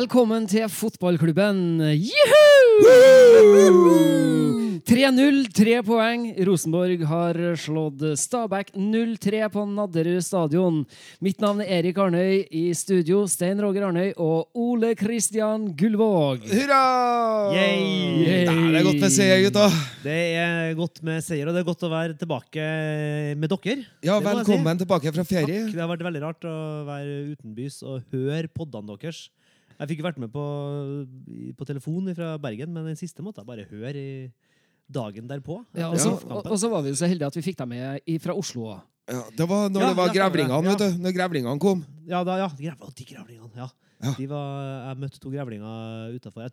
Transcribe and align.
Velkommen 0.00 0.46
til 0.48 0.64
fotballklubben. 0.72 1.58
Juhu! 1.92 2.38
3-0, 4.88 5.40
tre 5.52 5.74
poeng. 5.84 6.22
Rosenborg 6.48 7.02
har 7.04 7.36
slått 7.60 8.00
Stabæk 8.16 8.70
0-3 8.80 9.42
på 9.52 9.64
Nadderud 9.68 10.22
stadion. 10.24 10.78
Mitt 11.20 11.42
navn 11.44 11.60
er 11.60 11.82
Erik 11.82 12.00
Arnøy. 12.00 12.46
I 12.48 12.70
studio 12.72 13.26
Stein 13.28 13.60
Roger 13.60 13.90
Arnøy 13.90 14.14
og 14.14 14.48
Ole 14.56 14.94
Kristian 14.96 15.66
Gullvåg. 15.76 16.46
Hurra! 16.48 16.80
Yay! 17.58 17.82
Yay! 18.22 18.46
Der 18.48 18.54
er 18.54 18.78
det 18.78 18.82
godt 18.86 19.04
med 19.04 19.12
seier, 19.18 19.42
gutta. 19.44 19.66
Det 20.06 20.16
er 20.46 20.72
godt 20.78 21.02
med 21.10 21.26
seier, 21.26 21.50
og 21.50 21.58
det 21.58 21.60
er 21.60 21.68
godt 21.68 21.84
å 21.84 21.92
være 21.92 22.16
tilbake 22.22 22.70
med 23.36 23.52
dere. 23.52 23.84
Ja, 24.06 24.16
velkommen 24.16 24.80
si. 24.80 24.86
tilbake 24.86 25.12
fra 25.18 25.26
ferie. 25.28 25.66
Takk. 25.66 25.76
Det 25.76 25.84
har 25.84 25.92
vært 25.92 26.08
veldig 26.08 26.24
rart 26.24 26.48
å 26.48 26.56
være 26.88 27.20
utenbys 27.34 27.82
og 27.84 28.00
høre 28.16 28.48
poddene 28.48 28.96
deres. 28.96 29.26
Jeg 29.80 29.94
fikk 29.94 30.04
vært 30.04 30.20
med 30.20 30.32
på, 30.32 30.44
på 31.56 31.66
telefon 31.68 32.10
fra 32.16 32.34
Bergen, 32.42 32.72
men 32.74 32.90
den 32.90 32.98
siste 33.00 33.24
måtte 33.24 33.40
jeg 33.40 33.48
bare 33.48 33.66
høre 33.70 33.96
i 33.96 34.14
dagen 34.90 35.28
derpå. 35.30 35.60
Ja, 35.78 35.88
og, 35.88 36.00
så, 36.02 36.16
og, 36.28 36.44
og 36.44 36.58
så 36.60 36.68
var 36.72 36.84
vi 36.84 36.92
så 36.98 37.08
heldige 37.08 37.30
at 37.30 37.38
vi 37.38 37.44
fikk 37.46 37.60
deg 37.62 37.70
med 37.70 38.16
fra 38.20 38.36
Oslo. 38.36 38.66
òg. 38.74 38.80
Ja, 39.10 39.22
det 39.34 39.46
var 39.48 39.70
når 39.72 39.82
Ja, 39.82 39.86
det 39.88 39.98
var 39.98 40.10
ja, 40.10 40.14
grevlingene, 40.18 40.58
ja. 40.58 40.72
vet 40.74 40.82
du. 40.82 40.98
Når 41.02 41.14
grevlingene 41.16 41.62
kom. 41.62 41.84
Ja, 42.06 42.20
da, 42.26 42.36
ja. 42.42 42.50
Grev, 42.58 42.82
å, 42.84 42.90
de 42.94 43.06
grevlingene. 43.08 43.52
Ja. 43.58 43.70
Ja. 44.00 44.14
De 44.16 44.26
var, 44.30 44.50
jeg 44.88 45.00
møtte 45.02 45.20
to 45.20 45.32
grevlinger 45.32 46.14
utafor. 46.16 46.44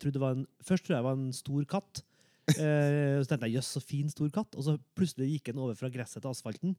Først 0.67 0.87
trodde 0.87 0.97
jeg 0.97 1.03
det 1.03 1.07
var 1.09 1.19
en 1.19 1.33
stor 1.35 1.67
katt. 1.77 2.03
Eh, 2.47 3.17
så 3.19 3.27
tenkte 3.27 3.49
jeg 3.49 3.57
jøss, 3.57 3.69
så 3.75 3.81
fin 3.83 4.07
stor 4.07 4.29
katt. 4.31 4.55
Og 4.55 4.63
så 4.63 4.77
plutselig 4.95 5.25
gikk 5.33 5.49
den 5.49 5.57
over 5.59 5.75
fra 5.75 5.89
gresset 5.91 6.21
til 6.23 6.31
asfalten. 6.31 6.77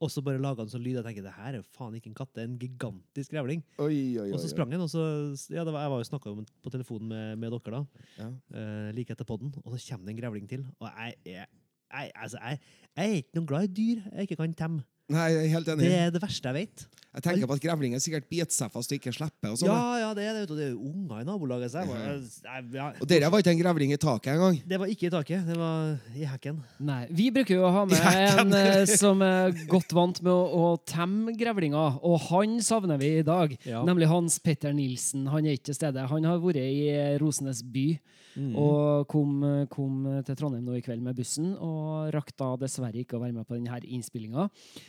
Og 0.00 0.10
så 0.14 0.22
bare 0.22 0.38
laga 0.38 0.62
den 0.62 0.70
sånn 0.70 0.84
lyd. 0.84 0.94
Jeg 1.00 1.04
tenkte 1.08 1.24
det 1.26 1.32
her 1.34 1.52
er 1.56 1.58
jo 1.58 1.64
faen 1.74 1.96
ikke 1.98 2.10
en 2.12 2.18
katt, 2.18 2.30
det 2.36 2.44
er 2.44 2.48
en 2.52 2.58
gigantisk 2.60 3.32
grevling. 3.34 3.64
Oi, 3.82 4.18
oi, 4.22 4.28
Og 4.30 4.38
så 4.38 4.50
sprang 4.52 4.70
den, 4.70 4.80
og 4.84 4.90
så 4.92 5.02
Ja, 5.50 5.64
det 5.66 5.72
var, 5.74 5.82
jeg 5.82 5.90
var 5.90 6.02
jo 6.04 6.08
snakka 6.10 6.34
på 6.62 6.70
telefonen 6.74 7.08
med, 7.08 7.38
med 7.42 7.50
dere 7.56 7.80
da, 7.80 8.04
Ja. 8.20 8.28
uh, 8.54 8.90
like 8.94 9.10
etter 9.10 9.26
podden, 9.26 9.50
og 9.64 9.74
så 9.74 9.80
kommer 9.90 10.06
det 10.06 10.14
en 10.14 10.20
grevling 10.22 10.46
til. 10.48 10.66
Og 10.78 10.86
jeg 10.86 11.14
er 11.26 11.46
jeg, 11.88 12.10
altså, 12.14 12.38
jeg, 12.44 12.58
jeg 12.96 13.10
er 13.10 13.14
ikke 13.22 13.38
noe 13.38 13.46
glad 13.48 13.64
i 13.64 13.72
dyr 13.72 14.00
jeg 14.12 14.28
ikke 14.28 14.36
kan 14.36 14.54
temme. 14.54 14.82
Nei, 15.08 15.26
jeg 15.32 15.44
er 15.46 15.52
helt 15.56 15.68
enig. 15.72 15.88
Det 15.88 15.98
er 15.98 16.14
det 16.14 16.20
verste 16.22 16.50
jeg 16.50 16.56
vet. 16.66 16.86
Jeg 17.08 17.24
tenker 17.24 17.48
på 17.48 17.56
at 17.56 17.62
grevlinger 17.64 18.00
sikkert 18.04 18.26
biter 18.30 18.52
seg 18.52 18.68
fast 18.70 18.92
og 18.92 18.98
ikke 18.98 19.10
slipper. 19.16 19.50
Og 19.50 19.56
sånn. 19.58 19.70
Ja, 19.72 19.94
ja, 20.02 20.10
det 20.14 20.26
er 20.28 20.34
det. 20.36 20.42
Det 20.52 20.66
er 20.66 20.74
jo 20.74 20.90
unger 20.90 21.22
i 21.22 21.26
nabolaget. 21.26 21.72
Så 21.72 21.80
jeg, 21.82 22.66
ja. 22.76 22.90
Og 22.92 23.08
dere 23.10 23.30
var 23.32 23.42
ikke 23.42 23.54
en 23.56 23.62
grevling 23.62 23.94
i 23.96 23.98
taket 23.98 24.34
engang. 24.34 24.58
Det 24.68 24.78
var 24.82 24.92
ikke 24.92 25.08
i 25.08 25.12
taket, 25.14 25.48
det 25.48 25.56
var 25.58 25.96
i 26.12 26.28
hekken. 26.28 26.60
Nei, 26.84 27.00
Vi 27.08 27.30
bruker 27.34 27.56
jo 27.56 27.64
å 27.66 27.72
ha 27.74 27.86
med 27.88 28.04
en 28.28 28.54
eh, 28.60 28.84
som 28.92 29.24
er 29.24 29.56
godt 29.72 29.96
vant 29.96 30.20
med 30.20 30.30
å, 30.30 30.68
å 30.68 30.76
temme 30.86 31.32
grevlinger, 31.40 31.98
og 32.04 32.20
han 32.28 32.60
savner 32.62 33.00
vi 33.00 33.14
i 33.22 33.26
dag. 33.26 33.56
Ja. 33.66 33.82
Nemlig 33.88 34.12
Hans 34.12 34.38
Petter 34.44 34.76
Nilsen. 34.76 35.26
Han 35.32 35.48
er 35.48 35.56
ikke 35.56 35.72
til 35.72 35.80
stede. 35.80 36.06
Han 36.12 36.28
har 36.28 36.44
vært 36.44 36.60
i 36.60 36.92
Rosenes 37.24 37.64
by 37.64 37.88
Mm. 38.34 38.52
og 38.60 39.06
kom, 39.10 39.40
kom 39.72 40.04
til 40.26 40.36
Trondheim 40.38 40.66
nå 40.66 40.76
i 40.78 40.82
kveld 40.84 41.02
med 41.02 41.16
bussen, 41.18 41.52
og 41.54 42.12
rakk 42.14 42.32
da 42.38 42.52
dessverre 42.60 43.00
ikke 43.02 43.16
å 43.18 43.22
være 43.22 43.34
med 43.34 43.48
på 43.48 43.56
denne 43.56 43.80
innspillinga. 43.82 44.48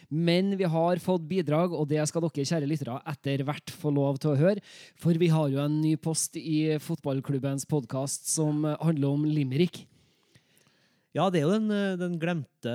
Men 0.10 0.56
vi 0.60 0.68
har 0.70 1.02
fått 1.04 1.28
bidrag, 1.30 1.74
og 1.74 1.88
det 1.90 2.04
skal 2.10 2.26
dere 2.28 2.48
kjære 2.52 2.70
lyttere 2.70 3.00
etter 3.10 3.46
hvert 3.48 3.74
få 3.74 3.94
lov 3.96 4.20
til 4.22 4.34
å 4.34 4.40
høre. 4.40 4.66
For 5.00 5.18
vi 5.18 5.32
har 5.34 5.50
jo 5.54 5.64
en 5.64 5.80
ny 5.82 5.96
post 6.02 6.38
i 6.40 6.76
fotballklubbens 6.84 7.66
podkast 7.70 8.30
som 8.34 8.66
handler 8.68 9.16
om 9.16 9.26
limerick. 9.30 9.86
Ja, 11.18 11.26
det 11.34 11.40
er 11.40 11.48
jo 11.48 11.56
den, 11.56 11.72
den 11.98 12.18
glemte 12.22 12.74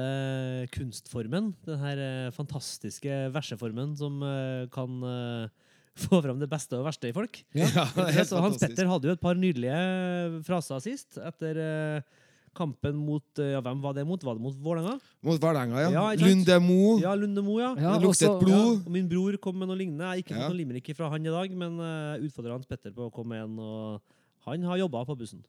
kunstformen. 0.75 1.53
Den 1.69 1.79
her 1.79 2.01
eh, 2.03 2.33
fantastiske 2.35 3.29
verseformen 3.31 3.93
som 3.99 4.19
eh, 4.27 4.65
kan 4.75 4.97
eh, 5.07 5.53
få 5.99 6.21
fram 6.25 6.41
det 6.43 6.49
beste 6.51 6.79
og 6.79 6.87
verste 6.89 7.11
i 7.11 7.15
folk. 7.17 7.41
Ja, 7.55 7.87
Så 8.27 8.41
Hans. 8.43 8.59
Petter 8.63 8.89
hadde 8.91 9.09
jo 9.11 9.15
et 9.17 9.23
par 9.23 9.39
nydelige 9.39 10.43
fraser 10.47 10.83
sist, 10.83 11.19
etter 11.23 11.61
eh, 11.63 12.21
kampen 12.55 12.95
mot 12.99 13.41
eh, 13.43 13.53
Ja, 13.55 13.61
hvem 13.65 13.81
var 13.83 13.95
det 13.97 14.05
mot? 14.07 14.23
Var 14.23 14.39
det 14.39 14.43
mot 14.45 14.59
Vålerenga? 14.63 14.97
Mot 15.27 15.39
Vålerenga, 15.43 15.81
ja. 15.85 15.93
Ja, 15.95 16.05
ikke? 16.15 16.29
Lunde 16.29 16.59
Mo. 16.63 16.83
Ja, 17.03 17.15
Lunde 17.19 17.43
Mo, 17.47 17.59
ja. 17.63 17.73
Ja, 17.79 17.95
luktet 18.03 18.37
blod. 18.43 18.85
Og 18.87 18.93
min 18.95 19.09
bror 19.11 19.39
kom 19.43 19.59
med 19.59 19.71
noe 19.71 19.79
lignende. 19.79 20.05
Jeg 20.07 20.11
har 20.11 20.23
ikke 20.25 20.35
Ja. 20.37 20.43
noen 20.45 20.55
noe 20.55 20.61
limerick 20.63 20.93
fra 20.99 21.11
han 21.15 21.27
i 21.27 21.35
dag, 21.35 21.57
men 21.65 21.79
uh, 21.83 22.19
utfordrer 22.23 22.55
Hans 22.57 22.67
Petter 22.71 22.95
på 22.95 23.09
å 23.09 23.15
komme 23.15 23.39
igjen. 23.39 23.59
og 23.59 24.01
han 24.45 24.63
har 24.69 24.77
jobba 24.83 25.07
på 25.09 25.17
bussen. 25.19 25.41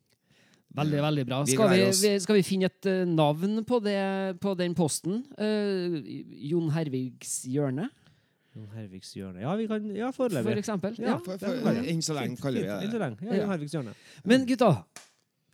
Veldig, 0.76 1.02
veldig 1.04 1.24
bra. 1.28 1.38
Skal 1.48 1.70
vi, 1.72 1.84
vi, 1.88 2.12
skal 2.20 2.36
vi 2.40 2.44
finne 2.44 2.68
et 2.72 2.88
eh, 2.90 3.04
navn 3.08 3.62
på, 3.68 3.80
det, 3.84 4.40
på 4.44 4.56
den 4.60 4.74
posten? 4.76 5.22
Uh, 5.40 6.00
Jon 6.50 6.72
Hervigs 6.76 7.46
hjørne, 7.48 7.90
Hervigs 8.76 9.12
hjørne. 9.16 9.42
Ja, 9.44 9.56
vi 9.60 9.66
kan, 9.68 9.90
ja 9.96 10.12
for 10.16 10.32
eksempel. 10.56 10.96
Ja. 11.00 11.16
Ja. 11.16 11.18
For, 11.26 11.38
for, 11.42 11.82
enn 11.82 12.02
så 12.06 12.16
lenge 12.18 12.40
kaller 12.42 12.64
vi 12.64 12.70
det 12.86 12.94
det 12.94 13.02
lenge. 13.02 13.20
Ja, 13.22 13.34
Ja. 13.34 13.42
Jon 13.42 13.52
Hervigs 13.54 13.76
hjørne. 13.76 13.96
Men 14.24 14.46
gutta, 14.48 14.70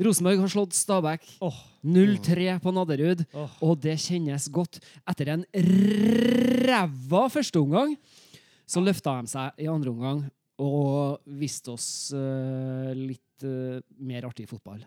Rosenborg 0.01 0.39
har 0.41 0.49
slått 0.53 0.73
Stabæk 0.77 1.25
Oh. 1.45 1.57
0-3 1.85 2.59
på 2.61 2.71
Nadderud, 2.73 3.25
Oh. 3.33 3.49
og 3.61 3.81
det 3.81 3.97
kjennes 4.01 4.47
godt. 4.53 4.79
Etter 5.09 5.33
en 5.33 5.45
ræva 6.65 7.25
førsteomgang 7.33 7.95
så 8.69 8.81
løfta 8.83 9.17
de 9.21 9.27
seg 9.33 9.61
i 9.65 9.67
andre 9.69 9.91
omgang 9.91 10.23
og 10.61 11.21
viste 11.41 11.73
oss 11.73 11.87
uh, 12.13 12.91
litt 12.95 13.45
uh, 13.45 13.81
mer 13.97 14.27
artig 14.29 14.47
fotball. 14.49 14.83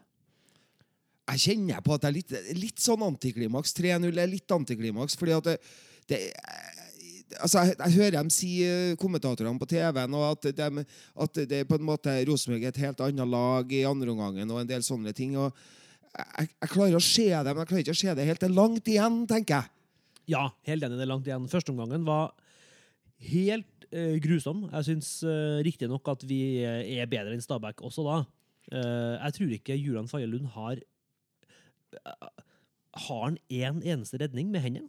Jeg 1.35 1.41
kjenner 1.41 1.81
på 1.81 1.95
at 1.97 2.05
det 2.05 2.09
er 2.11 2.15
litt, 2.19 2.35
litt 2.61 2.83
sånn 2.85 3.03
antiklimaks. 3.03 3.73
3-0 3.79 4.11
er 4.21 4.29
litt 4.29 4.51
antiklimaks, 4.55 5.17
fordi 5.17 5.33
at 5.33 5.47
det, 5.49 5.55
det 6.11 6.19
Altså, 7.41 7.65
jeg, 7.65 7.77
jeg 7.81 7.97
hører 7.97 8.17
dem 8.19 8.31
si, 8.33 8.51
eh, 8.67 8.97
kommentatorene 9.01 9.59
på 9.59 9.69
TV-en, 9.71 10.17
at, 10.29 10.49
de, 10.59 10.85
at 11.25 11.41
det 11.51 11.63
er 11.63 11.69
på 11.69 11.79
en 11.81 11.87
måte 11.89 12.13
Rosenborg 12.29 12.67
er 12.67 12.75
et 12.75 12.83
helt 12.85 13.01
annet 13.03 13.31
lag 13.33 13.73
i 13.73 13.87
andre 13.89 14.13
omgangen, 14.13 14.53
og 14.53 14.61
en 14.61 14.71
del 14.71 14.85
sånne 14.87 15.15
ting. 15.17 15.39
og 15.41 15.51
jeg, 16.15 16.51
jeg 16.53 16.71
klarer 16.71 16.99
å 16.99 17.03
se 17.03 17.27
det, 17.33 17.51
men 17.51 17.63
jeg 17.65 17.71
klarer 17.73 17.85
ikke 17.87 17.97
å 17.97 18.03
se 18.05 18.15
det 18.15 18.29
helt. 18.29 18.43
Det 18.43 18.51
er 18.51 18.59
langt 18.61 18.91
igjen, 18.93 19.23
tenker 19.31 19.57
jeg. 19.57 19.73
Ja, 20.37 20.45
helt 20.69 20.87
enig. 20.87 21.01
Det 21.01 21.05
er 21.05 21.11
langt 21.11 21.27
igjen. 21.29 21.49
Førsteomgangen 21.51 22.07
var 22.07 22.31
helt 23.33 23.89
eh, 23.91 24.15
grusom. 24.23 24.69
Jeg 24.71 24.89
syns 24.89 25.11
uh, 25.27 25.59
riktignok 25.67 26.07
at 26.13 26.23
vi 26.29 26.41
eh, 26.63 26.95
er 27.01 27.11
bedre 27.11 27.35
enn 27.35 27.45
Stabæk 27.45 27.83
også 27.85 28.07
da. 28.07 28.23
Eh, 28.73 29.15
jeg 29.21 29.37
tror 29.37 29.55
ikke 29.59 29.77
Julian 29.77 30.09
Faye 30.09 30.27
Lund 30.27 30.47
har 30.55 30.79
eh, 30.81 32.29
Har 33.07 33.25
han 33.25 33.37
én 33.51 33.83
eneste 33.83 34.21
redning 34.21 34.51
med 34.51 34.65
hendene? 34.65 34.89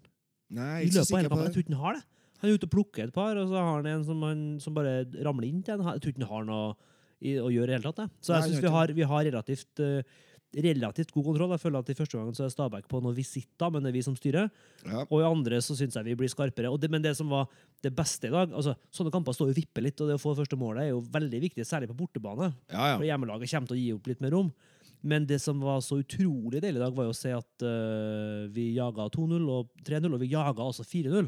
Nei, 0.49 0.85
jeg 0.85 0.93
ikke 0.93 0.99
løpet 0.99 1.11
av 1.11 1.17
hele 1.17 1.29
kampen. 1.29 1.45
Jeg 1.45 1.53
tror 1.55 1.65
ikke 1.65 1.73
han 1.73 1.83
har 1.83 1.97
det. 1.97 2.03
Han 2.45 2.53
er 2.53 2.59
ute 2.59 2.67
og 2.69 2.75
plukker 2.75 3.07
et 3.07 3.15
par, 3.15 3.37
og 3.41 3.49
så 3.49 3.57
har 3.57 3.79
han 3.79 3.89
en 3.89 4.05
som, 4.05 4.21
han, 4.21 4.43
som 4.61 4.75
bare 4.77 5.01
ramler 5.25 5.49
inn 5.49 5.63
til 5.65 5.79
en. 5.79 5.87
Jeg 5.95 6.03
tror 6.03 6.13
ikke 6.13 6.21
han 6.21 6.31
har 6.35 6.45
noe 6.51 6.67
i, 7.25 7.35
å 7.41 7.49
gjøre 7.49 7.71
i 7.71 7.73
det 7.73 7.79
hele 7.79 7.91
tatt. 7.95 8.15
Så 8.21 8.35
jeg 8.35 8.51
syns 8.51 8.63
vi 8.63 8.71
har, 8.75 8.93
vi 8.93 9.07
har 9.09 9.25
relativt, 9.25 9.81
uh, 9.81 10.25
relativt 10.65 11.13
god 11.15 11.25
kontroll. 11.31 11.55
Jeg 11.55 11.63
føler 11.63 11.81
at 11.81 11.89
I 11.89 11.97
første 11.97 12.19
gangen 12.19 12.37
så 12.37 12.45
er 12.45 12.53
Stabæk 12.53 12.85
på 12.91 13.01
noen 13.01 13.17
visitter, 13.17 13.71
men 13.73 13.81
det 13.81 13.91
er 13.91 13.97
vi 13.97 14.03
som 14.05 14.19
styrer. 14.19 14.51
Ja. 14.83 15.07
Og 15.07 15.23
i 15.23 15.27
andre 15.27 15.63
så 15.65 15.77
syns 15.79 15.97
jeg 15.97 16.09
vi 16.11 16.17
blir 16.19 16.31
skarpere. 16.31 16.69
Og 16.69 16.77
det, 16.81 16.91
men 16.93 17.03
det 17.03 17.15
som 17.17 17.31
var 17.33 17.49
det 17.83 17.93
beste 17.95 18.29
i 18.29 18.33
dag 18.33 18.53
altså 18.55 18.73
Sånne 18.93 19.11
kamper 19.13 19.35
står 19.35 19.51
og 19.51 19.57
vipper 19.57 19.83
litt, 19.85 19.99
og 20.01 20.09
det 20.09 20.19
å 20.19 20.21
få 20.21 20.33
det 20.33 20.43
første 20.43 20.59
målet 20.59 20.85
er 20.85 20.93
jo 20.93 21.03
veldig 21.13 21.41
viktig, 21.49 21.65
særlig 21.67 21.89
på 21.91 21.97
bortebane. 22.03 22.53
Ja, 22.69 22.95
For 22.95 23.07
hjemmelaget 23.07 23.51
kommer 23.51 23.71
til 23.71 23.77
å 23.79 23.83
gi 23.83 23.91
opp 23.97 24.09
litt 24.11 24.23
mer 24.23 24.35
rom. 24.37 24.53
Men 25.05 25.25
det 25.29 25.37
som 25.43 25.59
var 25.61 25.83
så 25.85 25.99
utrolig 26.01 26.61
deilig 26.63 26.79
i 26.79 26.81
dag, 26.81 26.93
var 26.97 27.05
jo 27.05 27.13
å 27.13 27.17
se 27.17 27.29
at 27.35 27.65
uh, 27.65 28.45
vi 28.53 28.71
jaga 28.73 29.05
2-0 29.13 29.43
og 29.53 29.67
3-0, 29.85 30.07
og 30.09 30.21
vi 30.23 30.31
jaga 30.31 30.65
altså 30.65 30.85
4-0. 30.87 31.27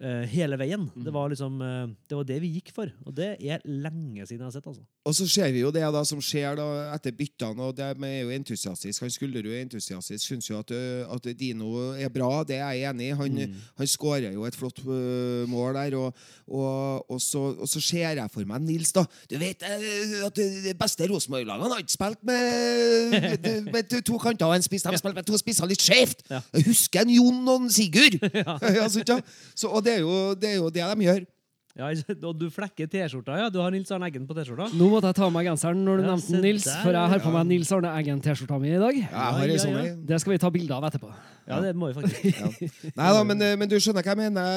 Eh, 0.00 0.24
hele 0.32 0.58
veien. 0.60 0.86
Det, 0.94 1.12
var 1.14 1.30
liksom, 1.32 1.60
uh, 1.62 1.88
det 2.08 2.16
var 2.18 2.26
det 2.28 2.38
vi 2.42 2.50
gikk 2.58 2.72
for. 2.76 2.90
Og 3.06 3.14
det 3.16 3.34
er 3.40 3.62
lenge 3.66 4.26
siden 4.26 4.42
jeg 4.42 4.46
har 4.48 4.54
sett. 4.54 4.66
altså. 4.66 4.84
Og 5.08 5.14
så 5.16 5.26
ser 5.30 5.52
vi 5.54 5.62
jo 5.62 5.70
det 5.72 5.82
da 5.82 6.02
som 6.04 6.20
skjer 6.22 6.58
da 6.58 6.66
etter 6.94 7.14
byttene, 7.16 7.64
og 7.64 7.76
de 7.78 7.84
er 7.86 8.18
jo 8.22 8.32
entusiastisk. 8.34 9.02
Han 9.04 9.12
Skulderud 9.14 9.50
er 9.52 9.62
entusiastisk, 9.64 10.24
syns 10.24 10.50
jo 10.50 10.58
at, 10.60 10.72
at 10.72 11.28
Dino 11.38 11.70
er 11.96 12.10
bra, 12.12 12.42
det 12.44 12.58
er 12.60 12.74
jeg 12.76 12.90
enig 12.92 13.10
i. 13.10 13.16
Han, 13.22 13.38
Mm. 13.38 13.54
han 13.78 13.86
skårer 13.86 14.32
jo 14.34 14.44
et 14.48 14.56
flott 14.56 14.80
uh, 14.82 15.44
mål 15.48 15.76
der, 15.76 15.94
og, 15.96 16.16
og, 16.48 17.10
og, 17.10 17.20
så, 17.22 17.42
og 17.60 17.68
så 17.70 17.80
ser 17.80 18.16
jeg 18.18 18.30
for 18.32 18.44
meg 18.48 18.64
Nils, 18.64 18.90
da. 18.96 19.04
Du 19.30 19.36
vet 19.38 19.62
at 19.62 20.36
det 20.38 20.74
beste 20.78 21.06
Rosenborg-lagene 21.08 21.70
har 21.72 21.82
ikke 21.84 21.94
spilt 21.94 22.24
med, 22.26 23.68
med 23.72 23.94
to 24.04 24.18
kanter 24.20 24.48
og 24.48 24.56
en 24.56 24.64
spiss, 24.64 24.82
de 24.82 24.90
har 24.92 25.00
spilt 25.00 25.16
med 25.18 25.26
to 25.28 25.38
spisser 25.40 25.68
litt 25.70 25.82
skjevt. 25.84 26.24
Ja. 26.32 26.40
Jeg 26.56 26.66
husker 26.68 27.04
en 27.04 27.12
Jon 27.14 27.40
og 27.48 27.62
en 27.62 27.70
Sigurd! 27.72 28.18
ja, 28.42 28.88
så, 28.90 29.04
ja. 29.08 29.18
så, 29.54 29.70
og 29.70 29.84
det 29.86 29.87
er, 29.94 30.00
jo, 30.04 30.34
det 30.34 30.50
er 30.52 30.56
jo 30.56 30.70
det 30.70 30.84
de 30.84 31.04
gjør. 31.08 31.26
Ja, 31.78 31.88
og 32.26 32.34
du 32.40 32.48
flekker 32.50 32.88
T-skjorta, 32.90 33.36
ja. 33.38 33.48
Du 33.54 33.60
har 33.62 33.70
Nils 33.70 33.90
Arne 33.94 34.08
Eggen 34.10 34.24
på 34.26 34.34
T-skjorta. 34.34 34.66
Nå 34.74 34.88
måtte 34.90 35.12
jeg 35.12 35.14
ta 35.20 35.26
av 35.28 35.34
meg 35.34 35.46
genseren 35.46 35.84
når 35.86 36.00
du 36.00 36.02
Ja, 36.02 36.14
nevnte 36.16 36.40
Nils, 36.42 36.64
der, 36.66 36.80
for 36.82 36.96
jeg 36.96 37.12
har 37.12 37.20
på 37.22 37.30
ja. 37.30 37.34
meg 37.36 37.46
Nils 37.52 37.70
Arne 37.76 37.92
Eggen-T-skjorta 38.00 38.58
mi 38.58 38.72
i 38.72 38.80
dag. 38.82 38.98
Ja, 38.98 39.04
jeg 39.06 39.36
har 39.38 39.52
Ja, 39.52 39.58
ja, 39.70 39.84
ja. 39.86 39.92
Det 40.10 40.18
skal 40.24 40.32
vi 40.34 40.38
ta 40.42 40.50
bilde 40.50 40.74
av 40.74 40.86
etterpå. 40.88 41.12
Ja, 41.48 41.60
det 41.64 41.70
må 41.78 41.92
vi 41.92 41.94
faktisk. 42.00 42.26
Ja. 42.42 42.50
Nei 42.98 43.12
da, 43.14 43.20
men, 43.30 43.44
men 43.62 43.70
du 43.70 43.76
skjønner 43.80 44.02
hva 44.04 44.12
jeg 44.12 44.20
mener? 44.20 44.50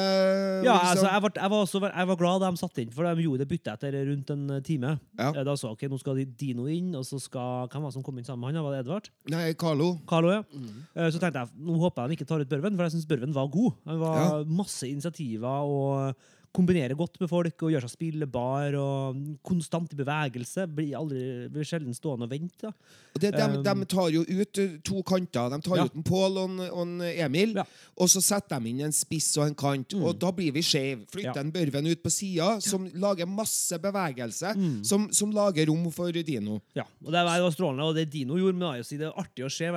Ja, 0.65 0.73
liksom. 0.73 0.89
altså, 0.89 1.06
jeg, 1.12 1.21
var, 1.27 1.31
jeg, 1.38 1.51
var 1.53 1.62
også, 1.68 1.81
jeg 1.85 2.09
var 2.09 2.19
glad 2.23 2.44
de 2.44 2.50
satte 2.63 2.83
inn, 2.83 2.91
for 2.97 3.06
de 3.07 3.24
gjorde 3.27 3.44
det 3.45 3.50
byttet 3.53 3.71
etter 3.77 4.00
rundt 4.09 4.33
en 4.35 4.44
time. 4.65 4.95
Ja. 5.21 5.29
Eh, 5.31 5.45
Da 5.47 5.56
sa 5.62 5.71
ok, 5.75 5.85
nå 5.94 6.01
skal 6.01 6.19
Dino 6.41 6.65
inn, 6.74 6.89
og 6.97 7.06
så 7.07 7.21
skal 7.21 7.69
Hvem 7.71 7.85
var 7.85 7.94
det 7.94 8.00
som 8.00 8.03
kom 8.09 8.17
inn 8.17 8.25
sammen 8.27 8.44
med 8.50 8.57
han? 8.57 8.65
Var 8.65 8.75
det 8.75 8.81
Edvard? 8.88 9.09
Nei, 9.31 9.45
Carlo. 9.62 9.94
Carlo, 10.09 10.33
ja. 10.33 10.41
Mm. 10.51 10.83
Så 11.13 11.21
tenkte 11.21 11.45
jeg 11.45 11.53
nå 11.69 11.77
håper 11.85 12.01
jeg 12.07 12.12
de 12.15 12.17
ikke 12.19 12.29
tar 12.33 12.41
ut 12.44 12.50
Børven, 12.51 12.75
for 12.81 12.89
jeg 12.89 12.97
syns 12.97 13.07
Børven 13.13 13.38
var 13.38 13.50
god. 13.53 13.77
Han 13.88 14.01
var 14.01 14.19
Ja. 14.25 14.44
masse 14.62 14.89
initiativer 14.89 15.69
og 15.69 16.15
kombinerer 16.51 16.98
godt 17.00 17.15
med 17.21 17.30
folk 17.31 17.63
og 17.63 17.71
gjør 17.71 17.86
seg 17.86 17.92
spillebar 17.94 18.75
og 18.75 19.19
konstant 19.48 19.94
i 19.94 20.00
bevegelse. 20.00 20.65
Blir 20.75 20.98
aldri 21.00 21.21
blir 21.51 21.63
sjelden 21.68 21.95
stående 21.95 22.27
og 22.27 22.31
vente. 22.33 22.71
Og 23.15 23.21
det, 23.24 23.31
de, 23.36 23.45
Um, 23.51 23.63
de 23.63 23.86
tar 23.86 24.09
jo 24.12 24.21
ut 24.27 24.59
eh, 24.59 24.74
to 24.83 25.01
kanter. 25.07 25.50
De 25.50 25.62
tar 25.63 25.77
Ja. 25.77 25.86
ut 25.86 25.95
en 25.95 26.03
Pål 26.03 26.38
og, 26.42 26.59
og 26.75 27.01
Emil, 27.07 27.53
Ja. 27.56 27.63
og 27.98 28.07
så 28.12 28.21
setter 28.21 28.59
de 28.59 28.69
inn 28.69 28.81
en 28.81 28.92
spiss 28.92 29.38
og 29.38 29.48
en 29.48 29.56
kant. 29.56 29.94
Og 29.95 30.19
da 30.19 30.31
blir 30.31 30.51
vi 30.51 30.62
skeive. 30.62 31.06
Flytter 31.12 31.36
Ja. 31.36 31.42
en 31.42 31.51
Børven 31.51 31.88
ut 31.88 32.03
på 32.03 32.12
sida, 32.12 32.59
som 32.62 32.89
lager 32.94 33.25
masse 33.25 33.77
bevegelse, 33.80 34.56
Mm. 34.56 34.83
som, 34.86 35.09
som 35.13 35.31
lager 35.31 35.68
rom 35.68 35.89
for 35.92 36.12
Dino. 36.12 36.62
Ja, 36.75 36.83
og 37.06 37.12
det 37.12 37.24
var 37.25 37.51
strålende, 37.51 37.83
og 37.88 37.95
det 37.95 38.09
Dino 38.12 38.36
gjorde, 38.36 38.57
men 38.57 38.75
jeg 38.75 38.86
si, 38.86 38.98
det 38.98 39.07
er 39.07 39.19
artig 39.19 39.45
å 39.45 39.50
se. 39.51 39.71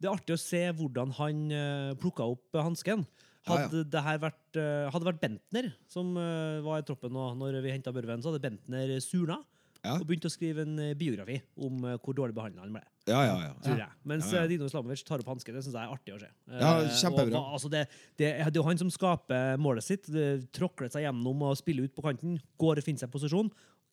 Det 0.00 0.08
er 0.08 0.12
artig 0.14 0.34
å 0.34 0.38
se 0.38 0.72
hvordan 0.72 1.12
han 1.16 1.52
uh, 1.52 1.94
plukka 1.94 2.24
opp 2.24 2.52
hansken. 2.54 3.06
Hadde 3.46 3.82
det 3.90 4.02
her 4.02 4.22
vært, 4.22 4.58
eh, 4.58 4.86
hadde 4.92 5.06
vært 5.06 5.20
Bentner 5.22 5.68
som 5.90 6.16
eh, 6.18 6.62
var 6.64 6.80
i 6.80 6.86
troppen 6.86 7.12
nå, 7.14 7.28
når 7.38 7.60
vi 7.64 7.74
henta 7.74 7.92
Børven, 7.94 8.22
så 8.22 8.32
hadde 8.32 8.42
Bentner 8.42 8.96
surna 9.04 9.38
Ja. 9.86 9.94
og 10.00 10.06
begynt 10.08 10.26
å 10.26 10.32
skrive 10.32 10.64
en 10.66 10.78
eh, 10.82 10.94
biografi 10.98 11.36
om 11.62 11.84
hvor 12.02 12.16
dårlig 12.16 12.34
behandla 12.34 12.64
han 12.64 12.74
ble. 12.74 12.82
Ja, 13.06 13.20
ja, 13.22 13.36
ja. 13.44 13.52
Tror 13.62 13.78
jeg. 13.84 13.92
Mens 14.10 14.32
Ja, 14.32 14.42
ja. 14.42 14.50
Dino 14.50 14.66
Slamovic 14.68 15.04
tar 15.06 15.22
opp 15.22 15.30
hansken. 15.30 15.54
Det 15.54 15.62
syns 15.62 15.76
jeg 15.78 15.86
er 15.86 15.94
artig 15.94 16.16
å 16.16 16.18
se. 16.18 16.30
Ja, 16.50 16.72
kjempebra. 16.90 17.38
og 17.38 17.54
altså 17.54 17.70
det, 17.70 17.84
det, 18.18 18.32
er 18.42 18.50
jo 18.50 18.66
han 18.66 18.82
som 18.82 18.90
skaper 18.90 19.60
målet 19.62 19.86
sitt. 19.86 20.10
Tråkler 20.56 20.90
seg 20.90 21.06
gjennom 21.06 21.46
og 21.46 21.54
spiller 21.60 21.86
ut 21.86 21.94
på 21.94 22.02
kanten. 22.02 22.40
Går 22.58 22.82
og 22.82 22.88
finner 22.88 23.04
seg 23.04 23.14
posisjon. 23.14 23.52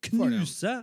Knuser 0.10 0.82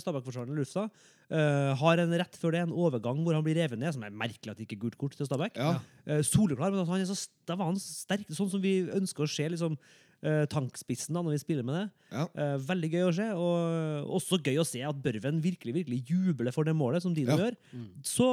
Stabæk-forsvareren 0.00 0.56
Lufsa. 0.56 0.88
Eh, 1.26 1.72
har 1.80 1.98
en 1.98 2.12
rett 2.20 2.36
før 2.38 2.54
det 2.54 2.60
en 2.62 2.72
overgang 2.72 3.18
hvor 3.26 3.34
han 3.34 3.42
blir 3.42 3.56
revet 3.58 3.80
ned, 3.80 3.90
som 3.96 4.04
er 4.06 4.14
merkelig 4.14 4.52
at 4.52 4.60
det 4.60 4.66
ikke 4.68 4.76
er 4.76 4.82
gult 4.84 4.98
kort 5.00 5.16
til 5.18 5.26
Stabæk. 5.26 5.56
Ja. 5.58 5.72
Uh, 6.06 6.20
soleklar, 6.22 6.70
men 6.70 6.84
at 6.84 6.90
han 6.92 7.02
er 7.02 7.08
så, 7.08 7.16
da 7.48 7.56
var 7.58 7.72
han 7.72 7.80
sterk, 7.82 8.28
sånn 8.30 8.52
som 8.52 8.62
vi 8.62 8.76
ønsker 8.94 9.26
å 9.26 9.30
se 9.30 9.48
liksom, 9.50 9.74
uh, 9.74 10.44
tankspissen 10.52 11.18
da, 11.18 11.24
når 11.26 11.34
vi 11.34 11.40
spiller 11.42 11.66
med 11.66 11.80
det. 11.80 11.84
Ja. 12.14 12.28
Veldig 12.68 12.92
gøy 12.92 13.06
å 13.08 13.16
se, 13.16 13.26
og 13.34 14.14
også 14.20 14.38
gøy 14.38 14.60
å 14.62 14.68
se 14.70 14.84
at 14.86 15.02
Børven 15.02 15.42
virkelig 15.42 15.74
virkelig 15.80 15.98
jubler 16.12 16.54
for 16.54 16.68
det 16.68 16.76
målet 16.78 17.02
som 17.02 17.16
Dino 17.16 17.34
Ja. 17.34 17.48
gjør. 17.48 17.58
Så 18.06 18.30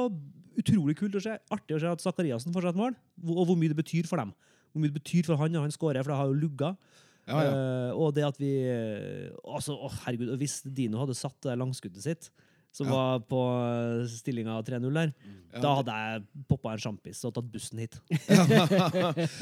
utrolig 0.54 0.94
kult 1.02 1.18
å 1.18 1.24
se. 1.24 1.34
Artig 1.50 1.74
å 1.74 1.82
se 1.82 1.90
at 1.90 2.06
Sakariassen 2.06 2.54
får 2.54 2.68
seg 2.68 2.76
et 2.76 2.82
mål, 2.84 2.94
og 3.26 3.42
hvor 3.50 3.58
mye 3.58 3.74
det 3.74 3.80
betyr 3.82 4.06
for 4.06 4.22
dem. 4.22 4.30
Hvor 4.70 4.84
mye 4.84 4.94
det 4.94 5.02
betyr 5.02 5.26
for 5.26 5.42
han 5.42 5.50
når 5.50 5.66
han 5.66 5.74
skårer, 5.74 6.06
for 6.06 6.14
det 6.14 6.22
har 6.22 6.30
jo 6.30 6.38
lugga. 6.46 6.76
Ja, 7.26 7.42
ja. 7.42 7.52
Og 7.98 8.14
det 8.14 8.22
at 8.22 8.38
vi 8.38 8.54
altså, 9.42 9.74
å, 9.74 9.88
herregud, 10.04 10.36
Hvis 10.38 10.60
Dino 10.62 11.00
hadde 11.00 11.16
satt 11.16 11.40
det 11.42 11.58
langskuddet 11.58 12.04
sitt, 12.04 12.30
som 12.74 12.88
Ja. 12.90 12.92
var 12.92 13.20
på 13.30 13.40
stillinga 14.10 14.56
3-0 14.66 14.90
der, 14.96 15.12
da 15.62 15.74
hadde 15.78 15.94
jeg 15.94 16.22
poppa 16.50 16.72
en 16.74 16.80
sjampis 16.82 17.20
og 17.28 17.34
tatt 17.36 17.46
bussen 17.52 17.78
hit. 17.78 17.94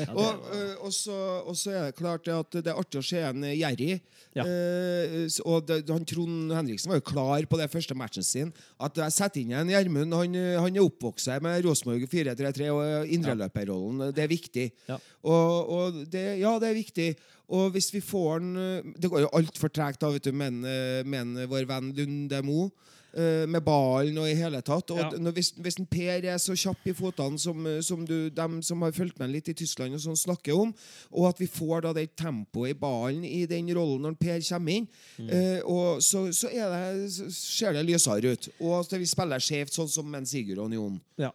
Og, 0.23 0.43
øh, 0.53 0.75
og, 0.85 0.93
så, 0.93 1.17
og 1.49 1.57
så 1.57 1.73
er 1.73 1.87
det 1.89 1.97
klart 1.97 2.29
at 2.29 2.59
det 2.59 2.69
er 2.69 2.77
artig 2.79 3.01
å 3.01 3.07
se 3.07 3.23
en 3.25 3.47
eh, 3.49 3.57
Jerry. 3.57 3.97
Ja. 4.37 4.45
Eh, 4.45 5.25
og 5.49 5.65
det, 5.69 5.83
han 5.89 6.05
Trond 6.09 6.53
Henriksen 6.53 6.93
var 6.93 7.01
jo 7.01 7.07
klar 7.09 7.49
på 7.49 7.61
det 7.61 7.71
første 7.73 7.97
matchen 7.97 8.27
sin. 8.27 8.53
At 8.81 9.01
jeg 9.01 9.17
setter 9.17 9.43
inn 9.43 9.57
en 9.57 9.73
Gjermund. 9.73 10.13
Han, 10.21 10.37
eh, 10.37 10.61
han 10.61 10.77
er 10.77 10.85
oppvokst 10.85 11.33
med 11.45 11.65
Rosenborg 11.65 12.05
4-3-3 12.13 12.69
og 12.73 12.83
eh, 12.85 13.13
indreløperrollen. 13.17 14.11
Det 14.13 14.27
er 14.27 14.33
viktig. 14.33 14.69
Ja. 14.91 15.01
Og, 15.25 15.73
og 15.73 16.03
det, 16.13 16.27
ja, 16.43 16.57
det 16.61 16.73
er 16.73 16.81
viktig. 16.83 17.11
Og 17.53 17.73
hvis 17.75 17.91
vi 17.93 18.01
får 18.05 18.41
eh, 18.41 18.93
Det 18.97 19.11
går 19.13 19.27
jo 19.27 19.35
altfor 19.37 19.73
tregt 19.73 20.01
da, 20.03 20.13
vet 20.15 20.29
du, 20.29 20.33
eh, 20.33 21.03
med 21.05 21.47
vår 21.51 21.69
venn 21.71 21.93
Lunde 21.97 22.43
Mo. 22.47 22.69
Eh, 23.15 23.47
Med 23.47 23.63
ballen 23.65 24.17
og 24.19 24.29
i 24.29 24.35
hele 24.35 24.61
tatt. 24.63 24.91
Og 24.91 24.99
Ja. 24.99 25.11
når, 25.19 25.33
hvis, 25.33 25.51
hvis 25.59 25.79
en 25.79 25.87
Per 25.87 26.25
er 26.25 26.39
så 26.39 26.53
kjapp 26.57 26.87
i 26.87 26.93
fotene 26.93 27.39
som, 27.39 27.67
eh, 27.67 27.81
som 27.81 28.05
du, 28.07 28.31
dem 28.31 28.61
som 28.63 28.81
har 28.83 28.93
fulgt 28.93 29.19
med 29.19 29.31
litt 29.31 29.49
i 29.49 29.55
Tyskland, 29.55 29.95
og 29.95 30.01
sånn 30.01 30.17
snakker 30.17 30.55
om, 30.57 30.75
og 31.13 31.29
at 31.29 31.39
vi 31.39 31.47
får 31.47 31.83
da 31.83 31.93
det 31.93 32.17
tempoet 32.17 32.71
i 32.71 32.79
ballen 32.79 33.25
i 33.25 33.45
den 33.47 33.69
rollen 33.75 34.03
når 34.03 34.19
Per 34.19 34.41
kommer 34.49 34.73
inn, 34.73 34.89
Mm. 35.19 35.29
eh, 35.31 35.61
og 35.65 36.01
så, 36.03 36.33
så, 36.33 36.49
er 36.53 36.69
det, 36.73 37.11
så 37.13 37.31
ser 37.31 37.73
det 37.73 37.87
lysere 37.87 38.33
ut. 38.33 38.49
Og 38.61 38.81
at 38.81 38.99
vi 38.99 39.05
spiller 39.07 39.39
skjevt, 39.39 39.73
sånn 39.73 39.89
som 39.89 40.11
med 40.11 40.21
en 40.23 40.27
Sigurd 40.27 40.59
og 40.59 40.73
Jon. 40.73 41.01
Ja. 41.19 41.31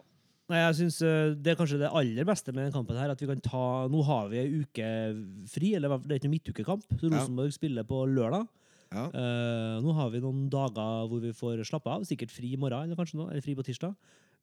Nei, 0.48 0.62
jeg 0.64 0.76
synes 0.76 0.98
Det 1.42 1.50
er 1.52 1.56
kanskje 1.56 1.76
det 1.78 1.90
aller 1.92 2.24
beste 2.24 2.54
med 2.54 2.64
denne 2.64 2.72
kampen. 2.72 2.96
her 2.96 3.10
At 3.10 3.20
vi 3.20 3.26
kan 3.26 3.38
ta 3.44 3.86
Nå 3.86 4.02
har 4.02 4.28
vi 4.30 4.38
ei 4.38 4.62
uke 4.62 4.86
fri, 5.52 5.74
eller 5.76 5.98
det 5.98 6.10
er 6.10 6.18
ikke 6.22 6.24
en 6.24 6.32
midtukekamp. 6.38 6.84
Så 6.98 7.10
Ja. 7.10 7.18
Rosenborg 7.20 7.52
spiller 7.52 7.84
på 7.84 8.06
lørdag. 8.08 8.48
Ja. 8.88 9.08
Uh, 9.12 9.76
nå 9.84 9.92
har 9.96 10.08
vi 10.14 10.20
noen 10.24 10.46
dager 10.52 11.08
hvor 11.10 11.20
vi 11.20 11.34
får 11.36 11.60
slappe 11.68 11.92
av. 11.92 12.06
Sikkert 12.08 12.32
fri 12.32 12.54
i 12.54 12.60
morgen, 12.60 12.86
eller 12.88 12.98
kanskje 12.98 13.18
nå, 13.20 13.28
eller 13.28 13.44
fri 13.44 13.54
på 13.58 13.64
tirsdag. 13.66 13.94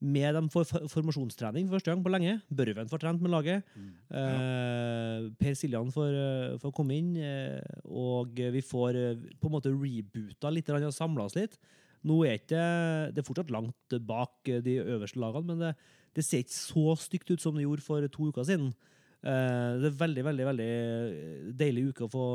Med 0.06 0.36
dem 0.36 0.50
for- 0.52 0.68
formasjonstrening 0.92 1.70
for 1.70 1.78
første 1.78 1.90
gang 1.90 2.04
på 2.04 2.12
lenge. 2.12 2.36
Børven 2.54 2.90
får 2.92 3.02
trent 3.02 3.22
med 3.24 3.32
laget. 3.32 3.64
Eh, 4.12 5.30
per 5.40 5.56
Siljan 5.56 5.90
får, 5.92 6.12
eh, 6.14 6.58
får 6.62 6.74
komme 6.76 6.98
inn. 6.98 7.16
Uh, 7.18 7.62
og 7.90 8.36
vi 8.36 8.62
får 8.62 9.00
på 9.40 9.50
en 9.50 9.56
måte 9.56 9.72
reboota 9.72 10.52
litt 10.52 10.70
og 10.70 10.94
samla 10.94 11.26
oss 11.26 11.36
litt. 11.40 11.58
Nå 12.06 12.22
er 12.28 12.38
ikke 12.38 13.14
Det 13.16 13.18
er 13.18 13.26
fortsatt 13.26 13.50
langt 13.50 13.98
bak 14.06 14.44
de 14.46 14.78
øverste 14.78 15.18
lagene, 15.18 15.48
men 15.48 15.58
det, 15.58 15.76
det 16.14 16.24
ser 16.24 16.44
ikke 16.44 16.54
så 16.54 16.96
stygt 17.00 17.32
ut 17.32 17.42
som 17.42 17.56
det 17.56 17.64
gjorde 17.64 17.82
for 17.82 18.06
to 18.08 18.30
uker 18.30 18.44
siden. 18.46 18.76
Det 19.24 19.90
er 19.90 19.98
veldig, 19.98 20.24
veldig 20.24 20.46
veldig 20.46 21.56
deilig 21.58 21.88
uke 21.90 22.06
å 22.06 22.12
få, 22.12 22.26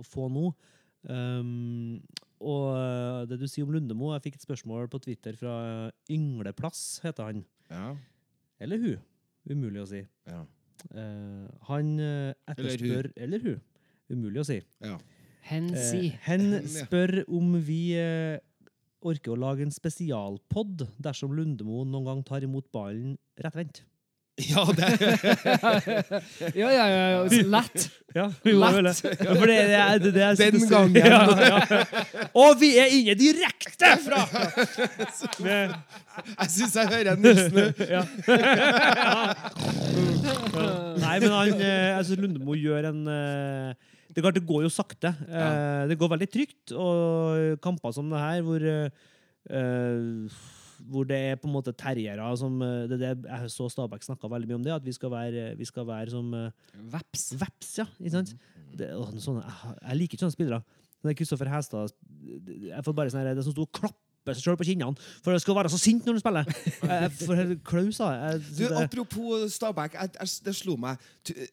å 0.00 0.02
få 0.02 0.26
nå. 0.32 0.52
Um, 1.08 2.00
og 2.40 2.66
eh, 2.76 3.22
det 3.28 3.38
du 3.40 3.46
sier 3.48 3.64
om 3.64 3.72
Lundemo 3.72 4.10
Jeg 4.14 4.24
fikk 4.26 4.34
et 4.36 4.44
spørsmål 4.44 4.88
på 4.92 5.00
Twitter 5.04 5.36
fra 5.36 5.54
Yngleplass, 6.12 7.00
heter 7.04 7.28
han. 7.28 7.42
Ja. 7.70 7.94
Eller 8.60 8.80
hun. 8.80 9.00
Umulig 9.48 9.82
å 9.82 9.88
si. 9.88 10.02
Ja. 10.28 10.42
Uh, 10.96 11.44
han 11.68 11.90
eh, 12.00 12.32
etterspør 12.48 13.10
Eller 13.20 13.42
hun. 13.44 13.58
Umulig 14.08 14.40
å 14.40 14.46
si. 14.48 14.56
Ja. 14.84 14.96
Hen 15.50 15.68
si. 15.76 16.08
Uh, 16.08 16.22
hen 16.24 16.46
spør 16.68 17.20
om 17.28 17.52
vi 17.64 17.82
uh, 18.00 18.40
orker 19.04 19.34
å 19.34 19.40
lage 19.40 19.64
en 19.64 19.74
spesialpod 19.74 20.86
dersom 21.00 21.36
Lundemo 21.36 21.84
noen 21.84 22.08
gang 22.08 22.24
tar 22.26 22.44
imot 22.44 22.68
ballen 22.72 23.16
rettvendt. 23.40 23.84
ja, 24.52 24.62
det 24.76 24.86
Ja, 26.56 26.68
ja, 26.72 26.84
ja. 26.90 27.24
Lett. 27.54 27.88
Ja, 28.10 28.24
vi 28.42 28.52
må 28.58 28.66
vel 28.74 28.88
det. 28.88 28.92
Ja, 29.22 29.34
for 29.38 29.46
det, 29.46 29.56
det, 29.70 29.74
er- 29.78 30.00
det, 30.02 30.10
det 30.16 30.22
er 30.26 30.34
Den 30.50 30.64
gangen. 30.66 30.96
Ja, 30.98 31.20
ja. 31.46 31.84
Og 32.34 32.56
vi 32.58 32.72
er 32.82 32.90
inne 32.90 33.14
direkte 33.14 33.92
fra 34.02 34.24
med, 35.44 35.76
Jeg 36.40 36.50
syns 36.56 36.74
jeg 36.80 36.90
hører 36.90 37.12
en 37.12 37.22
Nilsen 37.22 37.54
nå. 37.60 37.86
ja. 37.86 38.02
Nei, 41.00 41.14
men 41.22 41.30
han 41.36 41.54
eh, 41.54 41.86
jeg 41.94 42.08
synes 42.08 42.20
Lundemo 42.24 42.56
gjør 42.58 42.90
en 42.90 43.00
eh, 43.14 43.70
Det 44.10 44.18
er 44.18 44.26
klart, 44.26 44.38
det 44.40 44.46
går 44.50 44.64
jo 44.66 44.72
sakte. 44.74 45.12
Eh, 45.30 45.82
Det 45.90 45.98
går 46.00 46.10
veldig 46.16 46.30
trygt. 46.34 46.74
Og 46.74 47.60
kamper 47.62 47.94
som 47.94 48.10
det 48.10 48.20
her, 48.26 48.42
hvor 48.46 48.66
eh, 48.66 50.26
hvor 50.88 51.06
det 51.08 51.18
er 51.30 51.38
på 51.40 51.48
en 51.48 51.54
måte 51.54 51.74
terriere 51.76 52.26
som 52.38 52.60
eh, 52.62 52.88
det, 52.90 53.00
det, 53.00 53.12
Jeg 53.28 53.52
så 53.52 53.68
Stabæk 53.68 54.04
snakka 54.06 54.30
veldig 54.30 54.48
mye 54.48 54.58
om 54.60 54.66
det, 54.66 54.74
at 54.74 54.86
vi 54.86 54.94
skal 54.96 55.12
være, 55.12 55.54
vi 55.58 55.68
skal 55.68 55.86
være 55.86 56.10
som 56.10 56.34
eh, 56.34 56.50
Veps. 56.92 57.30
Veps, 57.40 57.72
ja. 57.78 57.86
Ikke 58.00 58.16
sant? 58.18 58.34
Det, 58.76 58.92
å, 58.94 59.08
sånne, 59.18 59.42
jeg, 59.44 59.98
liker 59.98 60.16
ikke 60.16 60.26
sånne 60.26 60.36
spillere. 60.36 60.62
er 61.04 61.18
Kristoffer 61.18 61.50
Hestad 61.50 61.92
Jeg 62.68 62.84
får 62.86 62.94
bare 62.94 63.10
sånn 63.10 63.24
her, 63.24 63.34
Det 63.34 63.44
som 63.46 63.56
sto 63.56 63.66
og 63.66 63.74
klappe 63.74 64.34
seg 64.36 64.44
sjøl 64.44 64.58
på 64.60 64.66
kinnene 64.68 65.08
for 65.24 65.32
det 65.32 65.40
skal 65.42 65.56
være 65.56 65.70
så 65.72 65.78
sint 65.80 66.04
når 66.06 66.18
du 66.18 66.20
spiller. 66.22 66.50
Jeg, 66.90 67.12
for 67.22 67.54
klaus. 67.66 68.00
Jeg 68.04 68.42
Du, 68.58 68.64
apropos 68.78 69.56
Stabæk, 69.56 69.96
jeg, 69.96 70.12
jeg, 70.20 70.34
det 70.44 70.54
slo 70.54 70.76
meg 70.78 71.00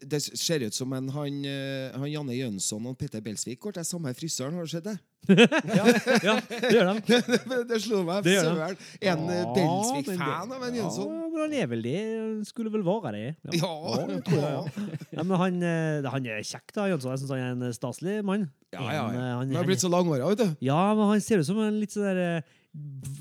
Det 0.03 0.19
ser 0.27 0.67
ut 0.67 0.75
som 0.75 0.93
en, 0.93 1.07
han, 1.15 1.39
eh, 1.47 1.95
han 1.95 2.11
Janne 2.11 2.35
Jønsson 2.37 2.91
og 2.91 2.97
Petter 2.99 3.23
Belsvik 3.23 3.59
går 3.63 3.79
til 3.79 3.87
samme 3.87 4.13
frisøren. 4.13 4.59
Har 4.59 4.67
du 4.67 4.75
sett 4.75 4.85
det? 4.85 4.97
Ja, 5.27 6.35
det 6.47 6.69
gjør 6.71 6.89
de. 6.93 7.17
det 7.71 7.79
slo 7.83 8.01
meg. 8.07 8.27
Søren. 8.27 8.77
En 9.01 9.23
eh, 9.27 9.39
Ja, 9.41 9.47
Belsvik-fan 9.55 10.53
av 10.55 10.65
en 10.67 10.77
Jønsson. 10.77 11.09
Ja, 11.11 11.25
men 11.33 11.41
han 11.43 11.55
er 11.59 11.71
vel 11.73 11.83
det. 11.83 12.03
Skulle 12.47 12.71
vel 12.73 12.85
være 12.87 13.11
det. 13.15 13.23
Ja. 13.57 13.57
ja, 13.59 14.05
jeg, 14.13 14.21
ja. 14.37 14.85
ja, 15.17 15.25
men 15.25 15.33
han, 15.41 15.57
eh, 15.67 16.07
han 16.13 16.29
er 16.31 16.45
kjekk, 16.47 16.71
da, 16.77 16.87
Jønsson. 16.93 17.11
Jeg 17.15 17.23
syns 17.23 17.33
han 17.35 17.43
er 17.43 17.67
en 17.71 17.75
staselig 17.75 18.21
mann. 18.27 18.47
Ja, 18.75 18.85
ja, 18.85 18.93
ja. 18.93 19.03
eh, 19.09 19.33
Han 19.33 19.43
Han, 19.49 19.57
har 19.59 19.67
blitt 19.67 19.83
så 19.83 19.91
langhåra, 19.91 20.29
vet 20.31 20.43
du. 20.45 20.55
Ja, 20.69 20.79
men 20.97 21.11
han 21.11 21.23
ser 21.23 21.43
ut 21.43 21.49
som 21.49 21.59
en 21.65 21.81
litt 21.81 21.95
sånn 21.95 22.07
der 22.07 22.23
eh, 22.27 22.55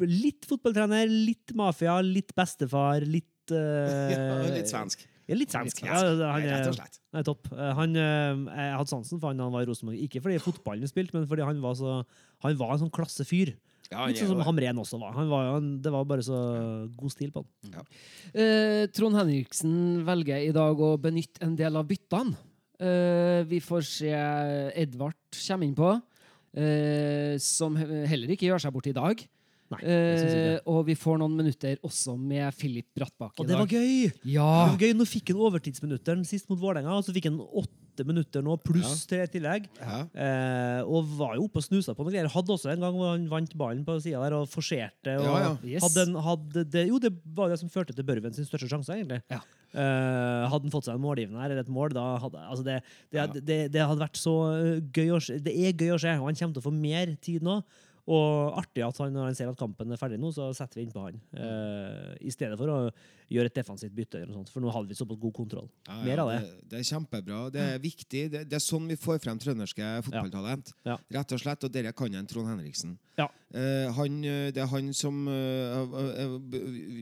Litt 0.05 0.45
fotballtrener, 0.51 1.09
litt 1.09 1.55
mafia, 1.57 1.95
litt 2.05 2.35
bestefar, 2.37 3.01
litt 3.09 3.55
uh, 3.55 4.11
Ja, 4.13 4.41
litt 4.53 4.69
svensk. 4.69 5.07
Ja, 5.27 5.35
litt 5.35 5.51
svensk. 5.51 5.81
Ja, 5.83 5.99
han, 6.31 6.45
rett 6.45 6.69
og 6.69 6.73
er, 6.73 6.77
slett. 6.79 6.99
er 7.19 7.25
topp. 7.27 7.49
Eh, 7.51 7.71
Han, 7.75 7.97
eh, 7.99 8.43
jeg 8.47 8.75
hadde 8.79 8.93
sansen 8.93 9.19
for 9.19 9.33
han 9.33 9.41
da 9.41 9.49
han 9.49 9.55
var 9.57 9.65
i 9.65 9.69
Rosenborg. 9.71 9.99
Ikke 10.07 10.23
fordi 10.23 10.39
fotballen 10.43 10.91
spilte, 10.91 11.17
men 11.19 11.27
fordi 11.31 11.43
han 11.47 11.59
var, 11.65 11.75
så, 11.79 11.97
han 12.47 12.59
var 12.61 12.75
en 12.77 12.85
sånn 12.85 12.95
klassefyr. 12.95 13.57
Ja, 13.91 14.07
Litt 14.11 14.19
sånn 14.19 14.33
som 14.35 14.43
Hamren 14.47 14.81
også 14.83 14.99
var. 14.99 15.13
Han 15.15 15.29
var 15.31 15.51
han, 15.57 15.69
det 15.83 15.93
var 15.95 16.07
bare 16.11 16.25
så 16.27 16.39
god 16.99 17.13
stil 17.15 17.31
på 17.35 17.43
han. 17.43 17.87
Eh, 18.35 18.87
Trond 18.95 19.19
Henriksen 19.19 19.77
velger 20.07 20.43
i 20.49 20.55
dag 20.55 20.81
å 20.83 20.97
benytte 20.99 21.43
en 21.47 21.55
del 21.59 21.79
av 21.79 21.87
byttene. 21.91 22.35
Eh, 22.83 23.43
vi 23.49 23.61
får 23.63 23.87
se 23.89 24.11
Edvard 24.77 25.17
komme 25.39 25.69
innpå, 25.69 25.95
eh, 26.59 27.39
som 27.43 27.79
heller 27.79 28.35
ikke 28.35 28.51
gjør 28.51 28.67
seg 28.67 28.75
bort 28.75 28.91
i 28.91 28.97
dag. 28.97 29.23
Nei, 29.73 29.81
Eh, 29.83 30.59
og 30.71 30.85
vi 30.87 30.95
får 30.95 31.19
noen 31.19 31.35
minutter 31.35 31.81
også 31.87 32.15
med 32.21 32.55
Filip 32.55 32.87
Brattbakk 32.95 33.41
Og 33.43 33.49
det 33.49 33.57
var 33.59 33.67
gøy! 33.67 34.13
Ja. 34.23 34.47
Det 34.69 34.77
var 34.77 34.85
gøy. 34.85 34.93
Nå 34.95 35.07
fikk 35.11 35.33
han 35.33 35.43
overtidsminutteren 35.49 36.23
sist 36.29 36.47
mot 36.51 36.61
Vålerenga, 36.61 36.95
og 36.95 37.03
så 37.07 37.15
fikk 37.17 37.27
han 37.33 37.41
åtte 37.43 38.05
minutter 38.07 38.45
nå, 38.45 38.59
pluss 38.61 39.07
til 39.09 39.23
et 39.25 39.33
tillegg. 39.33 39.67
Ja. 39.81 39.99
Eh, 40.13 40.81
og 40.85 41.09
var 41.17 41.35
jo 41.39 41.47
oppe 41.49 41.63
og 41.63 41.65
snusa 41.65 41.95
på 41.97 42.05
noen 42.05 42.13
greier. 42.13 42.29
Hadde 42.31 42.53
også 42.53 42.71
en 42.75 42.85
gang 42.85 42.95
hvor 42.95 43.15
han 43.15 43.25
vant 43.31 43.55
ballen 43.59 43.83
på 43.89 43.97
sida 44.05 44.21
der 44.23 44.37
og 44.37 44.51
forserte. 44.53 45.17
Og 45.17 45.25
Ja, 45.25 45.37
ja. 45.47 45.53
Yes. 45.65 45.83
hadde 45.87 46.05
en, 46.05 46.19
hadde 46.29 46.65
det, 46.71 46.87
jo, 46.91 47.01
det 47.03 47.15
var 47.35 47.51
det 47.51 47.59
som 47.63 47.73
førte 47.73 47.97
til 47.97 48.07
Børven 48.07 48.37
sin 48.37 48.47
største 48.47 48.69
sjanse, 48.71 48.93
egentlig. 48.95 49.23
Ja. 49.33 49.41
Uh, 49.77 50.47
hadde 50.47 50.69
han 50.69 50.73
fått 50.73 50.87
seg 50.87 50.95
en 50.95 51.03
målgivende 51.03 51.41
her, 51.43 51.51
eller 51.51 51.65
et 51.67 51.73
mål, 51.73 51.91
da 51.97 52.05
hadde 52.23 52.45
altså 52.47 52.65
det, 52.65 52.77
det, 53.13 53.43
det, 53.45 53.59
det 53.75 53.83
hadde 53.83 54.05
vært 54.05 54.21
så 54.21 54.37
gøy 54.95 55.11
å 55.17 55.19
se. 55.21 55.41
Det 55.43 55.53
er 55.53 55.75
gøy 55.75 55.97
å 55.97 55.99
se, 56.01 56.15
og 56.21 56.31
han 56.31 56.39
kommer 56.39 56.57
til 56.57 56.63
å 56.63 56.69
få 56.69 56.73
mer 56.77 57.17
tid 57.21 57.45
nå. 57.45 57.59
Og 58.07 58.55
artig 58.61 58.85
at 58.87 58.99
han, 59.03 59.11
når 59.15 59.31
han 59.31 59.37
ser 59.39 59.49
at 59.51 59.59
kampen 59.59 59.91
er 59.91 59.99
ferdig 59.99 60.19
nå, 60.23 60.31
så 60.35 60.53
setter 60.55 60.79
vi 60.79 60.85
innpå 60.87 61.03
han. 61.09 61.17
Uh, 61.35 62.13
I 62.23 62.31
stedet 62.31 62.55
for 62.61 62.71
å 62.71 62.77
gjøre 63.33 63.51
et 63.51 63.57
defensivt 63.57 63.97
bytte, 63.97 64.21
sånt, 64.31 64.53
for 64.53 64.63
nå 64.63 64.71
hadde 64.71 64.93
vi 64.93 64.99
såpass 64.99 65.19
god 65.19 65.35
kontroll. 65.35 65.67
Ja, 65.89 65.97
Mer 66.05 66.23
av 66.23 66.31
det. 66.31 66.37
det. 66.45 66.69
Det 66.71 66.79
er 66.79 66.87
kjempebra. 66.93 67.41
Det 67.51 67.65
er 67.65 67.83
viktig. 67.83 68.23
Det, 68.31 68.45
det 68.47 68.61
er 68.61 68.63
sånn 68.63 68.87
vi 68.87 68.99
får 69.01 69.19
frem 69.25 69.41
trønderske 69.43 69.89
fotballtalent. 70.07 70.71
Ja. 70.87 71.01
Rett 71.19 71.35
og 71.35 71.43
slett. 71.43 71.67
Og 71.67 71.75
dere 71.75 71.95
kan 71.99 72.15
en 72.15 72.31
Trond 72.31 72.53
Henriksen. 72.53 72.95
Ja. 73.19 73.27
Eh, 73.57 73.91
han, 73.97 74.23
eh, 74.23 74.53
det 74.55 74.63
er 74.63 74.71
han 74.71 74.93
som 74.95 75.25
har 75.27 75.87
har 75.97 76.39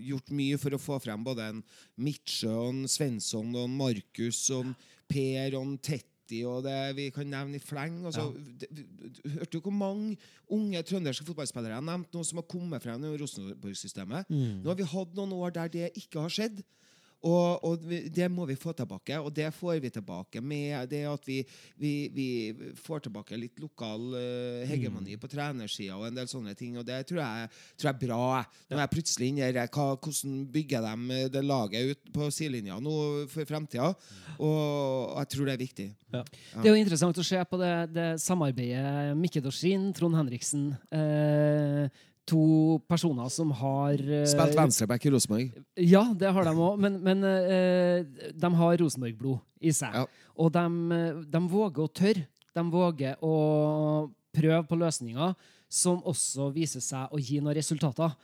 gjort 0.09 0.33
mye 0.35 0.59
for 0.61 0.77
å 0.77 0.81
få 0.81 0.99
frem 1.03 1.25
både 1.27 1.51
en 1.53 1.63
Midtsjø, 2.01 2.55
en 2.71 2.85
Svensson, 2.91 3.53
en 3.61 3.77
Markus, 3.77 4.47
en 4.55 4.75
Per 5.11 5.59
og 5.59 5.63
en 5.67 5.79
Tetti. 6.25 6.45
Og 6.49 6.63
det 6.65 6.97
vi 6.97 7.11
kan 7.15 7.27
nevne 7.27 7.57
i 7.57 7.63
fleng. 7.63 8.01
Ja. 8.05 8.25
det, 8.61 8.69
du 8.73 9.29
hørte 9.37 9.55
jo 9.59 9.61
hvor 9.61 9.75
mange 9.77 10.17
unge 10.49 10.83
trønderske 10.83 11.27
fotballspillere 11.29 11.77
jeg 11.77 11.85
nevnte 11.85 12.17
nå 12.17 12.25
som 12.25 12.41
har 12.41 12.49
kommet 12.49 12.83
frem 12.83 13.05
i 13.05 13.17
Rosenborg-systemet. 13.21 14.31
Nå 14.31 14.71
har 14.73 14.79
vi 14.81 14.89
hatt 14.95 15.15
noen 15.15 15.33
år 15.37 15.51
der 15.55 15.69
det 15.69 15.91
ikke 16.01 16.21
har 16.25 16.33
skjedd. 16.33 16.63
Og, 17.25 17.65
og 17.65 17.85
det 18.13 18.27
må 18.29 18.45
vi 18.49 18.57
få 18.59 18.75
tilbake, 18.77 19.17
og 19.17 19.33
det 19.35 19.49
får 19.57 19.79
vi 19.81 19.91
tilbake 19.93 20.43
med 20.45 20.91
det 20.91 21.05
at 21.09 21.29
vi, 21.29 21.39
vi, 21.81 21.93
vi 22.13 22.29
får 22.85 23.07
tilbake 23.07 23.39
litt 23.41 23.63
lokal 23.63 24.05
uh, 24.13 24.65
hegemoni 24.69 25.17
på 25.21 25.31
trenersida 25.33 25.97
og 25.97 26.09
en 26.11 26.19
del 26.19 26.29
sånne 26.29 26.53
ting. 26.59 26.77
Og 26.81 26.85
det 26.87 27.01
tror 27.09 27.23
jeg, 27.23 27.51
tror 27.79 27.91
jeg 27.91 27.97
er 27.97 28.03
bra. 28.05 28.21
Nå 28.69 28.77
er 28.77 28.85
jeg 28.85 28.95
plutselig 28.97 29.33
inne 29.33 29.49
her, 29.49 29.61
hva, 29.73 29.89
Hvordan 30.05 30.37
bygger 30.53 30.85
de 30.85 31.21
det 31.33 31.45
laget 31.45 31.95
ut 31.95 32.15
på 32.15 32.29
sidelinja 32.35 32.77
nå 32.83 32.95
for 33.33 33.49
fremtida? 33.49 33.93
Og 34.39 35.15
jeg 35.23 35.33
tror 35.35 35.49
det 35.49 35.55
er 35.55 35.65
viktig. 35.65 35.91
Det 36.15 36.65
er 36.65 36.71
jo 36.71 36.81
interessant 36.81 37.19
å 37.19 37.27
se 37.27 37.41
på 37.49 37.59
det, 37.61 37.75
det 37.95 38.09
samarbeidet 38.23 39.15
Mikke 39.19 39.43
Dorsin, 39.45 39.89
Trond 39.97 40.17
Henriksen 40.19 40.69
eh, 40.95 42.03
To 42.31 42.79
personer 42.89 43.29
som 43.29 43.51
har 43.59 44.01
uh, 44.01 44.23
Spilt 44.29 44.57
venstreback 44.57 45.05
i 45.05 45.13
Rosenborg. 45.13 45.51
Ja, 45.77 46.07
det 46.17 46.31
har 46.33 46.49
de 46.49 46.55
òg, 46.57 46.79
men, 46.81 46.97
men 47.05 47.21
uh, 47.21 48.31
de 48.33 48.51
har 48.61 48.79
Rosenborg-blod 48.81 49.43
i 49.61 49.75
seg. 49.77 49.99
Ja. 49.99 50.07
Og 50.41 50.53
de, 50.55 50.65
de 51.29 51.43
våger 51.53 51.85
å 51.85 51.93
tørre. 51.93 52.25
De 52.55 52.65
våger 52.71 53.21
å 53.27 53.35
prøve 54.35 54.63
på 54.71 54.79
løsninger 54.79 55.35
som 55.69 56.01
også 56.07 56.49
viser 56.55 56.83
seg 56.85 57.13
å 57.13 57.21
gi 57.21 57.41
noen 57.43 57.59
resultater. 57.59 58.15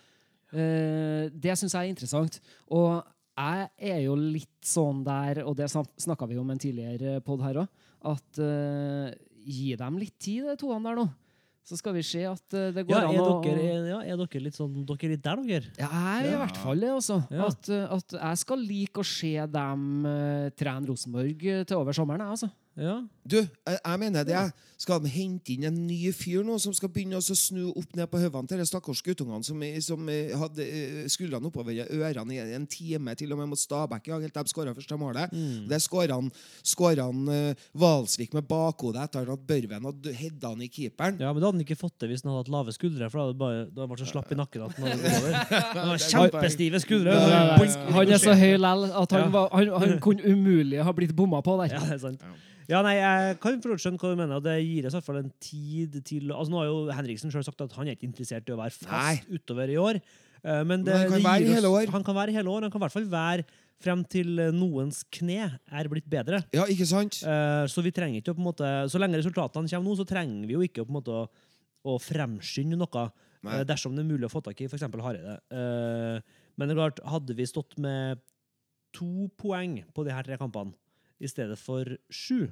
Uh, 0.51 1.29
det 1.31 1.59
syns 1.61 1.77
jeg 1.77 1.91
er 1.91 1.93
interessant. 1.93 2.41
Og 2.73 3.03
jeg 3.41 3.69
er 3.93 4.01
jo 4.05 4.17
litt 4.19 4.67
sånn 4.67 5.05
der, 5.07 5.43
og 5.47 5.57
det 5.59 5.71
snakka 5.71 6.29
vi 6.29 6.39
om 6.41 6.51
en 6.53 6.61
tidligere 6.61 7.21
pod 7.25 7.43
her 7.45 7.63
òg, 7.63 7.89
at 8.11 8.41
eh, 8.41 9.11
gi 9.45 9.75
dem 9.77 9.99
litt 10.01 10.17
tid, 10.21 10.47
de 10.49 10.57
toene 10.61 10.89
der 10.89 10.99
nå. 11.01 11.07
Så 11.67 11.77
skal 11.79 11.95
vi 11.95 12.03
se 12.07 12.23
at 12.27 12.55
eh, 12.57 12.71
det 12.75 12.87
går 12.89 12.97
Ja, 12.97 13.09
an 13.11 13.19
å 13.21 13.35
ja, 13.45 13.99
er 14.03 14.17
dere 14.19 14.41
litt 14.43 14.57
sånn 14.57 14.73
Dere 14.89 15.07
er 15.07 15.13
litt 15.13 15.23
der, 15.27 15.43
dere? 15.45 15.73
ja, 15.79 15.91
jeg 15.91 16.25
er 16.25 16.31
i 16.33 16.41
hvert 16.41 16.57
fall 16.63 16.81
det, 16.83 16.91
altså. 16.97 17.19
Ja. 17.31 17.47
At, 17.51 17.69
uh, 17.71 17.85
at 17.99 18.17
jeg 18.17 18.41
skal 18.43 18.65
like 18.65 19.03
å 19.03 19.07
se 19.07 19.35
dem 19.59 19.85
uh, 20.09 20.49
trene 20.57 20.89
Rosenborg 20.91 21.45
til 21.69 21.77
over 21.77 21.97
sommeren. 21.97 22.25
jeg, 22.25 22.31
Altså. 22.39 22.51
Ja. 22.81 22.97
Du, 23.31 23.39
jeg, 23.39 23.99
mener 24.01 24.27
det. 24.27 24.43
Skal 24.81 25.03
de 25.05 25.11
hente 25.13 25.53
inn 25.53 25.67
en 25.69 25.77
ny 25.85 26.09
fyr 26.17 26.41
nå 26.47 26.55
som 26.63 26.73
skal 26.73 26.89
begynne 26.93 27.19
å 27.19 27.23
snu 27.23 27.67
opp 27.69 27.93
ned 27.99 28.09
på 28.09 28.21
hodene 28.23 28.49
til 28.49 28.63
de 28.63 28.65
stakkars 28.65 29.03
guttungene 29.05 29.45
som, 29.45 29.61
som 29.85 30.09
eh, 30.09 30.33
hadde 30.41 30.65
eh, 30.65 31.03
skuldrene 31.13 31.51
oppover 31.51 31.83
ørene 31.85 32.39
i 32.39 32.55
en 32.57 32.65
time 32.71 33.13
til 33.19 33.35
og 33.35 33.43
med 33.43 33.51
mot 33.53 33.61
Stabæk 33.61 34.09
ja, 34.09 34.17
helt 34.23 34.33
til 34.33 34.49
de 34.49 34.55
skåra 34.55 34.75
første 34.77 34.99
målet? 35.01 35.35
Mm. 35.37 35.69
Det 35.69 35.83
skåra 35.85 36.17
han, 36.17 36.33
han 37.03 37.21
eh, 37.35 37.69
Valsvik 37.77 38.33
med 38.39 38.49
bakhodet 38.49 39.05
etter 39.05 39.29
at 39.37 39.47
Børven 39.53 39.91
hadde 39.91 40.17
hedda 40.17 40.55
han 40.55 40.65
i 40.65 40.73
keeperen. 40.73 41.21
ja, 41.21 41.29
men 41.29 41.45
da 41.45 41.51
hadde 41.51 41.59
han 41.59 41.67
ikke 41.69 41.81
fått 41.85 42.01
det 42.01 42.13
hvis 42.15 42.25
han 42.25 42.33
hadde 42.33 42.47
hatt 42.47 42.55
lave 42.57 42.77
skuldre. 42.77 43.13
For 43.13 43.21
da 43.21 43.29
hadde 43.29 43.41
bare, 43.45 43.63
da 43.69 43.85
hadde 43.85 43.99
han 43.99 44.03
så 44.03 44.13
slapp 44.15 44.33
i 44.33 44.41
nakken 44.41 44.65
at 44.65 44.79
han 44.81 44.89
hadde 44.89 45.03
gått 45.05 45.21
over. 45.21 45.41
Han 45.81 45.89
har 45.93 46.01
kjempestive 46.03 46.81
skuldre. 46.83 47.15
Han 47.95 48.13
er 48.17 48.21
så 48.23 48.35
høy 48.37 48.55
lell 48.59 48.87
at 48.89 49.13
han, 49.15 49.29
var, 49.33 49.51
han, 49.53 49.71
han 49.83 49.99
kunne 50.03 50.25
umulig 50.25 50.81
ha 50.85 50.93
blitt 50.97 51.13
bomma 51.17 51.41
på 51.45 51.57
der. 51.61 51.77
Ja, 51.77 51.83
det 51.85 51.99
er 51.99 52.03
sant. 52.03 52.25
Ja, 52.71 52.85
nei, 52.87 52.93
Jeg 53.01 53.20
kan 53.43 53.61
for 53.63 53.79
skjønne 53.81 54.01
hva 54.01 54.11
du 54.13 54.19
mener. 54.19 54.37
og 54.41 54.45
Det 54.47 54.57
gir 54.65 54.87
oss 54.89 54.95
i 54.95 54.99
hvert 54.99 55.07
fall 55.09 55.21
en 55.23 55.33
tid 55.43 55.99
til 56.07 56.31
altså 56.35 56.51
Nå 56.53 56.61
har 56.63 56.69
jo 56.71 56.79
Henriksen 56.99 57.33
selv 57.35 57.47
sagt 57.49 57.61
at 57.65 57.73
han 57.79 57.89
er 57.91 57.97
ikke 57.97 58.09
interessert 58.09 58.49
i 58.51 58.55
å 58.55 58.59
være 58.61 58.75
fast 58.77 59.27
utover 59.31 59.73
i 59.73 59.79
år. 59.81 60.01
Eh, 60.45 60.63
Men, 60.65 60.85
det, 60.87 60.95
Men 60.95 61.01
han 61.03 61.11
kan 61.11 61.21
oss-. 61.71 61.93
Han 61.97 62.05
kan 62.07 62.17
være 62.21 62.33
i 62.35 62.39
hele 62.39 62.49
år. 62.53 62.63
Han 62.67 62.73
kan 62.73 62.81
i 62.81 62.85
hvert 62.87 62.97
fall 62.99 63.11
være 63.13 63.45
frem 63.81 64.03
til 64.13 64.35
noens 64.53 65.03
kne 65.09 65.47
er 65.73 65.89
blitt 65.89 66.09
bedre. 66.13 66.43
Ja, 66.53 66.67
ikke 66.69 66.85
sant? 66.89 67.23
Eh, 67.25 67.65
Så 67.73 67.83
vi 67.85 67.93
trenger 67.97 68.21
ikke 68.21 68.35
å 68.35 68.37
på 68.37 68.43
en 68.45 68.51
måte 68.51 68.73
Så 68.93 69.01
lenge 69.01 69.17
resultatene 69.23 69.69
kommer 69.73 69.89
nå, 69.91 69.97
så 69.97 70.05
trenger 70.09 70.47
vi 70.47 70.53
jo 70.59 70.61
ikke 70.67 70.83
å 70.85 70.89
på 70.89 70.93
en 70.93 70.99
måte 71.01 71.15
å, 71.17 71.23
å 71.89 71.97
fremskynde 72.01 72.77
noe. 72.77 73.07
Nei. 73.43 73.61
eh, 73.61 73.65
Dersom 73.65 73.97
det 73.97 74.05
er 74.05 74.11
mulig 74.11 74.29
å 74.29 74.33
få 74.35 74.43
tak 74.45 74.61
i 74.61 74.69
f.eks. 74.69 74.85
Hareide. 74.85 75.39
Men 76.61 76.69
det 76.69 76.75
er 76.75 76.81
klart, 76.83 77.01
hadde 77.09 77.37
vi 77.39 77.47
stått 77.49 77.79
med 77.81 78.21
to 78.93 79.29
poeng 79.41 79.79
på 79.95 80.05
de 80.05 80.13
her 80.13 80.27
tre 80.27 80.37
kampene 80.37 80.75
i 81.21 81.29
stedet 81.31 81.57
for 81.61 81.85
sju, 82.13 82.49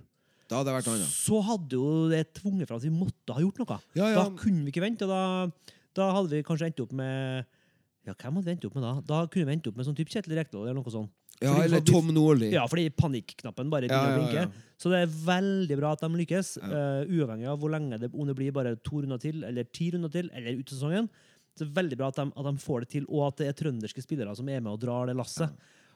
Da 0.48 0.56
hadde 0.60 0.70
det 0.70 0.76
vært 0.78 0.86
noe 0.88 0.96
annet. 0.96 1.12
så 1.12 1.42
hadde 1.44 1.76
jo 1.76 2.08
det 2.08 2.22
tvunget 2.38 2.68
fram 2.70 2.78
at 2.80 2.86
vi 2.86 2.92
måtte 2.94 3.34
ha 3.36 3.40
gjort 3.44 3.58
noe. 3.60 3.78
Ja, 3.94 4.06
ja. 4.08 4.24
Da 4.24 4.30
kunne 4.40 4.64
vi 4.64 4.72
ikke 4.72 4.80
vente. 4.84 5.04
og 5.04 5.10
Da, 5.12 5.74
da 5.98 6.10
hadde 6.16 6.30
vi 6.32 6.42
kanskje 6.42 6.70
endt 6.70 6.80
opp 6.80 6.92
med 6.92 7.44
Ja, 8.08 8.14
hvem 8.14 8.38
hadde 8.38 8.44
vi 8.48 8.54
endt 8.56 8.64
opp 8.64 8.74
med 8.78 8.82
da? 8.86 8.92
Da 9.04 9.26
kunne 9.28 9.44
vi 9.50 9.52
endt 9.58 9.66
opp 9.68 9.76
med 9.76 9.84
sånn 9.86 9.96
type 9.98 10.08
Kjetil 10.08 10.38
Rekdal 10.38 10.64
eller 10.64 10.78
noe 10.80 10.88
sånt. 10.94 11.10
Ja, 11.40 11.52
Fordi- 11.54 11.64
eller 11.68 11.80
Tom 11.86 12.08
Nordli. 12.10 12.50
Ja, 12.50 12.64
fordi 12.66 12.88
panikknappen 12.90 13.68
bare 13.70 13.86
Ja, 13.86 14.16
ja, 14.16 14.32
ja. 14.32 14.46
Så 14.76 14.90
det 14.90 15.02
er 15.04 15.06
veldig 15.06 15.76
bra 15.78 15.92
at 15.92 16.00
de 16.00 16.08
lykkes, 16.08 16.56
eh, 16.58 17.04
uavhengig 17.06 17.46
av 17.46 17.58
hvor 17.60 17.70
lenge 17.70 17.98
det, 18.00 18.10
om 18.14 18.26
det 18.26 18.34
blir 18.34 18.50
bare 18.52 18.74
to 18.82 19.02
runder 19.02 19.18
til, 19.20 19.44
eller 19.44 19.64
ti 19.64 19.90
runder 19.92 20.10
til, 20.10 20.30
eller 20.32 20.58
ut 20.58 20.66
sesongen. 20.66 21.08
Så 21.54 21.66
det 21.66 21.68
er 21.76 21.82
veldig 21.82 21.96
bra 21.98 22.08
at 22.08 22.16
de, 22.16 22.22
at 22.22 22.44
de 22.44 22.52
får 22.62 22.80
det 22.80 22.88
til, 22.88 23.06
og 23.08 23.28
at 23.28 23.36
det 23.36 23.46
er 23.48 23.52
trønderske 23.64 24.02
spillere 24.02 24.34
som 24.36 24.48
er 24.48 24.60
med 24.60 24.72
og 24.72 24.80
drar 24.80 25.06
det 25.06 25.16
lasset. 25.16 25.50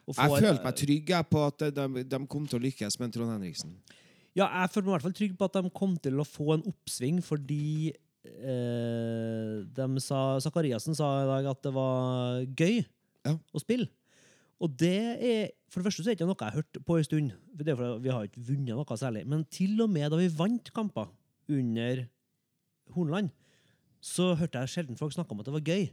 Jeg 0.07 0.15
følte 0.15 0.63
meg 0.63 0.75
trygg 0.75 1.11
på 1.29 1.47
at 1.47 1.57
de, 1.73 2.03
de 2.03 2.27
kom 2.27 2.45
til 2.47 2.59
å 2.59 2.63
lykkes 2.63 2.99
med 2.99 3.13
Trond 3.13 3.31
Henriksen. 3.31 3.71
Ja, 4.33 4.47
jeg 4.49 4.71
føler 4.73 4.87
meg 4.87 4.91
i 4.91 4.95
hvert 4.95 5.05
fall 5.07 5.17
trygg 5.19 5.33
på 5.37 5.45
at 5.45 5.57
de 5.59 5.69
kom 5.77 5.93
til 6.01 6.17
å 6.21 6.25
få 6.25 6.55
en 6.55 6.63
oppsving, 6.71 7.19
fordi 7.21 7.91
eh, 8.25 9.99
sa, 10.01 10.21
Zakariassen 10.41 10.97
sa 10.97 11.09
i 11.21 11.27
dag 11.29 11.51
at 11.53 11.61
det 11.67 11.73
var 11.75 12.41
gøy 12.57 12.79
Ja. 13.27 13.35
å 13.53 13.61
spille. 13.61 13.87
Og 14.63 14.71
det 14.79 14.95
er 15.19 15.51
For 15.69 15.81
det 15.81 15.87
første 15.89 16.03
så 16.03 16.09
er 16.09 16.13
det 16.13 16.19
ikke 16.21 16.27
noe 16.29 16.37
jeg 16.39 16.51
har 16.53 16.59
hørt 16.61 16.77
på 16.85 16.97
en 16.97 17.03
stund. 17.07 17.31
For 17.57 17.63
det 17.65 17.71
er 17.73 17.77
fordi 17.79 18.03
vi 18.03 18.11
har 18.13 18.27
ikke 18.27 18.43
vunnet 18.45 18.77
noe 18.77 18.97
særlig. 18.97 19.23
Men 19.25 19.43
til 19.49 19.81
og 19.81 19.89
med 19.89 20.11
da 20.11 20.19
vi 20.19 20.27
vant 20.29 20.69
kamper 20.73 21.07
under 21.49 22.03
Hornland, 22.93 23.31
så 24.03 24.35
hørte 24.37 24.61
jeg 24.61 24.69
sjelden 24.69 24.99
folk 24.99 25.15
snakke 25.15 25.33
om 25.33 25.41
at 25.41 25.47
det 25.49 25.55
var 25.55 25.65
gøy. 25.65 25.87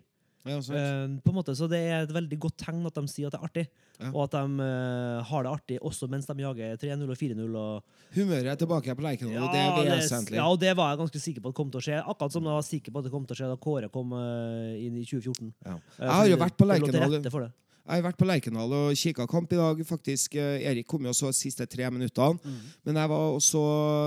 Ja. 0.48 0.56
Eh, 0.56 1.06
på 1.20 1.32
en 1.32 1.36
måte, 1.36 1.52
så 1.56 1.68
det 1.68 1.78
er 1.84 2.04
et 2.06 2.12
veldig 2.14 2.38
godt 2.40 2.56
tegn 2.62 2.86
at 2.88 2.96
de 2.96 3.02
sier 3.12 3.28
at 3.28 3.34
det 3.34 3.40
er 3.40 3.46
artig. 3.48 3.64
Ja. 4.00 4.08
Og 4.14 4.22
at 4.24 4.36
de 4.38 4.64
eh, 4.64 5.22
har 5.30 5.44
det 5.44 5.52
artig 5.52 5.78
også 5.84 6.08
mens 6.08 6.28
de 6.30 6.36
jager 6.40 6.76
3-0 6.80 7.04
og 7.12 7.18
4-0. 7.20 7.56
og 7.60 8.16
Humøret 8.16 8.52
er 8.54 8.60
tilbake 8.62 8.96
på 8.96 9.04
Lerkendal, 9.04 9.44
og 9.44 9.52
det 9.52 9.60
er 9.60 9.96
vesentlig. 9.98 10.38
ja, 10.40 10.46
og 10.48 10.60
det 10.62 10.74
var 10.76 10.94
jeg 10.94 11.02
ganske 11.04 11.20
sikker 11.26 11.44
på 11.44 11.52
at 11.52 11.58
kom 11.60 11.70
til 11.70 11.82
å 11.82 11.84
skje. 11.84 11.98
Akkurat 12.00 12.32
som 12.32 12.48
jeg 12.48 12.56
var 12.56 12.68
sikker 12.70 12.94
på 12.94 13.02
at 13.02 13.08
det 13.08 13.12
kom 13.12 13.26
til 13.28 13.36
å 13.36 13.40
skje 13.42 13.50
da 13.52 13.58
Kåre 13.60 13.92
kom 13.92 14.14
eh, 14.16 14.86
inn 14.86 14.96
i 14.96 15.04
2014. 15.04 15.52
Ja. 15.66 15.76
Eh, 15.76 16.06
Jeg 16.06 16.14
har 16.16 16.30
jo 16.32 16.40
vært 16.46 16.56
på 16.56 16.70
Lerkendal. 16.70 17.50
Jeg 17.90 17.98
har 17.98 18.04
vært 18.06 18.18
på 18.20 18.26
Lerkendal 18.28 18.72
og 18.76 18.90
kikka 18.94 19.24
kamp 19.26 19.52
i 19.52 19.58
dag, 19.58 19.80
faktisk. 19.88 20.36
Eh, 20.38 20.64
Erik 20.70 20.86
kom 20.88 21.04
jo 21.04 21.12
og 21.12 21.16
så 21.16 21.32
siste 21.34 21.66
tre 21.66 21.88
minuttene. 21.90 22.38
Mm. 22.40 22.58
Men 22.86 23.00
jeg 23.02 23.10
var 23.12 23.32
også 23.36 23.62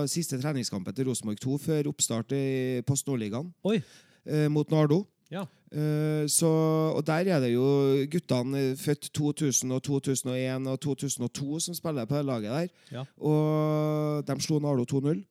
siste 0.09 0.39
treningskampen 0.39 0.95
til 0.95 1.09
Rosenborg 1.09 1.41
2 1.43 1.57
før 1.61 1.89
oppstart 1.91 2.31
i 2.37 2.45
Post 2.87 3.09
Nordligaen 3.09 3.49
eh, 3.69 4.47
mot 4.49 4.69
Nardo. 4.71 5.03
Ja. 5.33 5.45
Eh, 5.73 6.27
så, 6.29 6.49
og 6.93 7.01
der 7.07 7.31
er 7.33 7.39
det 7.41 7.53
jo 7.55 7.65
guttene 8.13 8.75
født 8.77 9.09
2000 9.13 9.73
og 9.73 9.81
2001 9.83 10.67
og 10.69 10.79
2002 10.85 11.59
som 11.67 11.77
spiller 11.77 12.05
på 12.05 12.19
det 12.19 12.25
laget 12.29 12.51
der. 12.53 12.67
Ja. 12.93 13.05
Og 13.17 14.27
de 14.27 14.35
slo 14.41 14.59
Nardo 14.61 14.85
2-0. 14.85 15.23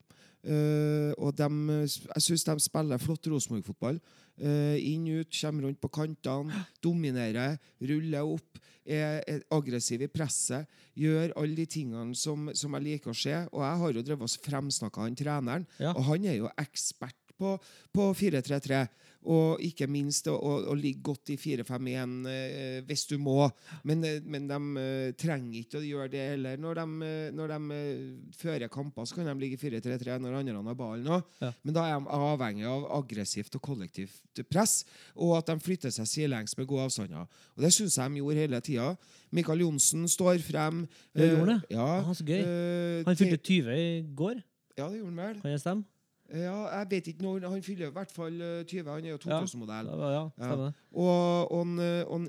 Uh, 0.43 1.15
og 1.23 1.31
de, 1.39 1.47
jeg 1.87 2.23
syns 2.25 2.43
de 2.43 2.53
spiller 2.59 2.99
flott 2.99 3.29
Rosenborg-fotball. 3.31 4.01
Uh, 4.43 4.75
inn, 4.75 5.05
ut, 5.21 5.29
kommer 5.39 5.69
rundt 5.69 5.79
på 5.79 5.87
kantene, 5.93 6.65
dominerer, 6.83 7.55
ruller 7.79 8.27
opp, 8.27 8.59
er, 8.83 9.21
er 9.23 9.45
aggressiv 9.55 10.03
i 10.03 10.09
presset. 10.11 10.67
Gjør 10.99 11.31
alle 11.39 11.55
de 11.61 11.67
tingene 11.77 12.11
som, 12.19 12.49
som 12.51 12.75
jeg 12.75 12.87
liker 12.89 13.13
å 13.13 13.15
se. 13.15 13.37
Og 13.53 13.63
jeg 13.63 13.81
har 13.85 13.95
jo 13.95 14.03
drevet 14.03 14.27
og 14.27 14.43
fremsnakka 14.49 15.05
han 15.05 15.15
treneren, 15.15 15.67
Ja. 15.79 15.93
og 15.95 16.03
han 16.11 16.27
er 16.27 16.41
jo 16.41 16.51
ekspert 16.59 17.15
på, 17.39 17.55
på 17.95 18.09
4-3-3. 18.19 18.83
Og 19.23 19.61
ikke 19.63 19.87
minst 19.87 20.27
å, 20.27 20.35
å, 20.35 20.73
ligge 20.75 21.03
godt 21.05 21.31
i 21.31 21.37
4-5-1 21.39 22.15
eh, 22.27 22.79
hvis 22.87 23.05
du 23.07 23.15
må. 23.21 23.45
Men, 23.87 24.03
eh, 24.03 24.19
men 24.25 24.49
de 24.49 24.57
eh, 24.81 25.13
trenger 25.19 25.61
ikke 25.61 25.79
å 25.79 25.85
gjøre 25.85 26.09
det 26.11 26.23
heller. 26.33 26.59
Når 26.59 26.81
de, 26.81 26.85
eh, 27.07 27.29
når 27.35 27.53
de 27.53 27.79
fører 28.39 28.71
kamper, 28.73 29.07
så 29.07 29.15
kan 29.17 29.29
de 29.31 29.35
ligge 29.39 29.55
i 29.55 29.61
4-3-3 29.61 30.17
når 30.23 30.39
andre 30.41 30.57
har 30.59 30.79
ballen 30.79 31.11
òg. 31.17 31.23
Ja. 31.39 31.53
Men 31.63 31.77
da 31.77 31.85
er 31.87 31.99
de 32.03 32.17
avhengig 32.33 32.67
av 32.67 32.87
aggressivt 32.99 33.55
og 33.59 33.63
kollektivt 33.69 34.43
press, 34.51 34.81
og 35.15 35.37
at 35.39 35.51
de 35.53 35.57
flytter 35.63 35.93
seg 35.93 36.09
sidelengs 36.09 36.57
med 36.59 36.67
gode 36.67 36.89
avstander. 36.89 37.27
Og 37.55 37.63
Det 37.63 37.71
syns 37.75 37.97
jeg 37.99 38.11
de 38.11 38.21
gjorde 38.23 38.43
hele 38.43 38.61
tida. 38.65 38.89
Mikael 39.33 39.63
Johnsen 39.63 40.03
står 40.11 40.43
frem. 40.43 40.83
Ja, 41.15 41.29
gjorde 41.29 41.45
han 41.45 41.53
det? 41.55 41.73
Ja, 41.77 41.89
Ah, 42.03 42.13
så 42.13 42.25
gøy. 42.27 42.43
Han 43.07 43.15
fylte 43.17 43.37
20 43.39 43.77
i 43.77 43.89
går, 44.15 44.43
Ja, 44.77 44.89
det 44.89 44.99
gjorde 44.99 45.13
han 45.13 45.21
vel. 45.21 45.41
kan 45.41 45.51
jeg 45.51 45.61
stemme? 45.61 45.85
Ja, 46.33 46.55
jeg 46.79 46.87
vet 46.89 47.07
ikke 47.07 47.23
når. 47.23 47.49
Han 47.49 47.63
fyller 47.63 47.87
i 47.91 47.93
hvert 47.93 48.11
fall 48.11 48.41
eh, 48.41 48.63
20. 48.65 48.89
Han 48.89 49.05
er 49.05 49.09
jo 49.09 49.19
2000-modell. 49.21 49.89
Ja, 49.91 50.09
ja, 50.09 50.23
ja. 50.41 50.71
Og, 50.91 51.51
og, 51.51 51.67
eh, 51.77 52.01
og 52.07 52.21
eh, 52.21 52.27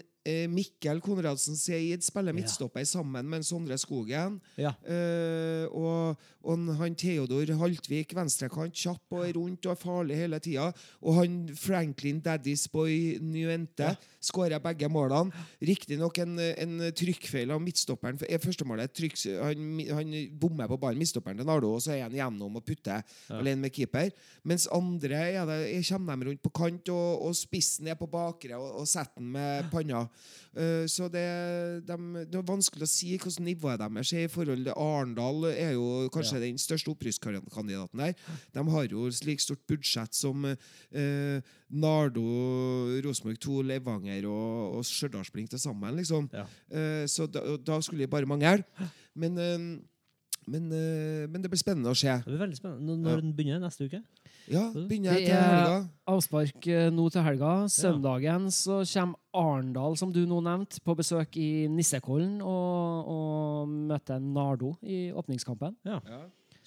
Mikkel 0.49 1.01
Konradsen 1.05 1.57
Seid 1.57 2.03
spiller 2.03 2.33
Ja. 2.33 2.39
midtstopper 2.41 2.85
sammen 2.89 3.29
med 3.29 3.45
Sondre 3.45 3.77
Skogen. 3.79 4.41
Ja. 4.57 4.73
Eh, 4.87 5.67
og, 5.71 6.17
og 6.43 6.77
han- 6.79 6.95
Theodor 6.97 7.45
Haltvik, 7.59 8.15
venstrekant, 8.15 8.73
kjapp 8.75 9.13
og 9.13 9.27
er 9.29 9.33
rundt 9.37 9.67
og 9.67 9.73
er 9.73 9.81
farlig 9.83 10.17
hele 10.17 10.39
tida. 10.41 10.73
Og 11.03 11.15
han 11.19 11.49
Franklin 11.55 12.23
Daddy's 12.23 12.67
Boy 12.73 13.19
Nuente 13.21 13.83
Ja. 13.85 13.95
skårer 14.23 14.59
begge 14.63 14.89
målene. 14.89 15.31
Riktignok 15.61 16.19
en, 16.19 16.39
en 16.39 16.79
trykkfeil 16.93 17.51
av 17.51 17.61
midtstopperen. 17.61 18.19
For 18.19 18.27
er 18.31 18.39
Førstemålet 18.39 18.93
trykk, 18.95 19.19
han, 19.43 19.81
han 19.89 20.15
bommer 20.41 20.69
på 20.69 20.79
ballen, 20.81 20.99
midtstopperen 20.99 21.37
til 21.37 21.47
Nardo, 21.47 21.75
og 21.75 21.81
så 21.83 21.93
er 21.99 22.03
han 22.09 22.13
gjennom 22.13 22.57
og 22.57 22.65
putter 22.65 23.03
Ja. 23.29 23.39
alene 23.39 23.61
med 23.61 23.73
keeper. 23.73 24.11
Mens 24.45 24.67
andre 24.73 25.33
ja, 25.35 25.45
det, 25.45 25.85
kommer 25.89 26.17
de 26.17 26.31
rundt 26.31 26.43
på 26.43 26.53
kant, 26.53 26.89
og, 26.89 27.23
og 27.27 27.35
spissen 27.35 27.89
er 27.89 27.95
på 28.01 28.07
bakre 28.11 28.57
og, 28.57 28.81
og 28.81 28.87
setter 28.89 29.19
den 29.21 29.33
med 29.33 29.71
panna. 29.71 30.09
Eh, 30.55 30.85
så 30.87 31.09
det, 31.11 31.25
de, 31.87 31.97
det 32.31 32.39
er 32.39 32.45
vanskelig 32.47 32.87
å 32.87 32.91
si 32.91 33.17
hvordan 33.19 33.45
nivået 33.49 33.81
deres 33.83 34.13
er 34.15 34.25
i 34.29 34.31
forhold 34.31 34.63
til 34.65 34.73
Arendal. 34.77 35.45
er 35.51 35.73
jo 35.75 36.09
kanskje 36.15 36.41
den 36.45 36.59
største 36.63 36.93
opprykkskandidaten 36.95 37.99
der. 37.99 38.15
De 38.55 38.65
har 38.71 38.87
jo 38.87 39.09
slik 39.11 39.41
stort 39.43 39.65
budsjett 39.67 40.15
som 40.15 40.45
eh, 40.47 41.41
Nardo, 41.75 42.25
Rosenborg 43.05 43.41
2, 43.43 43.57
Levanger 43.73 44.29
og, 44.31 44.79
og 44.79 44.85
Stjørdalsblink 44.87 45.51
til 45.51 45.59
sammen. 45.63 45.97
liksom. 45.99 46.29
Ja. 46.33 46.47
Eh, 46.71 47.05
så 47.11 47.27
da, 47.27 47.43
da 47.59 47.81
skulle 47.83 48.05
det 48.07 48.11
bare 48.15 48.27
mangle. 48.31 48.63
Men, 49.19 49.39
eh, 49.39 49.59
men, 50.47 50.69
men 51.33 51.41
det 51.43 51.49
blir 51.51 51.61
spennende 51.61 51.91
å 51.91 51.97
se. 51.99 52.13
Det 52.21 52.29
blir 52.31 52.43
veldig 52.47 52.59
spennende. 52.59 52.85
Når- 52.85 53.03
Når 53.05 53.15
Ja. 53.17 53.21
den 53.23 53.33
begynner 53.35 53.61
neste 53.65 53.87
uke? 53.89 54.03
Ja, 54.51 54.65
begynner 54.75 55.15
jeg 55.17 55.27
til 55.27 55.35
helga. 55.35 55.77
er 55.79 56.13
avspark 56.13 56.67
eh, 56.69 56.89
nå 56.93 57.09
til 57.13 57.25
helga. 57.25 57.53
Søndagen 57.73 58.51
så 58.53 58.83
kommer 58.93 59.21
Arendal, 59.35 59.97
som 59.97 60.13
du 60.13 60.23
nå 60.29 60.41
nevnte, 60.45 60.83
på 60.85 60.97
besøk 60.99 61.39
i 61.41 61.67
Nissekollen 61.73 62.41
og, 62.45 63.09
og 63.15 63.69
møter 63.69 64.21
Nardo 64.21 64.75
i 64.83 65.09
åpningskampen. 65.17 65.77
Ja. 65.89 66.01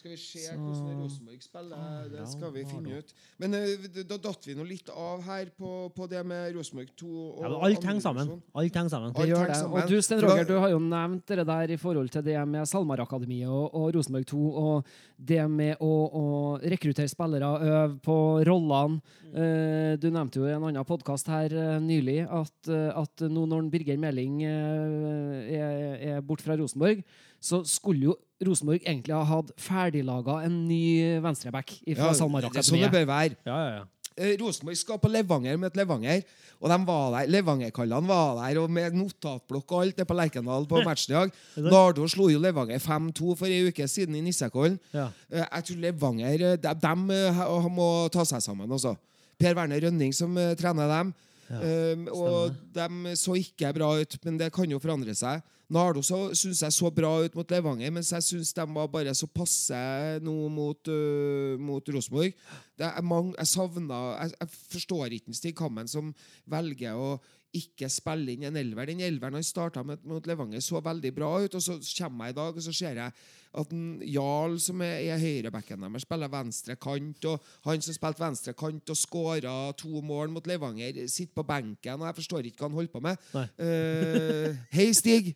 Skal 0.07 0.15
vi 0.15 0.23
se 0.23 0.39
Så- 0.39 0.55
hvordan 0.55 1.01
Rosenborg 1.03 1.41
spiller? 1.43 2.09
Det 2.11 2.27
skal 2.31 2.51
vi 2.53 2.63
finne 2.65 2.97
ut. 2.99 3.13
Men 3.39 3.53
eh, 3.53 4.03
da 4.07 4.17
datt 4.17 4.45
vi 4.47 4.53
nå 4.55 4.63
litt 4.67 4.89
av 4.89 5.21
her 5.25 5.49
på, 5.57 5.91
på 5.93 6.07
det 6.07 6.21
med 6.25 6.55
Rosenborg 6.55 6.87
2 6.95 7.07
og 7.07 7.41
Ja, 7.43 7.49
alt 7.67 7.83
henger 7.83 8.01
sammen. 8.01 8.31
Alt 8.55 8.73
henger 8.73 8.89
sammen. 8.89 9.11
Alt 9.15 9.27
gjør 9.27 9.47
det. 9.47 9.55
sammen. 9.57 9.81
Og 9.83 9.89
du, 9.89 10.01
Sten 10.01 10.21
Roger, 10.23 10.45
du 10.47 10.55
har 10.63 10.69
jo 10.71 10.79
nevnt 10.79 11.25
det 11.27 11.45
der 11.45 11.73
i 11.75 11.77
forhold 11.77 12.09
til 12.13 12.23
det 12.23 12.37
med 12.47 12.63
SalMar-akademiet 12.71 13.49
og, 13.51 13.75
og 13.75 13.93
Rosenborg 13.95 14.25
2, 14.31 14.39
og 14.55 14.85
det 15.19 15.43
med 15.49 15.75
å, 15.83 15.91
å 16.07 16.25
rekruttere 16.63 17.09
spillere, 17.11 17.51
øve 17.67 17.99
på 17.99 18.17
rollene. 18.47 19.01
Eh, 19.27 19.97
du 19.99 20.07
nevnte 20.09 20.39
jo 20.39 20.47
i 20.47 20.55
en 20.55 20.63
annen 20.69 20.87
podkast 20.87 21.27
her 21.27 21.51
eh, 21.51 21.79
nylig 21.83 22.21
at, 22.31 22.71
at 22.95 23.27
nå 23.27 23.43
når 23.45 23.67
Birger 23.73 23.97
Meling 23.99 24.39
er, 24.47 26.15
er 26.15 26.21
borte 26.25 26.45
fra 26.47 26.55
Rosenborg, 26.59 27.03
så 27.41 27.61
skulle 27.67 28.09
jo 28.11 28.15
Rosenborg 28.45 28.83
egentlig 28.85 29.15
ha 29.17 29.23
hatt 29.25 29.51
ferdiglaga 29.57 30.43
en 30.45 30.57
ny 30.67 31.19
venstreback 31.23 31.71
fra 31.81 31.91
Ja, 31.91 32.09
det 32.11 32.57
er 32.61 32.65
sånn 32.67 32.81
det 32.83 32.91
bør 32.93 33.07
være. 33.09 33.37
Ja, 33.47 33.55
ja, 33.57 33.69
ja. 33.79 33.85
Eh, 34.17 34.33
Rosenborg 34.41 34.77
skal 34.77 34.97
på 34.97 35.09
Levanger 35.13 35.57
møte 35.61 35.77
Levanger. 35.77 36.23
Og 36.57 36.69
de 36.71 36.77
var 36.87 37.11
der, 37.13 37.27
Levanger-kallene 37.29 38.09
var 38.09 38.39
der, 38.39 38.57
og 38.61 38.71
med 38.73 38.95
notatblokk 38.97 39.71
og 39.75 39.81
alt 39.83 39.97
det 39.99 40.07
på 40.09 40.15
Lerkendal 40.17 40.65
på 40.69 40.81
matchdag. 40.87 41.33
Nardo 41.57 42.07
slo 42.09 42.29
jo 42.33 42.39
Levanger 42.41 42.81
5-2 42.81 43.35
for 43.37 43.45
ei 43.49 43.67
uke 43.69 43.85
siden 43.89 44.15
i 44.17 44.23
Nissekollen. 44.25 44.79
ja. 44.93 45.09
Eh, 45.29 45.45
Jeg 45.45 45.63
tror 45.69 45.83
Levanger 45.85 46.37
de, 46.37 46.55
de, 46.57 46.73
dem, 46.81 47.09
eh, 47.13 47.69
må 47.69 47.89
ta 48.13 48.25
seg 48.25 48.41
sammen 48.41 48.69
også. 48.73 48.95
Per 49.37 49.53
Werner 49.53 49.81
Rønning 49.85 50.13
som 50.17 50.33
eh, 50.37 50.55
trener 50.57 50.89
dem. 50.97 51.13
Ja, 51.13 51.59
Um, 51.63 52.09
og 52.11 52.57
de 52.75 53.13
så 53.15 53.31
ikke 53.39 53.69
bra 53.77 53.93
ut, 54.01 54.17
men 54.25 54.35
det 54.35 54.49
kan 54.51 54.67
jo 54.67 54.81
forandre 54.83 55.13
seg. 55.15 55.39
Nardo 55.73 55.99
så, 56.05 56.29
syns 56.37 56.61
jeg 56.63 56.75
så 56.75 56.89
bra 56.95 57.09
ut 57.25 57.33
mot 57.35 57.49
Levanger, 57.51 57.91
mens 57.91 58.13
jeg 58.15 58.23
syns 58.23 58.53
de 58.55 58.65
var 58.71 58.87
bare 58.91 59.11
så 59.17 59.27
passe 59.27 59.79
nå 60.23 60.35
mot, 60.53 60.91
uh, 60.91 61.57
mot 61.59 61.91
Rosenborg. 61.91 62.37
Er 62.79 63.01
jeg 63.01 63.49
savna 63.51 63.97
jeg, 64.21 64.35
jeg 64.39 64.53
forstår 64.75 65.17
ikke 65.17 65.35
Stig 65.35 65.57
Kammen 65.57 65.89
som 65.91 66.13
velger 66.47 66.95
å 66.95 67.17
ikke 67.55 67.87
spille 67.89 68.33
inn 68.35 68.43
en 68.49 68.57
elver. 68.59 68.89
Den 68.91 68.99
elveren 69.07 69.37
han 69.39 69.43
starta 69.45 69.83
med 69.87 70.03
mot 70.07 70.25
Levanger, 70.27 70.59
så 70.61 70.81
veldig 70.83 71.11
bra 71.15 71.33
ut. 71.45 71.55
Og 71.55 71.61
så 71.63 71.77
kommer 71.97 72.25
jeg 72.27 72.35
i 72.35 72.39
dag 72.41 72.55
og 72.59 72.63
så 72.65 72.73
ser 72.75 72.99
jeg 72.99 73.11
at 73.57 73.71
en 73.73 74.01
Jarl, 74.05 74.57
som 74.61 74.81
er, 74.85 74.99
er 75.15 75.17
høyrebacken 75.17 75.81
deres, 75.81 76.03
spiller 76.05 76.29
venstre 76.29 76.75
kant. 76.77 77.25
Og 77.31 77.47
han 77.65 77.81
som 77.81 77.95
spilte 77.95 78.21
venstre 78.21 78.53
kant 78.53 78.91
og 78.93 78.99
skåra 78.99 79.53
to 79.79 80.01
mål 80.05 80.29
mot 80.35 80.45
Levanger, 80.49 80.99
sitter 81.09 81.33
på 81.39 81.45
benken. 81.47 82.01
Og 82.03 82.05
jeg 82.09 82.17
forstår 82.19 82.49
ikke 82.51 82.61
hva 82.61 82.69
han 82.69 82.77
holder 82.77 82.93
på 82.93 83.01
med. 83.07 83.23
Eh, 83.57 84.59
Hei, 84.75 84.89
Stig! 84.93 85.31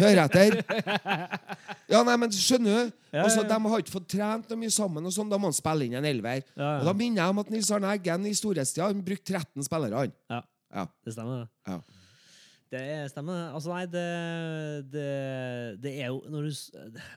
Hør 0.00 0.24
etter. 0.24 0.58
Ja, 1.90 2.02
nei, 2.06 2.16
men 2.20 2.32
skjønner 2.34 2.88
du? 2.88 2.96
Ja, 3.10 3.24
Altså, 3.26 3.42
ja, 3.42 3.48
ja. 3.48 3.58
De 3.58 3.70
har 3.72 3.82
ikke 3.82 3.94
fått 3.96 4.08
trent 4.12 4.50
noe 4.50 4.58
mye 4.60 4.70
sammen, 4.74 5.06
og 5.06 5.14
sånn, 5.14 5.30
da 5.30 5.38
må 5.40 5.48
han 5.50 5.56
spille 5.56 5.86
inn 5.86 5.96
en 5.98 6.06
elver. 6.06 6.42
Ja, 6.54 6.62
ja. 6.62 6.76
Og 6.80 6.88
Da 6.90 6.94
minner 6.96 7.24
jeg 7.24 7.34
om 7.34 7.40
at 7.42 7.50
Nils 7.50 7.70
Arne 7.74 7.90
Eggen 7.96 8.26
i 8.30 8.34
storhetstida 8.38 8.90
brukte 8.94 9.34
13 9.36 9.66
spillere. 9.66 10.04
han. 10.30 10.42
Ja. 10.70 10.86
Det 11.04 11.14
stemmer, 11.14 11.44
det. 11.44 11.48
Ja. 11.66 11.80
Det 12.70 12.80
er- 12.80 13.08
stemmer. 13.10 13.34
det. 13.34 13.54
Altså, 13.54 13.72
nei, 13.74 13.86
det, 13.90 14.92
det, 14.92 15.06
det 15.82 15.92
er 16.02 16.12
jo 16.12 16.20
når 16.30 16.46
du, 16.46 16.50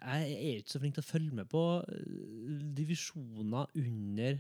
Jeg 0.02 0.32
er 0.34 0.58
ikke 0.58 0.74
så 0.74 0.82
flink 0.82 0.96
til 0.96 1.04
å 1.04 1.12
følge 1.12 1.36
med 1.38 1.50
på 1.52 1.62
eh, 1.86 2.64
divisjoner 2.74 3.70
under 3.78 4.40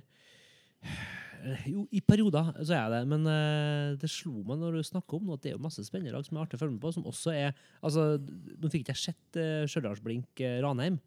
eh, 0.82 1.68
Jo, 1.70 1.86
i 1.94 2.02
perioder 2.02 2.50
så 2.64 2.74
er 2.74 2.82
jeg 2.82 2.92
det, 2.96 3.04
men 3.14 3.30
uh, 3.30 3.94
det 4.00 4.10
slo 4.10 4.42
meg 4.48 4.58
når 4.58 4.80
du 4.80 4.90
snakker 4.90 5.20
om 5.20 5.28
nå 5.30 5.38
at 5.38 5.44
det 5.44 5.52
er 5.54 5.58
jo 5.58 5.66
masse 5.68 5.86
spennende 5.86 6.16
lag 6.16 6.26
som 6.26 6.40
er 6.40 6.48
artig 6.48 6.58
å 6.58 6.64
følge 6.64 6.78
med 6.80 6.84
på, 6.86 6.94
som 6.96 7.06
også 7.10 7.36
er 7.36 7.52
altså, 7.84 8.16
Nå 8.18 8.72
fikk 8.72 8.88
ikke 8.88 8.96
jeg 8.96 9.04
sett 9.12 9.40
uh, 9.40 9.68
Stjørdalsblink 9.70 10.42
eh, 10.42 10.62
Ranheim, 10.66 10.98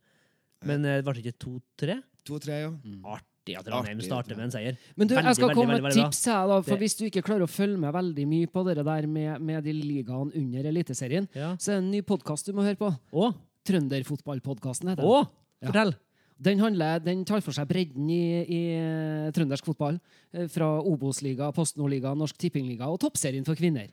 men 0.69 0.87
uh, 0.87 1.01
ble 1.03 1.17
det 1.17 1.25
ikke 1.25 1.41
to-tre? 1.49 1.99
To-tre, 2.29 2.63
ja. 2.69 3.17
Artig 3.47 3.57
at 3.61 3.69
Ranheim 3.71 4.01
starter 4.03 4.35
med 4.37 4.45
en 4.49 4.51
seier. 4.51 4.77
Men 4.97 5.07
du, 5.09 5.15
Veldig, 5.15 5.29
jeg 5.31 5.37
skal 5.39 5.49
veldig, 5.49 5.57
komme 5.57 5.77
med 5.83 5.93
et 5.93 5.99
tips 6.01 6.25
her, 6.27 6.47
da. 6.51 6.61
For 6.63 6.71
Det- 6.75 6.79
hvis 6.81 6.97
du 6.99 7.05
ikke 7.07 7.23
klarer 7.23 7.43
å 7.47 7.49
følge 7.49 7.79
med 7.79 7.93
veldig 7.95 8.27
mye 8.27 8.47
på 8.51 8.65
det 8.67 8.85
der 8.85 9.07
med, 9.07 9.41
med 9.41 9.65
de 9.65 9.73
ligaene 9.73 10.33
under 10.35 10.65
Eliteserien, 10.65 11.29
Ja. 11.35 11.55
så 11.57 11.73
er 11.73 11.81
det 11.81 11.85
en 11.85 11.91
ny 11.93 12.01
podkast 12.03 12.47
du 12.47 12.53
må 12.53 12.63
høre 12.63 12.77
på. 12.77 12.91
Å! 13.13 13.35
Trønderfotballpodkasten 13.67 14.89
heter 14.91 15.03
den. 15.03 15.11
Å! 15.11 15.29
Ja. 15.63 15.91
Den, 16.39 16.59
handler, 16.61 16.99
den 17.01 17.25
tar 17.25 17.41
for 17.41 17.53
seg 17.53 17.67
bredden 17.69 18.11
i, 18.11 18.45
i 18.45 18.61
eh, 18.77 19.31
trøndersk 19.33 19.65
fotball. 19.65 19.99
eh, 20.35 20.47
Fra 20.49 20.81
Obos-liga, 20.83 21.51
Post 21.53 21.79
Nord-liga, 21.79 22.15
Norsk 22.15 22.37
Tippingliga 22.37 22.87
og 22.93 23.01
toppserien 23.01 23.45
for 23.47 23.55
kvinner. 23.55 23.89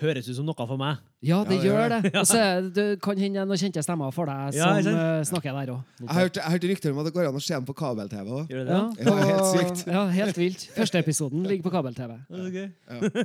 Høres 0.00 0.26
ut 0.26 0.34
som 0.34 0.46
noe 0.48 0.64
for 0.66 0.76
meg. 0.80 0.96
Ja, 1.24 1.38
det 1.46 1.56
Ja, 1.60 1.62
gjør 1.64 1.82
ja. 1.84 2.00
det. 2.02 2.10
Og 2.18 2.26
så 2.26 2.38
det 2.60 2.72
det 2.74 2.86
kan 3.00 3.16
hende 3.16 3.44
noen 3.46 3.56
kjente 3.60 3.80
stemmer 3.84 4.10
for 4.12 4.26
deg 4.28 4.56
som 4.56 4.80
ja, 4.82 4.92
eh, 4.92 5.22
snakker 5.24 5.54
der 5.54 5.70
òg. 5.72 5.84
Jeg 6.02 6.08
hørte, 6.18 6.40
hørt 6.42 6.50
hørte 6.52 6.68
rykter 6.72 6.90
om 6.92 6.98
at 6.98 7.06
det 7.06 7.12
går 7.14 7.28
an 7.28 7.38
å 7.38 7.42
se 7.44 7.54
den 7.54 7.64
på 7.68 7.76
kabel-TV 7.78 8.26
òg. 8.40 8.48
Det 8.50 8.64
det? 8.66 8.74
Ja, 8.74 8.90
Ja, 9.06 9.14
helt 9.30 9.46
sykt. 9.54 9.84
Ja, 9.86 10.02
helt 10.18 10.40
vilt. 10.42 10.64
Første 10.74 10.98
episoden 10.98 11.46
ligger 11.46 11.68
på 11.68 11.72
kabel-TV. 11.76 12.16
Ja, 12.28 12.42
det 12.42 12.52
gøy. 12.58 12.68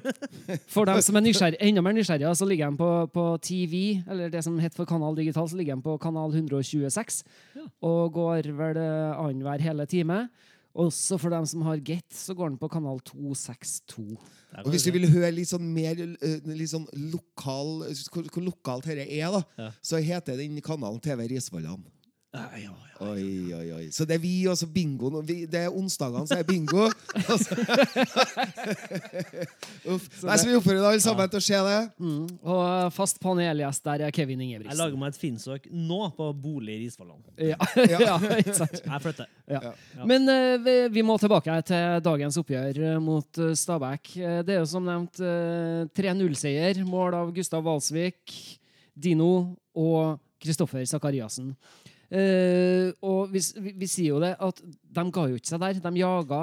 For 0.76 0.86
dem 0.86 1.02
som 1.02 1.18
er 1.20 1.26
nysgjerrig, 1.26 1.58
enda 1.60 1.82
mer 1.82 1.98
nysgjerrige, 1.98 2.36
så 2.38 2.48
ligger 2.48 2.70
den 2.70 2.78
på, 2.80 2.92
på 3.18 3.26
TV, 3.42 3.82
eller 4.08 4.30
det 4.30 4.44
som 4.46 4.60
heter 4.62 4.78
for 4.78 4.86
Kanal 4.86 5.18
Digital, 5.18 5.50
så 5.50 5.58
ligger 5.58 5.76
den 5.76 5.84
på 5.84 5.98
kanal 6.00 6.32
126. 6.38 7.24
Og 7.82 8.14
går 8.14 8.54
vel 8.62 8.78
eh, 8.78 9.18
annenhver 9.18 9.60
hele 9.66 9.86
time. 9.90 10.28
Også 10.76 11.18
for 11.20 11.30
dem 11.34 11.46
som 11.50 11.62
har 11.66 11.80
Get, 11.82 12.06
så 12.14 12.36
går 12.38 12.50
den 12.52 12.58
på 12.62 12.70
kanal 12.70 13.00
262. 13.02 14.18
Og 14.64 14.70
hvis 14.70 14.84
du 14.86 14.92
vil 14.94 15.08
høre 15.10 15.32
litt 15.34 15.50
sånn 15.50 15.66
mer 15.74 15.98
eh, 15.98 16.40
litt 16.46 16.70
sånn 16.72 16.86
lokal 17.12 17.84
Hvor, 18.14 18.26
hvor 18.34 18.44
lokalt 18.46 18.86
dette 18.90 19.06
er, 19.10 19.32
da, 19.34 19.42
Ja. 19.58 19.72
så 19.82 19.98
heter 20.02 20.38
den 20.38 20.60
kanalen 20.62 21.00
TV 21.02 21.28
Risvollan. 21.34 21.84
Ja, 22.30 22.44
ja, 22.54 22.70
ja. 22.70 22.74
Oi, 23.00 23.54
oi, 23.56 23.68
oi. 23.74 23.86
Så 23.96 24.06
det 24.06 24.20
er 24.20 24.22
vi 24.22 24.46
og 24.52 24.58
så 24.60 24.68
bingo. 24.70 25.10
det 25.26 25.56
er 25.56 25.74
onsdagene, 25.74 26.28
så 26.30 26.36
er 26.38 26.44
bingo. 26.46 26.84
Uff. 29.94 30.06
Nei, 30.28 30.36
så 30.38 30.46
vi 30.46 30.54
oppfordrer 30.60 30.86
alle 30.92 31.02
sammen 31.02 31.32
til 31.32 31.40
å 31.40 31.46
se 31.48 31.62
det. 31.66 31.80
Mm. 31.98 32.28
Og 32.54 32.94
fast 32.94 33.18
panelgjest 33.24 33.82
der 33.88 34.04
er 34.06 34.14
Kevin 34.14 34.44
Ingebrigtsen. 34.46 34.76
Jeg 34.76 34.82
lager 34.84 35.02
meg 35.02 35.16
et 35.16 35.22
finsøk 35.24 35.66
nå 35.74 36.00
på 36.20 36.30
bolig 36.44 36.76
i 36.76 36.84
Risvollan. 36.84 37.18
Ja, 37.40 37.58
ja? 37.96 38.20
Jeg 38.22 39.02
flytter. 39.08 39.26
Ja. 39.50 39.64
Ja. 39.72 40.06
Men 40.06 40.30
uh, 40.30 40.62
vi, 40.62 40.78
vi 41.00 41.08
må 41.08 41.18
tilbake 41.18 41.58
til 41.66 41.98
dagens 42.06 42.38
oppgjør 42.44 42.82
eh, 42.92 43.02
mot 43.02 43.42
eh, 43.42 43.58
Stabæk. 43.58 44.14
Eh, 44.20 44.40
det 44.46 44.60
er 44.60 44.62
jo 44.62 44.70
som 44.70 44.86
nevnt 44.86 45.18
uh, 45.24 45.90
3-0-seier. 45.98 46.86
Mål 46.86 47.24
av 47.24 47.34
Gustav 47.34 47.66
Walsvik, 47.66 48.38
Dino 48.94 49.58
og 49.74 50.20
Kristoffer 50.40 50.86
Sakariassen. 50.88 51.52
Eh, 52.10 52.90
og 53.06 53.30
vi, 53.34 53.42
vi, 53.62 53.74
vi 53.84 53.90
sier 53.90 54.16
jo 54.16 54.22
det 54.24 54.34
at 54.42 54.62
de 54.66 55.04
ga 55.14 55.28
jo 55.30 55.38
ikke 55.38 55.52
seg 55.52 55.62
der. 55.62 55.82
De 55.84 56.02
jaga 56.02 56.42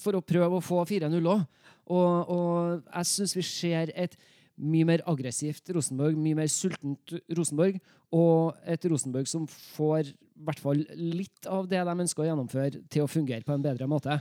for 0.00 0.16
å 0.16 0.24
prøve 0.24 0.60
å 0.60 0.64
få 0.64 0.84
4-0 0.88 1.32
òg. 1.34 1.44
Og, 1.84 2.30
og 2.32 2.86
jeg 2.88 3.10
syns 3.10 3.36
vi 3.36 3.44
ser 3.44 3.92
et 3.92 4.16
mye 4.54 4.86
mer 4.86 5.02
aggressivt 5.10 5.72
Rosenborg, 5.74 6.16
mye 6.16 6.38
mer 6.38 6.50
sultent 6.52 7.16
Rosenborg, 7.36 7.80
og 8.14 8.54
et 8.70 8.86
Rosenborg 8.86 9.28
som 9.28 9.48
får 9.50 10.12
i 10.14 10.44
hvert 10.46 10.62
fall 10.62 10.82
litt 10.94 11.48
av 11.50 11.66
det 11.70 11.82
de 11.82 11.94
ønsker 12.04 12.24
å 12.24 12.28
gjennomføre, 12.28 12.84
til 12.90 13.04
å 13.04 13.10
fungere 13.10 13.46
på 13.46 13.54
en 13.54 13.64
bedre 13.64 13.88
måte. 13.90 14.18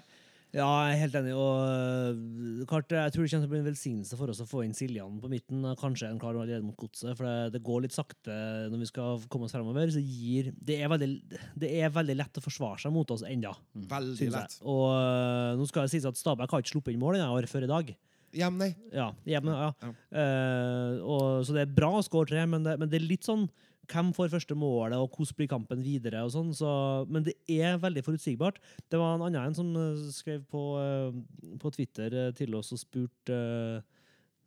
Ja, 0.53 0.67
jeg 0.85 0.93
er 0.93 0.99
helt 1.01 1.15
enig. 1.17 1.31
Og 1.33 1.61
øh, 1.65 2.65
klart, 2.69 2.93
jeg 2.93 3.13
tror 3.13 3.25
det 3.25 3.31
kommer 3.31 3.45
til 3.45 3.49
å 3.49 3.53
bli 3.55 3.61
en 3.63 3.69
velsignelse 3.71 4.17
for 4.19 4.29
oss 4.29 4.41
å 4.43 4.45
få 4.45 4.61
inn 4.61 4.75
Siljan 4.77 5.15
på 5.21 5.31
midten. 5.31 5.65
Kanskje 5.81 6.11
en 6.11 6.19
klar 6.21 6.37
allerede 6.37 6.61
mot 6.61 6.77
godset, 6.77 7.15
for 7.17 7.25
det, 7.25 7.55
det 7.55 7.63
går 7.65 7.87
litt 7.87 7.95
sakte 7.95 8.37
når 8.69 8.83
vi 8.83 8.89
skal 8.91 9.25
komme 9.33 9.49
oss 9.49 9.55
fremover. 9.57 9.89
Så 9.95 10.03
gir, 10.03 10.51
det, 10.53 10.77
er 10.77 10.93
veldig, 10.93 11.09
det 11.57 11.73
er 11.79 11.93
veldig 11.95 12.17
lett 12.21 12.37
å 12.37 12.45
forsvare 12.45 12.83
seg 12.85 12.93
mot 12.93 13.15
oss 13.15 13.25
ennå, 13.25 13.55
Veldig 13.89 14.29
lett. 14.35 14.59
Og 14.61 14.85
øh, 14.93 15.57
nå 15.57 15.69
skal 15.71 15.87
det 15.87 15.95
sies 15.95 16.05
at 16.09 16.21
Stabæk 16.21 16.53
har 16.53 16.61
ikke 16.61 16.75
sluppet 16.75 16.93
inn 16.93 17.01
mål 17.01 17.17
denne 17.17 17.33
år 17.33 17.49
før 17.49 17.65
i 17.65 17.73
dag. 17.73 17.93
Hjem, 18.33 18.61
nei. 18.61 18.71
Ja, 18.93 19.11
hjemme, 19.29 19.53
ja. 19.57 19.73
Ja. 19.81 19.91
Uh, 20.09 20.93
og, 21.05 21.25
så 21.45 21.53
det 21.53 21.67
er 21.67 21.75
bra 21.81 21.91
å 21.99 22.05
skåre 22.05 22.31
tre, 22.31 22.45
men 22.49 22.65
det, 22.65 22.79
men 22.81 22.89
det 22.89 22.97
er 22.97 23.05
litt 23.05 23.25
sånn 23.25 23.45
hvem 23.91 24.11
får 24.15 24.31
første 24.31 24.55
målet, 24.55 24.95
og 24.97 25.11
hvordan 25.11 25.37
blir 25.37 25.49
kampen 25.51 25.81
videre? 25.83 26.23
og 26.23 26.31
sånn, 26.33 26.53
så, 26.55 26.69
Men 27.09 27.25
det 27.25 27.35
er 27.51 27.81
veldig 27.81 28.03
forutsigbart. 28.05 28.59
Det 28.89 28.99
var 28.99 29.15
en 29.15 29.25
annen 29.27 29.49
en 29.49 29.57
som 29.57 29.69
eh, 29.75 30.05
skrev 30.13 30.45
på, 30.49 30.63
eh, 30.79 31.57
på 31.59 31.71
Twitter 31.75 32.13
eh, 32.13 32.31
til 32.37 32.55
oss 32.55 32.71
og 32.75 32.79
spurte 32.81 33.35
uh, 33.35 33.83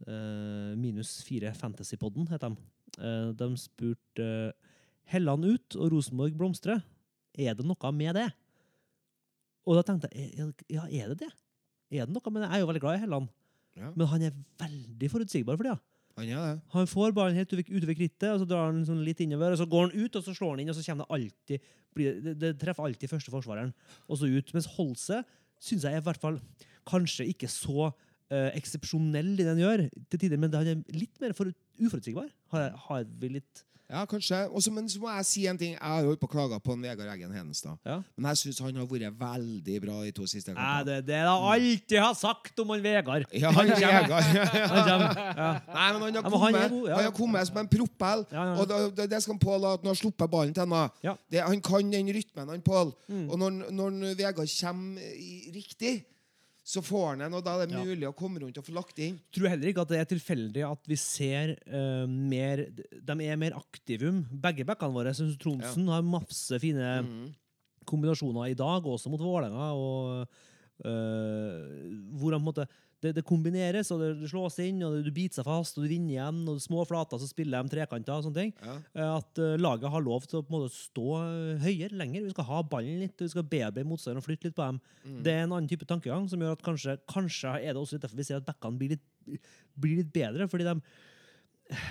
eh, 0.07 0.73
Minus 0.79 1.21
fire 1.27 1.53
Fantasypodden, 1.57 2.29
het 2.33 2.45
de. 2.45 2.55
Uh, 2.97 3.33
de 3.37 3.51
spurte 3.61 4.29
Helland 5.13 5.45
ut 5.45 5.77
og 5.77 5.93
Rosenborg 5.93 6.37
blomstre. 6.37 6.81
Er 7.37 7.55
det 7.55 7.67
noe 7.67 7.93
med 7.93 8.17
det? 8.17 8.31
Og 9.67 9.77
da 9.77 9.83
tenkte 9.85 10.09
jeg 10.15 10.55
ja, 10.71 10.87
er 10.87 11.13
det 11.13 11.27
det? 11.27 11.33
Er 11.93 12.07
det 12.07 12.15
noe 12.15 12.33
med 12.33 12.43
det? 12.43 12.49
Jeg 12.49 12.57
er 12.57 12.65
jo 12.65 12.71
veldig 12.71 12.83
glad 12.83 12.97
i 12.97 13.03
Helland. 13.05 13.29
Ja, 13.77 13.91
Men 13.93 14.09
han 14.09 14.25
er 14.25 14.39
veldig 14.63 15.11
forutsigbar 15.13 15.59
for 15.59 15.69
tida. 15.69 15.77
Han 16.17 16.31
er 16.33 16.45
det. 16.49 16.61
Han 16.73 16.89
får 16.89 17.13
ballen 17.17 17.37
helt 17.37 17.51
utover, 17.53 17.97
krittet, 17.97 18.31
og 18.31 18.41
så 18.41 18.49
drar 18.49 18.71
han 18.71 18.85
sånn 18.89 19.03
litt 19.05 19.21
innover, 19.21 19.53
og 19.53 19.61
så 19.61 19.67
går 19.69 19.89
han 19.89 19.97
ut, 19.97 20.17
og 20.17 20.25
så 20.25 20.33
slår 20.37 20.55
han 20.55 20.63
inn, 20.63 20.73
og 20.73 20.79
så 20.79 20.97
det 20.97 21.09
alltid 21.13 21.67
det, 21.97 22.35
det 22.41 22.55
treffer 22.61 22.85
alltid 22.89 23.11
første 23.11 23.33
forsvareren, 23.33 23.73
og 24.09 24.21
så 24.21 24.29
ut. 24.29 24.53
Mens 24.57 24.69
Holse 24.77 25.23
syns 25.63 25.87
jeg 25.87 25.97
er 25.97 26.03
i 26.03 26.07
hvert 26.07 26.21
fall 26.21 26.39
kanskje 26.89 27.29
ikke 27.33 27.49
så 27.51 27.91
uh, 27.91 28.51
eksepsjonell 28.53 29.33
i 29.35 29.43
det 29.43 29.53
han 29.53 29.63
gjør 29.63 29.87
til 30.13 30.23
tider, 30.23 30.41
men 30.41 30.53
han 30.55 30.73
er 30.73 30.83
litt 30.97 31.21
mer 31.23 31.35
for, 31.37 31.53
uforutsigbar. 31.81 32.29
Har, 32.53 32.71
har 32.89 33.07
vi 33.21 33.37
litt 33.39 33.63
Ja, 33.87 34.01
kanskje. 34.11 34.35
Også, 34.51 34.71
men 34.75 34.89
så 34.91 34.99
må 34.99 35.07
jeg 35.15 35.27
si 35.29 35.45
en 35.47 35.59
ting. 35.59 35.77
Jeg 35.77 35.79
har 35.79 36.01
jo 36.03 36.09
holdt 36.11 36.19
på 36.19 36.27
å 36.27 36.31
klage 36.33 36.57
på 36.65 36.75
en 36.75 36.81
Vegard 36.83 37.07
Eggen 37.13 37.31
Hedenstad. 37.31 37.77
Ja. 37.87 38.01
Men 38.19 38.33
jeg 38.33 38.41
syns 38.41 38.59
han 38.65 38.81
har 38.81 38.89
vært 38.91 39.15
veldig 39.21 39.77
bra 39.85 39.99
de 40.03 40.11
to 40.17 40.27
siste 40.27 40.51
kampene. 40.51 40.81
det, 40.89 40.97
det 41.07 41.15
er 41.15 41.29
det 41.29 41.37
jeg 41.37 41.53
alltid 41.53 42.03
har 42.03 42.17
sagt 42.19 42.63
om 42.65 42.73
han 42.75 42.83
Vegard. 42.83 43.29
Ja, 43.45 43.53
han 43.55 43.71
Vegard. 43.71 44.11
Han. 44.11 45.07
Ja. 45.37 45.53
Nei, 45.71 45.87
men 45.93 46.03
han 46.03 46.19
har 46.19 46.27
han 46.27 46.33
kommet, 46.33 46.59
er 46.65 46.75
god, 46.75 46.89
han 46.91 47.05
har 47.05 47.15
kommet 47.21 47.47
som 47.53 47.63
en 47.63 47.71
propell. 47.77 48.27
Ja, 48.33 48.49
ja. 48.51 48.59
Og 48.59 48.67
det, 48.73 48.81
det, 48.99 49.09
det 49.15 49.23
skal 49.23 49.39
Pål 49.47 49.69
ha, 49.69 49.77
at 49.79 49.87
han 49.87 49.93
har 49.93 50.01
sluppet 50.03 50.35
ballen 50.35 50.57
til 50.57 50.67
henne. 50.67 50.83
Ja. 51.07 51.15
Mm. 51.15 51.39
Han 51.53 51.65
kan 51.71 51.95
den 51.95 52.13
rytmen, 52.19 52.53
han 52.57 52.67
Pål. 52.67 52.91
Og 53.29 53.39
når, 53.39 53.63
når 53.71 54.03
Vegard 54.19 54.51
kommer 54.59 55.15
riktig, 55.55 55.95
så 56.67 56.83
får 56.83 57.05
han 57.13 57.21
en, 57.29 57.35
og 57.39 57.45
da 57.47 57.53
er 57.63 57.67
det 57.69 57.77
Ja. 57.77 57.85
mulig 57.87 58.09
å 58.09 58.15
komme 58.17 58.41
rundt 58.43 58.59
og 58.59 58.65
få 58.67 58.75
lagt 58.75 58.99
inn. 58.99 59.21
tror 59.33 59.49
heller 59.53 59.69
ikke 59.71 59.85
at 59.85 59.93
det 59.93 60.01
er 60.01 60.09
tilfeldig 60.17 60.65
at 60.67 60.89
vi 60.91 60.97
ser 60.99 61.53
uh, 61.71 62.07
mer 62.11 62.65
De 62.75 63.13
er 63.23 63.37
mer 63.39 63.55
aktivum, 63.55 64.25
begge 64.35 64.67
backene 64.67 64.93
våre. 64.97 65.13
Jeg 65.15 65.21
synes 65.21 65.39
Tronsen 65.39 65.87
har 65.89 66.03
masse 66.03 66.59
fine 66.61 66.89
Mm. 67.07 67.29
kombinasjoner 67.87 68.51
i 68.51 68.55
dag, 68.59 68.83
også 68.83 69.09
mot 69.13 69.21
Vålerenga. 69.23 69.69
og 69.79 70.27
uh, 70.85 71.57
hvor 72.19 72.33
han 72.35 72.43
på 72.43 72.43
en 72.43 72.51
måte 72.51 72.67
det, 73.07 73.13
det 73.17 73.25
kombineres, 73.27 73.91
og 73.95 74.03
det, 74.03 74.11
det 74.21 74.31
slås 74.31 74.59
inn, 74.65 74.83
og 74.87 74.99
du 75.07 75.11
biter 75.15 75.41
seg 75.41 75.47
fast, 75.49 75.79
og 75.79 75.87
du 75.87 75.91
vinner 75.91 76.17
igjen. 76.17 76.43
og 76.53 76.61
Små 76.63 76.85
flater, 76.89 77.21
så 77.23 77.29
spiller 77.31 77.65
de 77.65 77.73
trekanter 77.73 78.15
og 78.17 78.27
sånne 78.27 78.43
ting. 78.43 78.53
Ja. 78.61 78.77
Eh, 78.99 79.13
At 79.17 79.43
uh, 79.43 79.55
laget 79.61 79.93
har 79.93 80.05
lov 80.05 80.27
til 80.29 80.41
å 80.41 80.45
på 80.45 80.53
en 80.53 80.59
måte 80.59 80.75
stå 80.75 81.07
eh, 81.23 81.65
høyere, 81.65 81.97
lenger. 82.03 82.27
Vi 82.27 82.35
skal 82.35 82.49
ha 82.51 82.63
ballen 82.77 83.03
litt, 83.05 83.17
vi 83.23 83.33
skal 83.33 83.47
bearbeide 83.47 83.89
motstanderen 83.89 84.23
og 84.23 84.29
flytte 84.29 84.51
litt 84.51 84.59
på 84.59 84.67
dem. 84.67 84.81
Det 85.25 85.35
er 85.35 85.45
en 85.45 85.55
annen 85.57 85.71
type 85.71 85.89
tankegang 85.89 86.27
som 86.31 86.43
gjør 86.43 86.57
at 86.59 86.65
kanskje, 86.67 86.99
kanskje 87.11 87.57
er 87.61 87.73
det 87.73 87.83
også 87.83 87.97
litt 87.97 88.07
derfor 88.07 88.21
vi 88.21 88.27
ser 88.29 88.41
at 88.41 88.49
backene 88.49 88.81
blir 88.81 88.97
litt, 88.97 89.43
blir 89.79 90.03
litt 90.03 90.13
bedre. 90.15 90.49
fordi 90.51 90.67
de 90.67 90.81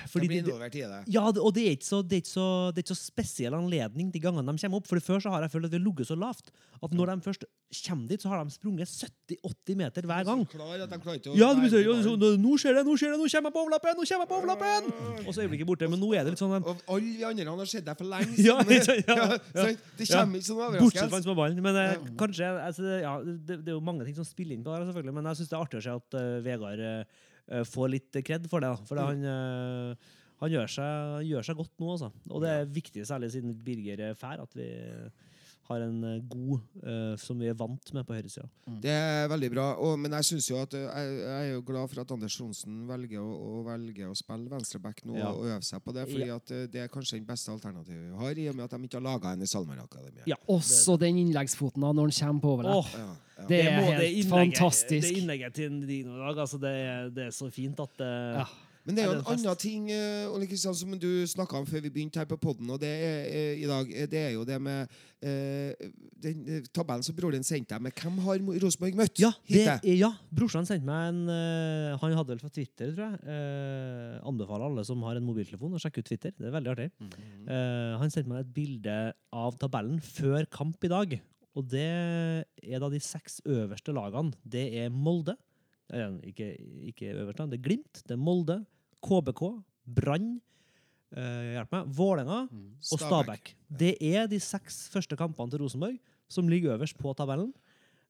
fordi 0.07 0.27
det 0.27 0.29
blir 0.29 0.39
de- 0.39 0.45
de- 0.45 0.51
involvert 0.53 0.75
i 0.75 0.83
det. 0.87 0.99
ja, 1.11 1.23
og 1.27 1.51
det 1.53 1.65
er, 1.67 1.75
så, 1.83 1.99
det, 2.01 2.21
er 2.23 2.29
så, 2.29 2.45
det 2.71 2.79
er 2.79 2.85
ikke 2.85 2.95
så 2.95 3.11
spesiell 3.11 3.53
anledning 3.57 4.11
de 4.13 4.21
gangene 4.23 4.47
de 4.55 4.61
kommer 4.63 4.79
opp. 4.79 4.87
For 4.87 5.03
før 5.03 5.19
så 5.19 5.33
har 5.33 5.43
jeg 5.43 5.51
følt 5.51 5.67
at 5.67 5.73
vi 5.73 5.79
har 5.81 5.85
ligget 5.85 6.07
så 6.07 6.15
lavt 6.15 6.51
at 6.81 6.93
når 6.95 7.11
de 7.11 7.25
først 7.25 7.43
kommer 7.85 8.07
dit, 8.07 8.21
så 8.21 8.29
har 8.31 8.43
de 8.45 8.53
sprunget 8.55 8.87
70-80 8.87 9.75
meter 9.75 10.05
hver 10.07 10.23
gang. 10.23 10.45
Klar 10.47 10.79
at 10.79 10.91
de 10.93 10.99
klarer 11.01 11.19
ikke 11.19 11.33
å 11.33 11.35
Ja, 11.35 11.49
blir 11.57 11.67
så, 11.73 12.15
nå 12.39 12.53
skjer 12.61 12.77
det, 12.77 12.85
nå 12.87 12.95
skjer 12.95 13.11
det, 13.15 13.19
nå 13.19 13.27
kommer 13.27 13.49
jeg 13.49 13.55
på 13.57 13.63
overlappen! 13.65 13.97
Nå 13.99 14.05
kommer 14.07 14.23
jeg 14.23 14.31
på 14.31 14.37
overlappen! 14.39 14.87
Og 15.25 15.33
så 15.33 15.41
er 15.41 15.49
øyeblikket 15.49 15.67
borte. 15.67 15.89
Men 15.91 15.99
nå 15.99 16.13
er 16.15 16.23
det 16.23 16.35
litt 16.35 16.43
sånn 16.43 16.55
Og 16.55 16.85
alle 16.87 17.11
vi 17.17 17.25
andre 17.27 17.57
har 17.59 17.71
sett 17.73 17.85
deg 17.89 17.99
for 17.99 18.07
lenge 18.07 18.39
Ja, 18.47 18.57
ja, 18.63 18.79
ja, 19.11 19.19
ja, 19.51 19.67
det 19.99 20.07
kommer 20.07 20.39
ikke 20.39 20.55
Bortsett 20.55 20.55
fra 20.55 20.63
han 20.63 20.79
overraskelse. 20.79 21.21
som 21.25 21.33
har 21.33 21.39
ballen. 21.41 21.61
Men 21.65 21.75
eh, 21.83 22.09
kanskje, 22.19 22.51
altså, 22.69 22.83
ja, 23.03 23.13
det, 23.25 23.59
det 23.65 23.73
er 23.73 23.75
jo 23.75 23.83
mange 23.83 24.07
ting 24.07 24.15
som 24.15 24.27
spiller 24.27 24.55
inn 24.55 24.63
på 24.63 24.71
det, 24.71 24.87
selvfølgelig, 24.87 25.15
men 25.19 25.31
jeg 25.33 25.41
syns 25.41 25.51
det 25.51 25.57
er 25.57 25.65
artig 25.65 25.81
å 25.81 25.85
se 25.89 25.95
at 25.99 26.19
uh, 26.19 26.43
Vegard 26.45 26.79
eh, 26.85 27.23
eh, 27.51 27.65
får 27.67 27.91
litt 27.93 28.21
kred 28.25 28.47
for 28.51 28.63
det. 28.63 28.71
Da. 28.73 28.87
For 28.89 28.99
det, 28.99 29.05
han, 29.09 29.25
eh, 29.31 30.17
han 30.43 30.55
gjør 30.55 30.73
seg, 30.77 31.21
gjør 31.29 31.47
seg 31.47 31.59
godt 31.61 31.73
nå, 31.81 31.93
altså. 31.95 32.11
Og 32.31 32.43
det 32.43 32.51
er 32.51 32.73
viktig, 32.79 33.05
særlig 33.07 33.31
siden 33.35 33.55
Birger 33.65 34.03
drar, 34.19 34.43
at 34.43 34.57
vi 34.57 34.69
har 35.67 35.81
en 35.81 36.03
eh, 36.03 36.19
god 36.29 36.59
uh, 36.85 37.15
som 37.17 37.39
vi 37.41 37.47
er 37.49 37.55
vant 37.57 37.91
med 37.95 38.05
på 38.05 38.13
høyresida. 38.13 38.45
Det 38.83 38.91
er 38.93 39.27
veldig 39.31 39.49
bra. 39.53 39.65
Og, 39.81 39.95
men 39.99 40.13
jeg 40.19 40.27
synes 40.29 40.49
jo 40.51 40.59
at 40.61 40.73
eh, 40.77 40.85
jeg, 40.85 41.15
jeg 41.23 41.47
er 41.49 41.53
jo 41.55 41.63
glad 41.65 41.89
for 41.89 42.01
at 42.03 42.11
Anders 42.13 42.35
Johnsen 42.39 42.83
velger 42.89 43.19
å, 43.23 43.31
å 43.33 43.63
velge 43.65 44.05
å 44.09 44.13
spille 44.17 44.49
venstreback 44.51 45.01
nå 45.09 45.17
Ja. 45.17 45.31
og 45.33 45.45
øve 45.49 45.61
seg 45.65 45.81
på 45.85 45.93
det. 45.97 46.05
Fordi 46.11 46.27
Ja. 46.29 46.35
at 46.37 46.53
det 46.73 46.83
er 46.83 46.91
kanskje 46.93 47.17
den 47.17 47.25
beste 47.29 47.51
alternativet 47.55 48.11
vi 48.11 48.19
har, 48.21 48.37
i 48.43 48.47
og 48.51 48.55
med 48.59 48.65
at 48.67 48.75
de 48.77 48.89
ikke 48.89 48.99
har 49.01 49.07
laga 49.07 49.33
en 49.33 49.41
i 49.41 49.49
SalMar-akademiet. 49.49 50.27
Ja. 50.29 50.37
Også 50.47 50.97
den 51.01 51.17
innleggsfoten 51.25 51.81
da, 51.81 51.91
når 51.97 52.13
han 52.13 52.19
kommer 52.19 52.45
på 52.45 52.53
overlapp. 52.59 52.85
Oh, 52.85 52.99
Ja, 52.99 53.07
ja. 53.35 53.47
Det 53.49 53.57
er 53.59 53.71
helt 53.73 53.87
helt 53.89 54.05
innlegget- 54.05 54.29
fantastisk. 54.31 55.07
Det 55.09 55.17
innlegget 55.19 55.53
til 55.57 55.81
Dino 55.89 56.13
i 56.15 56.21
dag, 56.21 56.37
altså, 56.45 56.57
det, 56.61 56.69
er- 56.85 57.09
det 57.11 57.25
er 57.27 57.33
så 57.35 57.49
fint 57.51 57.79
at 57.83 57.97
det, 57.99 58.13
Ja. 58.39 58.45
Men 58.85 58.97
det 58.97 59.01
er 59.01 59.09
jo 59.09 59.17
en 59.17 59.29
annen 59.33 59.57
ting 59.57 59.87
eh, 59.89 60.27
Ole 60.29 60.45
Kristian, 60.49 60.75
som 60.77 60.91
du 61.01 61.09
snakka 61.25 61.57
om 61.57 61.65
før 61.65 61.81
vi 61.81 61.89
begynte 61.89 62.21
her 62.21 62.27
på 62.29 62.37
podden, 62.37 62.69
og 62.69 62.77
det 62.83 62.91
er, 62.93 63.23
eh, 63.25 63.63
i 63.63 63.65
dag, 63.69 63.89
eh, 63.89 64.05
det 64.11 64.21
er 64.21 64.33
jo 64.35 64.45
det 64.45 64.59
med 64.61 64.93
den 66.21 66.65
tabellen 66.69 67.01
som 67.01 67.15
broren 67.17 67.39
din 67.39 67.45
sendte 67.47 67.73
deg 67.73 67.81
med 67.81 67.95
hvem 67.97 68.19
har 68.21 68.43
Rosenborg 68.61 68.97
møtt 68.99 69.17
Ja, 69.17 69.31
det, 69.49 69.63
ja, 69.97 70.11
brorsan 70.29 70.67
sendte 70.69 70.85
meg 70.85 71.07
en 71.09 71.23
Han 71.97 72.13
hadde 72.13 72.35
vel 72.35 72.43
fra 72.43 72.51
Twitter, 72.53 72.91
tror 72.93 73.15
jeg. 73.15 74.19
Anbefaler 74.21 74.67
alle 74.67 74.83
som 74.85 75.01
har 75.07 75.17
en 75.17 75.25
mobiltelefon, 75.25 75.73
å 75.73 75.81
sjekke 75.81 76.03
ut 76.03 76.11
Twitter. 76.11 76.35
Det 76.37 76.45
er 76.45 76.53
veldig 76.53 76.71
artig. 76.75 76.91
Mhm. 77.01 77.47
Eh, 77.49 77.95
han 78.03 78.13
sendte 78.13 78.29
meg 78.29 78.43
et 78.43 78.53
bilde 78.53 78.99
av 79.33 79.57
tabellen 79.61 79.97
før 80.03 80.45
kamp 80.51 80.85
i 80.85 80.93
dag. 80.93 81.17
Og 81.55 81.67
det 81.71 81.87
er 81.87 82.83
da 82.83 82.91
de 82.91 83.01
seks 83.01 83.39
øverste 83.47 83.95
lagene. 83.95 84.35
Det 84.45 84.67
er 84.83 84.93
Molde. 84.93 85.37
Ikke, 86.27 86.53
ikke 86.91 87.13
øverste. 87.15 87.49
Det 87.49 87.59
er 87.59 87.65
Glimt, 87.65 88.01
det 88.05 88.13
er 88.13 88.21
Molde, 88.21 88.59
KBK, 89.05 89.43
Brann, 89.97 90.31
eh, 91.15 91.53
hjelp 91.55 91.71
meg, 91.77 91.91
Vålerenga 91.95 92.39
og 92.49 92.99
Stabæk. 93.03 93.53
Det 93.69 93.93
er 94.01 94.27
de 94.31 94.39
seks 94.41 94.87
første 94.93 95.15
kampene 95.19 95.51
til 95.53 95.61
Rosenborg 95.61 95.99
som 96.27 96.47
ligger 96.49 96.73
øverst 96.77 96.97
på 96.97 97.13
tabellen. 97.15 97.53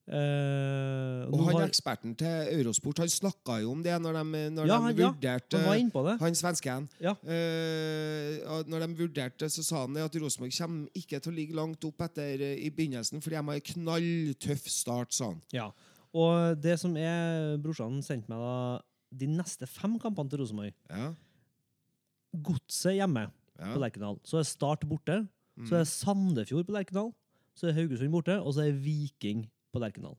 Eh, 0.06 1.26
Og 1.26 1.40
han 1.46 1.56
har- 1.56 1.66
eksperten 1.66 2.12
til 2.16 2.46
Eurosport 2.60 2.98
han 2.98 3.08
snakka 3.08 3.60
jo 3.60 3.72
om 3.72 3.82
det 3.82 4.00
når 4.00 4.12
de, 4.12 4.50
når 4.54 4.66
Ja, 4.66 4.76
de 4.78 4.82
han- 4.84 4.96
ja, 4.96 5.10
vurderte 5.10 5.58
han. 5.58 6.18
Han 6.20 6.32
svensken. 6.34 6.88
Ja. 7.00 7.10
Eh, 7.26 8.38
når 8.70 8.86
de 8.86 8.94
vurderte, 8.96 9.50
så 9.50 9.64
sa 9.64 9.80
han 9.86 9.96
at 9.96 10.14
Rosenborg 10.14 10.52
kommer 10.56 10.88
ikke 10.94 11.20
til 11.20 11.32
å 11.32 11.34
ligge 11.34 11.54
langt 11.54 11.84
opp 11.84 11.98
etter 12.00 12.40
eh, 12.40 12.64
i 12.66 12.70
begynnelsen, 12.70 13.20
fordi 13.20 13.30
de 13.36 13.42
har 13.42 13.54
en 13.54 13.60
knalltøff 13.60 14.68
start, 14.68 15.12
sa 15.12 15.24
han. 15.26 15.42
Ja. 15.52 15.70
Og 16.14 16.60
det 16.60 16.78
som 16.78 16.96
er 16.96 17.58
Brorsan 17.58 18.00
sendte 18.02 18.28
meg 18.28 18.38
da 18.38 18.80
de 19.18 19.28
neste 19.30 19.68
fem 19.70 19.96
kampene 20.02 20.32
til 20.32 20.42
Rosenborg 20.42 20.74
Ja, 20.90 21.10
Godset 22.46 22.98
hjemme 22.98 23.28
på 23.56 23.72
ja. 23.72 23.80
Lerkendal. 23.80 24.18
Så 24.28 24.40
er 24.42 24.48
Start 24.48 24.84
borte. 24.88 25.22
Så 25.64 25.78
er 25.78 25.86
Sandefjord 25.88 26.66
på 26.68 26.74
Lerkendal, 26.74 27.14
så 27.56 27.70
er 27.70 27.76
Haugesund 27.78 28.12
borte, 28.12 28.34
og 28.42 28.52
så 28.52 28.66
er 28.66 28.76
Viking 28.76 29.46
på 29.72 29.80
Lerkendal. 29.80 30.18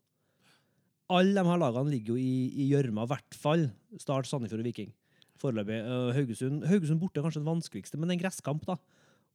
Alle 1.14 1.38
de 1.38 1.44
her 1.46 1.60
lagene 1.62 1.94
ligger 1.94 2.16
jo 2.16 2.18
i 2.18 2.50
i 2.58 2.66
gjørma, 2.72 3.06
i 3.06 3.12
hvert 3.12 3.38
fall 3.38 3.68
Start, 4.02 4.26
Sandefjord 4.26 4.64
og 4.64 4.66
Viking. 4.72 4.90
Foreløpig. 5.38 5.78
Eh, 5.78 6.14
Haugesund, 6.18 6.66
Haugesund 6.66 7.00
borte 7.04 7.22
er 7.22 7.28
kanskje 7.28 7.44
den 7.44 7.52
vanskeligste, 7.52 8.00
men 8.00 8.10
det 8.10 8.16
er 8.16 8.18
en 8.18 8.24
gresskamp, 8.26 8.66
da. 8.66 8.80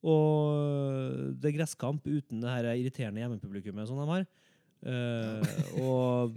Og 0.02 1.38
det 1.38 1.52
er 1.52 1.58
gresskamp 1.60 2.02
uten 2.10 2.42
det 2.42 2.50
her 2.50 2.72
irriterende 2.74 3.22
hjemmepublikummet 3.22 3.86
som 3.86 4.02
de 4.02 4.08
har. 4.10 4.26
Eh, 4.82 5.52
og 5.78 6.36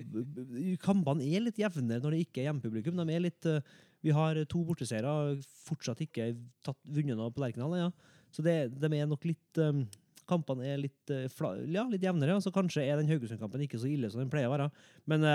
kampene 0.83 1.25
er 1.25 1.43
litt 1.47 1.59
jevnere 1.59 2.03
når 2.03 2.15
det 2.15 2.23
ikke 2.27 2.43
er 2.43 2.49
hjemmepublikum. 2.49 2.97
De 3.01 3.15
er 3.15 3.23
litt, 3.25 3.49
uh, 3.49 3.59
vi 4.05 4.13
har 4.13 4.39
to 4.51 4.63
borteseiere, 4.67 5.35
fortsatt 5.65 6.03
ikke 6.05 6.31
tatt, 6.65 6.79
vunnet 6.85 7.17
noe 7.17 7.33
på 7.33 7.41
Lerkendal. 7.43 7.77
Ja. 7.79 8.17
Så 8.35 8.45
det, 8.45 8.57
de 8.77 8.91
er 8.93 9.09
nok 9.09 9.25
litt 9.27 9.63
um, 9.63 9.85
Kampene 10.25 10.65
er 10.65 10.79
litt, 10.81 11.03
uh, 11.13 11.27
fla, 11.29 11.51
ja, 11.69 11.83
litt 11.89 12.05
jevnere, 12.05 12.39
så 12.41 12.53
kanskje 12.53 12.85
er 12.85 12.97
den 12.97 13.11
Haugesund-kampen 13.11 13.61
ikke 13.65 13.77
så 13.81 13.89
ille 13.91 14.09
som 14.09 14.23
den 14.23 14.31
pleier 14.33 14.49
å 14.49 14.55
være. 14.55 14.71
Men 15.09 15.25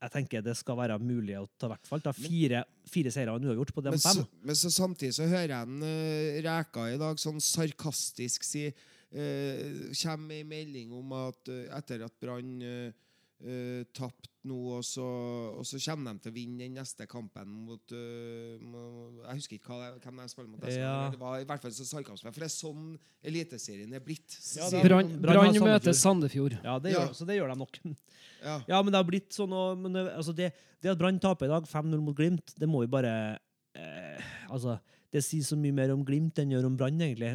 jeg 0.00 0.12
tenker 0.14 0.44
det 0.44 0.54
skal 0.56 0.78
være 0.78 0.96
mulig 1.02 1.34
å 1.36 1.48
ta 1.60 1.68
hvert 1.70 1.88
fall 1.88 2.02
ta 2.04 2.12
fire, 2.16 2.62
fire 2.88 3.12
seire 3.12 3.34
og 3.34 3.40
en 3.40 3.50
uavgjort 3.50 3.74
på 3.76 3.82
de 3.84 3.92
Men, 3.92 4.02
fem. 4.02 4.22
men 4.48 4.56
så 4.56 4.70
samtidig 4.72 5.16
så 5.18 5.26
hører 5.28 5.52
jeg 5.52 5.66
en 5.66 5.82
uh, 5.84 6.38
Reka 6.46 6.86
i 6.94 7.00
dag 7.00 7.20
sånn 7.20 7.42
sarkastisk 7.44 8.46
si 8.46 8.68
uh, 9.14 9.92
Kommer 10.02 10.26
med 10.26 10.42
en 10.44 10.50
melding 10.50 10.92
om 10.96 11.14
at 11.18 11.50
eh, 11.52 11.68
etter 11.76 12.04
at 12.06 12.18
Brann 12.22 12.58
uh, 12.62 12.90
tapte 13.96 14.28
nå, 14.44 14.56
og 14.76 14.84
så, 14.84 15.04
og 15.56 15.64
så 15.68 15.78
kommer 15.84 16.14
de 16.16 16.24
til 16.24 16.32
å 16.32 16.34
vinne 16.34 16.60
den 16.62 16.76
neste 16.76 17.04
kampen 17.08 17.48
mot 17.66 17.92
uh, 17.92 18.56
Jeg 18.56 19.40
husker 19.40 19.58
ikke 19.58 19.72
hva, 19.74 19.90
hvem 20.00 20.20
de 20.22 20.28
spiller 20.32 20.50
mot. 20.52 20.64
Ja. 20.72 21.10
Det 21.12 21.20
var 21.20 21.40
i 21.40 21.46
hvert 21.48 21.64
fall 21.64 21.74
så 21.76 21.86
sarkasme, 21.88 22.32
for 22.32 22.40
det 22.44 22.48
er 22.48 22.54
sånn 22.54 22.94
Eliteserien 23.20 23.92
er 23.96 24.04
blitt. 24.04 24.36
Ja, 24.56 24.68
Brann 24.80 25.58
møter 25.60 25.96
Sandefjord. 25.96 26.56
Ja, 26.64 26.78
det 26.80 26.94
Ja. 26.94 27.02
gjør, 27.04 27.12
så 27.16 27.28
det 27.28 27.36
gjør 27.36 27.52
de 27.52 27.58
nok. 27.60 27.80
ja. 28.48 28.56
Ja, 28.68 28.80
men 28.80 28.92
det 28.92 29.00
har 29.00 29.08
blitt 29.08 29.36
sånn 29.36 29.52
og, 29.56 29.76
men 29.80 29.96
det, 29.96 30.06
altså 30.14 30.36
det, 30.36 30.52
det 30.80 30.94
at 30.94 31.00
Brann 31.00 31.20
taper 31.20 31.48
i 31.48 31.52
dag, 31.52 31.68
5-0 31.68 32.00
mot 32.00 32.16
Glimt, 32.16 32.54
det 32.56 32.68
må 32.68 32.84
vi 32.84 32.92
bare 32.92 33.12
eh, 33.76 34.32
Altså, 34.48 34.78
det 35.10 35.22
sier 35.26 35.42
så 35.46 35.56
mye 35.58 35.74
mer 35.74 35.90
om 35.94 36.04
Glimt 36.06 36.38
enn 36.38 36.52
gjør 36.54 36.68
om 36.68 36.76
Brann, 36.78 37.00
egentlig. 37.02 37.32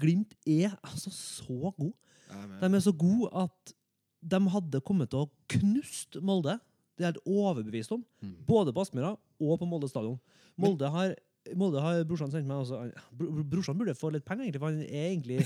Glimt 0.00 0.32
er 0.48 0.72
altså 0.86 1.12
så 1.12 1.72
god. 1.76 1.92
De 2.62 2.70
er 2.70 2.84
så 2.84 2.92
gode 2.96 3.28
at 3.36 3.74
de 4.30 4.40
hadde 4.54 4.80
kommet 4.84 5.10
til 5.12 5.24
å 5.24 5.30
knust 5.54 6.16
Molde. 6.24 6.58
Det 6.96 7.04
er 7.04 7.10
jeg 7.10 7.14
helt 7.14 7.28
overbevist 7.32 7.92
om. 7.96 8.02
Både 8.48 8.72
på 8.76 8.82
Aspmyra 8.84 9.14
og 9.40 9.58
på 9.60 9.68
Molde 9.68 9.88
stadion. 9.88 10.18
Molde 10.60 10.88
har 10.92 11.14
Molde 11.56 11.80
har 11.80 12.02
brorsan 12.04 12.28
sendt 12.30 12.44
meg 12.46 12.58
også, 12.60 12.78
bro- 13.16 13.30
bro- 13.32 13.44
Brorsan 13.48 13.78
burde 13.78 13.94
få 13.96 14.10
litt 14.12 14.26
penger, 14.28 14.44
egentlig, 14.44 14.60
for 14.60 14.68
han 14.68 14.82
er 14.84 15.06
egentlig 15.08 15.38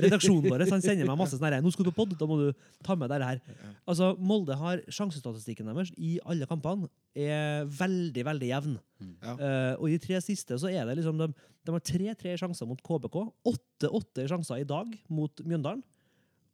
redaksjonen 0.00 0.46
vår. 0.48 0.64
Så 0.64 0.72
han 0.78 0.84
sender 0.84 1.04
meg 1.10 1.18
masse 1.20 1.36
sånn 1.36 1.44
her 1.52 1.60
'Nå 1.60 1.72
skal 1.74 1.84
du 1.84 1.90
på 1.92 2.06
pod, 2.06 2.14
da 2.18 2.26
må 2.26 2.38
du 2.40 2.52
ta 2.82 2.94
med 2.96 3.10
deg 3.12 3.20
det 3.20 3.28
her'. 3.28 3.74
Altså, 3.86 4.16
Molde 4.18 4.56
har 4.56 4.80
Sjansestatistikken 4.88 5.68
deres 5.68 5.92
i 5.98 6.18
alle 6.24 6.46
kampene 6.48 6.88
er 7.14 7.66
veldig, 7.68 8.24
veldig 8.24 8.48
jevn. 8.48 8.78
Ja. 9.20 9.34
Uh, 9.36 9.74
og 9.82 9.88
i 9.90 9.98
de 9.98 10.02
tre 10.06 10.20
siste 10.24 10.56
så 10.58 10.70
er 10.72 10.86
det 10.88 10.96
liksom 11.02 11.18
De, 11.20 11.28
de 11.66 11.72
har 11.72 11.80
tre-tre 11.80 12.32
sjanser 12.40 12.66
mot 12.66 12.80
KBK, 12.82 13.16
åtte-åtte 13.44 14.24
sjanser 14.28 14.60
i 14.62 14.64
dag 14.64 14.88
mot 15.10 15.36
Mjøndalen. 15.44 15.82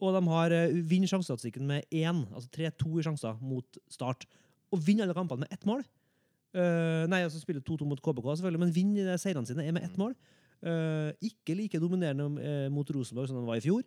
Og 0.00 0.14
de 0.14 0.26
har 0.28 0.50
uh, 0.50 0.74
vinner 0.82 1.06
sjansestatistikken 1.06 1.66
med 1.66 1.84
én, 1.92 2.26
altså 2.34 2.48
3-2 2.50 2.98
i 2.98 3.02
sjanser 3.06 3.38
mot 3.40 3.78
Start. 3.88 4.26
Og 4.72 4.82
vinner 4.84 5.04
alle 5.06 5.14
kampene 5.14 5.46
med 5.46 5.52
ett 5.54 5.64
mål. 5.64 5.84
Eh, 6.56 7.04
nei, 7.10 7.22
altså 7.26 7.40
spiller 7.42 7.64
2-2 7.64 7.88
mot 7.88 8.00
KBK, 8.00 8.28
selvfølgelig, 8.38 8.62
men 8.64 8.74
vinner 8.74 9.16
seirene 9.20 9.48
sine 9.48 9.66
er 9.66 9.74
med 9.76 9.84
ett 9.88 9.98
mål. 10.00 10.14
Uh, 10.58 11.12
ikke 11.22 11.54
like 11.54 11.78
dominerende 11.78 12.24
eh, 12.42 12.64
mot 12.74 12.88
Rosenborg 12.90 13.28
som 13.30 13.36
de 13.38 13.46
var 13.46 13.60
i 13.60 13.62
fjor. 13.62 13.84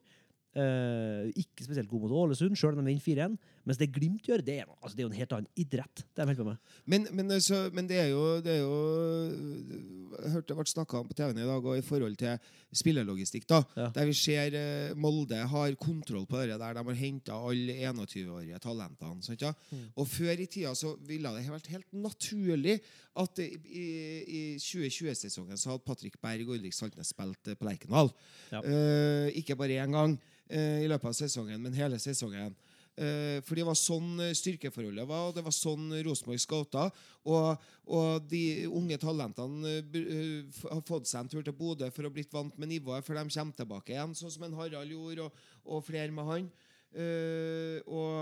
Ikke 0.51 1.63
spesielt 1.63 1.87
god 1.87 2.01
mot 2.03 2.13
Ålesund, 2.15 2.57
sjøl 2.59 2.75
om 2.75 2.83
de 2.83 2.91
vinner 2.91 3.03
4-1. 3.03 3.35
Mens 3.67 3.79
det 3.79 3.89
Glimt 3.95 4.27
gjør, 4.27 4.43
det 4.43 4.57
er, 4.59 4.69
altså, 4.81 4.95
det 4.95 5.03
er 5.03 5.05
jo 5.05 5.11
en 5.11 5.19
helt 5.19 5.35
annen 5.35 5.59
idrett. 5.59 6.03
Det 6.15 6.23
er. 6.23 6.57
Men, 6.91 7.07
men, 7.11 7.31
altså, 7.31 7.69
men 7.75 7.87
det 7.87 7.99
er 7.99 8.09
jo, 8.11 8.23
det 8.43 8.55
er 8.57 8.61
jo 8.63 10.10
hørte 10.29 10.51
det 10.51 10.57
ble 10.57 10.65
snakka 10.69 10.99
om 11.01 11.07
på 11.09 11.15
TV-en 11.17 11.39
i 11.41 11.47
dag, 11.47 11.65
og 11.65 11.77
i 11.77 11.83
forhold 11.85 12.15
til 12.19 12.37
spillerlogistikk, 12.73 13.47
da, 13.49 13.61
Ja. 13.77 13.89
der 13.95 14.05
vi 14.05 14.13
ser 14.13 14.53
eh, 14.55 14.93
Molde 14.95 15.35
har 15.51 15.75
kontroll 15.75 16.25
på 16.29 16.39
det 16.41 16.57
der 16.59 16.73
de 16.77 16.83
har 16.87 16.99
henta 16.99 17.33
alle 17.33 17.73
21-årige 17.91 18.59
talentene. 18.63 19.23
Sant, 19.23 19.41
ja? 19.41 19.51
Mm. 19.71 19.85
Og 19.95 20.07
før 20.07 20.39
i 20.39 20.45
tida 20.47 20.73
så 20.77 20.93
ville 21.07 21.29
det 21.35 21.49
vært 21.49 21.71
helt 21.73 21.91
naturlig 21.93 22.79
at 23.19 23.39
i, 23.43 23.49
i, 23.67 23.85
i 24.23 24.41
2020-sesongen 24.61 25.57
så 25.59 25.73
hadde 25.73 25.83
Patrick 25.85 26.15
Berg 26.21 26.47
og 26.47 26.55
Ulrik 26.55 26.73
Saltnes 26.77 27.11
spilt 27.11 27.47
eh, 27.51 27.57
på 27.59 27.67
Lerkendal. 27.67 28.11
Ja. 28.51 28.61
Eh, 28.63 29.31
ikke 29.41 29.57
bare 29.59 29.81
én 29.83 29.91
gang 29.95 30.15
eh, 30.49 30.83
i 30.85 30.87
løpet 30.91 31.11
av 31.11 31.17
sesongen, 31.17 31.59
men 31.61 31.73
hele 31.75 31.99
sesongen. 31.99 32.55
Eh, 33.01 33.37
for 33.45 33.57
det 33.57 33.65
var 33.65 33.77
sånn 33.79 34.19
eh, 34.21 34.35
styrkeforholdet 34.37 35.07
var, 35.09 35.29
og 35.29 35.37
det 35.37 35.43
var 35.45 35.55
sånn 35.55 35.89
Rosenborg 36.05 36.41
scouta. 36.43 36.87
Og, 37.25 37.67
og 37.89 38.27
de 38.29 38.67
unge 38.69 38.99
talentene 39.01 39.77
eh, 39.81 40.59
har 40.67 40.83
fått 40.87 41.09
seg 41.09 41.23
en 41.23 41.31
tur 41.31 41.45
til 41.45 41.55
Bodø 41.57 41.89
for 41.93 42.05
å 42.07 42.13
blitt 42.13 42.33
vant 42.33 42.57
med 42.61 42.73
nivået 42.73 43.05
før 43.07 43.21
de 43.21 43.27
kommer 43.33 43.57
tilbake 43.57 43.95
igjen, 43.95 44.17
sånn 44.17 44.33
som 44.33 44.45
en 44.45 44.59
Harald 44.59 44.93
gjorde, 44.93 45.29
og, 45.29 45.47
og 45.65 45.87
flere 45.87 46.13
med 46.13 46.29
han. 46.29 46.51
Uh, 46.91 47.77
og, 47.87 48.15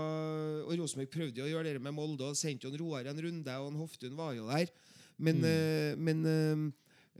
og 0.68 0.76
Rosenborg 0.78 1.08
prøvde 1.10 1.42
å 1.42 1.48
gjøre 1.48 1.72
det 1.74 1.80
med 1.82 1.90
Molde 1.90 2.28
og 2.28 2.36
sendte 2.38 2.70
Roar 2.78 3.08
en 3.10 3.18
runde, 3.18 3.56
og 3.58 3.72
en 3.72 3.80
Hoftun 3.80 4.14
var 4.14 4.36
jo 4.36 4.46
der. 4.46 4.70
Men, 5.20 5.44
eh, 5.44 5.96
men 6.00 6.24
eh, 6.24 6.60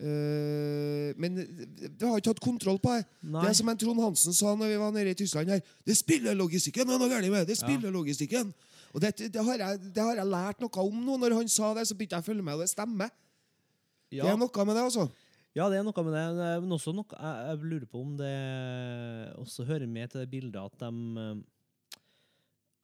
eh, 0.00 1.12
men 1.20 1.38
det 1.38 2.02
har 2.02 2.18
ikke 2.18 2.32
hatt 2.32 2.42
kontroll 2.42 2.80
på 2.82 2.96
det. 2.96 3.04
Nei. 3.22 3.44
Det 3.44 3.52
er 3.52 3.58
som 3.60 3.70
en 3.72 3.80
Trond 3.80 4.02
Hansen 4.02 4.36
sa 4.36 4.54
når 4.56 4.72
vi 4.72 4.80
var 4.80 4.92
nede 4.96 5.14
i 5.14 5.18
Tyskland 5.20 5.52
her. 5.52 5.62
Det 5.86 5.96
spiller 5.98 6.36
logistikken 6.38 6.88
det 6.88 6.96
er 6.96 7.02
noe 7.02 7.12
galt 7.12 7.32
med! 7.32 7.46
Det 7.48 7.58
spiller 7.60 7.94
logistikken. 7.94 8.52
Og 8.90 9.02
det, 9.02 9.14
det, 9.20 9.42
har 9.46 9.62
jeg, 9.62 9.80
det 9.94 10.02
har 10.02 10.18
jeg 10.18 10.26
lært 10.26 10.62
noe 10.62 10.84
om 10.84 11.02
nå. 11.06 11.18
Når 11.22 11.36
han 11.38 11.50
sa 11.52 11.72
det, 11.76 11.86
så 11.86 11.96
begynte 11.96 12.18
jeg 12.18 12.26
å 12.26 12.30
følge 12.32 12.46
med, 12.46 12.58
og 12.58 12.64
det 12.64 12.72
stemmer. 12.72 13.12
Det 14.10 14.26
er 14.26 14.38
noe 14.38 14.66
med 14.66 14.74
det, 14.74 14.86
altså. 14.88 15.06
Ja, 15.54 15.66
det 15.70 15.78
er 15.80 15.86
noe 15.86 16.04
med 16.06 16.14
det. 16.14 16.26
Men 16.64 16.74
også 16.74 16.94
noe, 16.94 17.06
jeg, 17.14 17.46
jeg 17.46 17.70
lurer 17.72 17.86
på 17.90 18.02
om 18.02 18.16
det 18.18 18.34
også 19.38 19.66
hører 19.68 19.90
med 19.90 20.10
til 20.10 20.22
det 20.22 20.30
bildet 20.30 20.60
at 20.62 20.82
de 20.82 20.90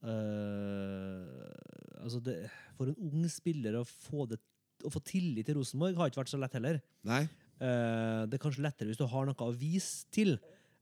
eh, 0.07 2.03
altså 2.03 2.21
det, 2.27 2.37
For 2.79 2.91
en 2.91 2.99
ung 3.09 3.27
spiller 3.31 3.79
å 3.81 3.85
få, 3.87 4.27
det, 4.31 4.41
å 4.85 4.91
få 4.93 5.01
tillit 5.05 5.47
til 5.49 5.57
Rosenborg 5.57 5.97
har 5.97 6.11
ikke 6.11 6.21
vært 6.25 6.33
så 6.35 6.41
lett 6.41 6.53
heller. 6.59 6.81
Nei. 7.05 7.23
Eh, 7.61 8.27
det 8.29 8.37
er 8.37 8.43
kanskje 8.43 8.63
lettere 8.67 8.89
hvis 8.91 8.99
du 9.01 9.07
har 9.09 9.27
noe 9.27 9.35
å 9.47 9.55
vise 9.57 10.05
til. 10.13 10.37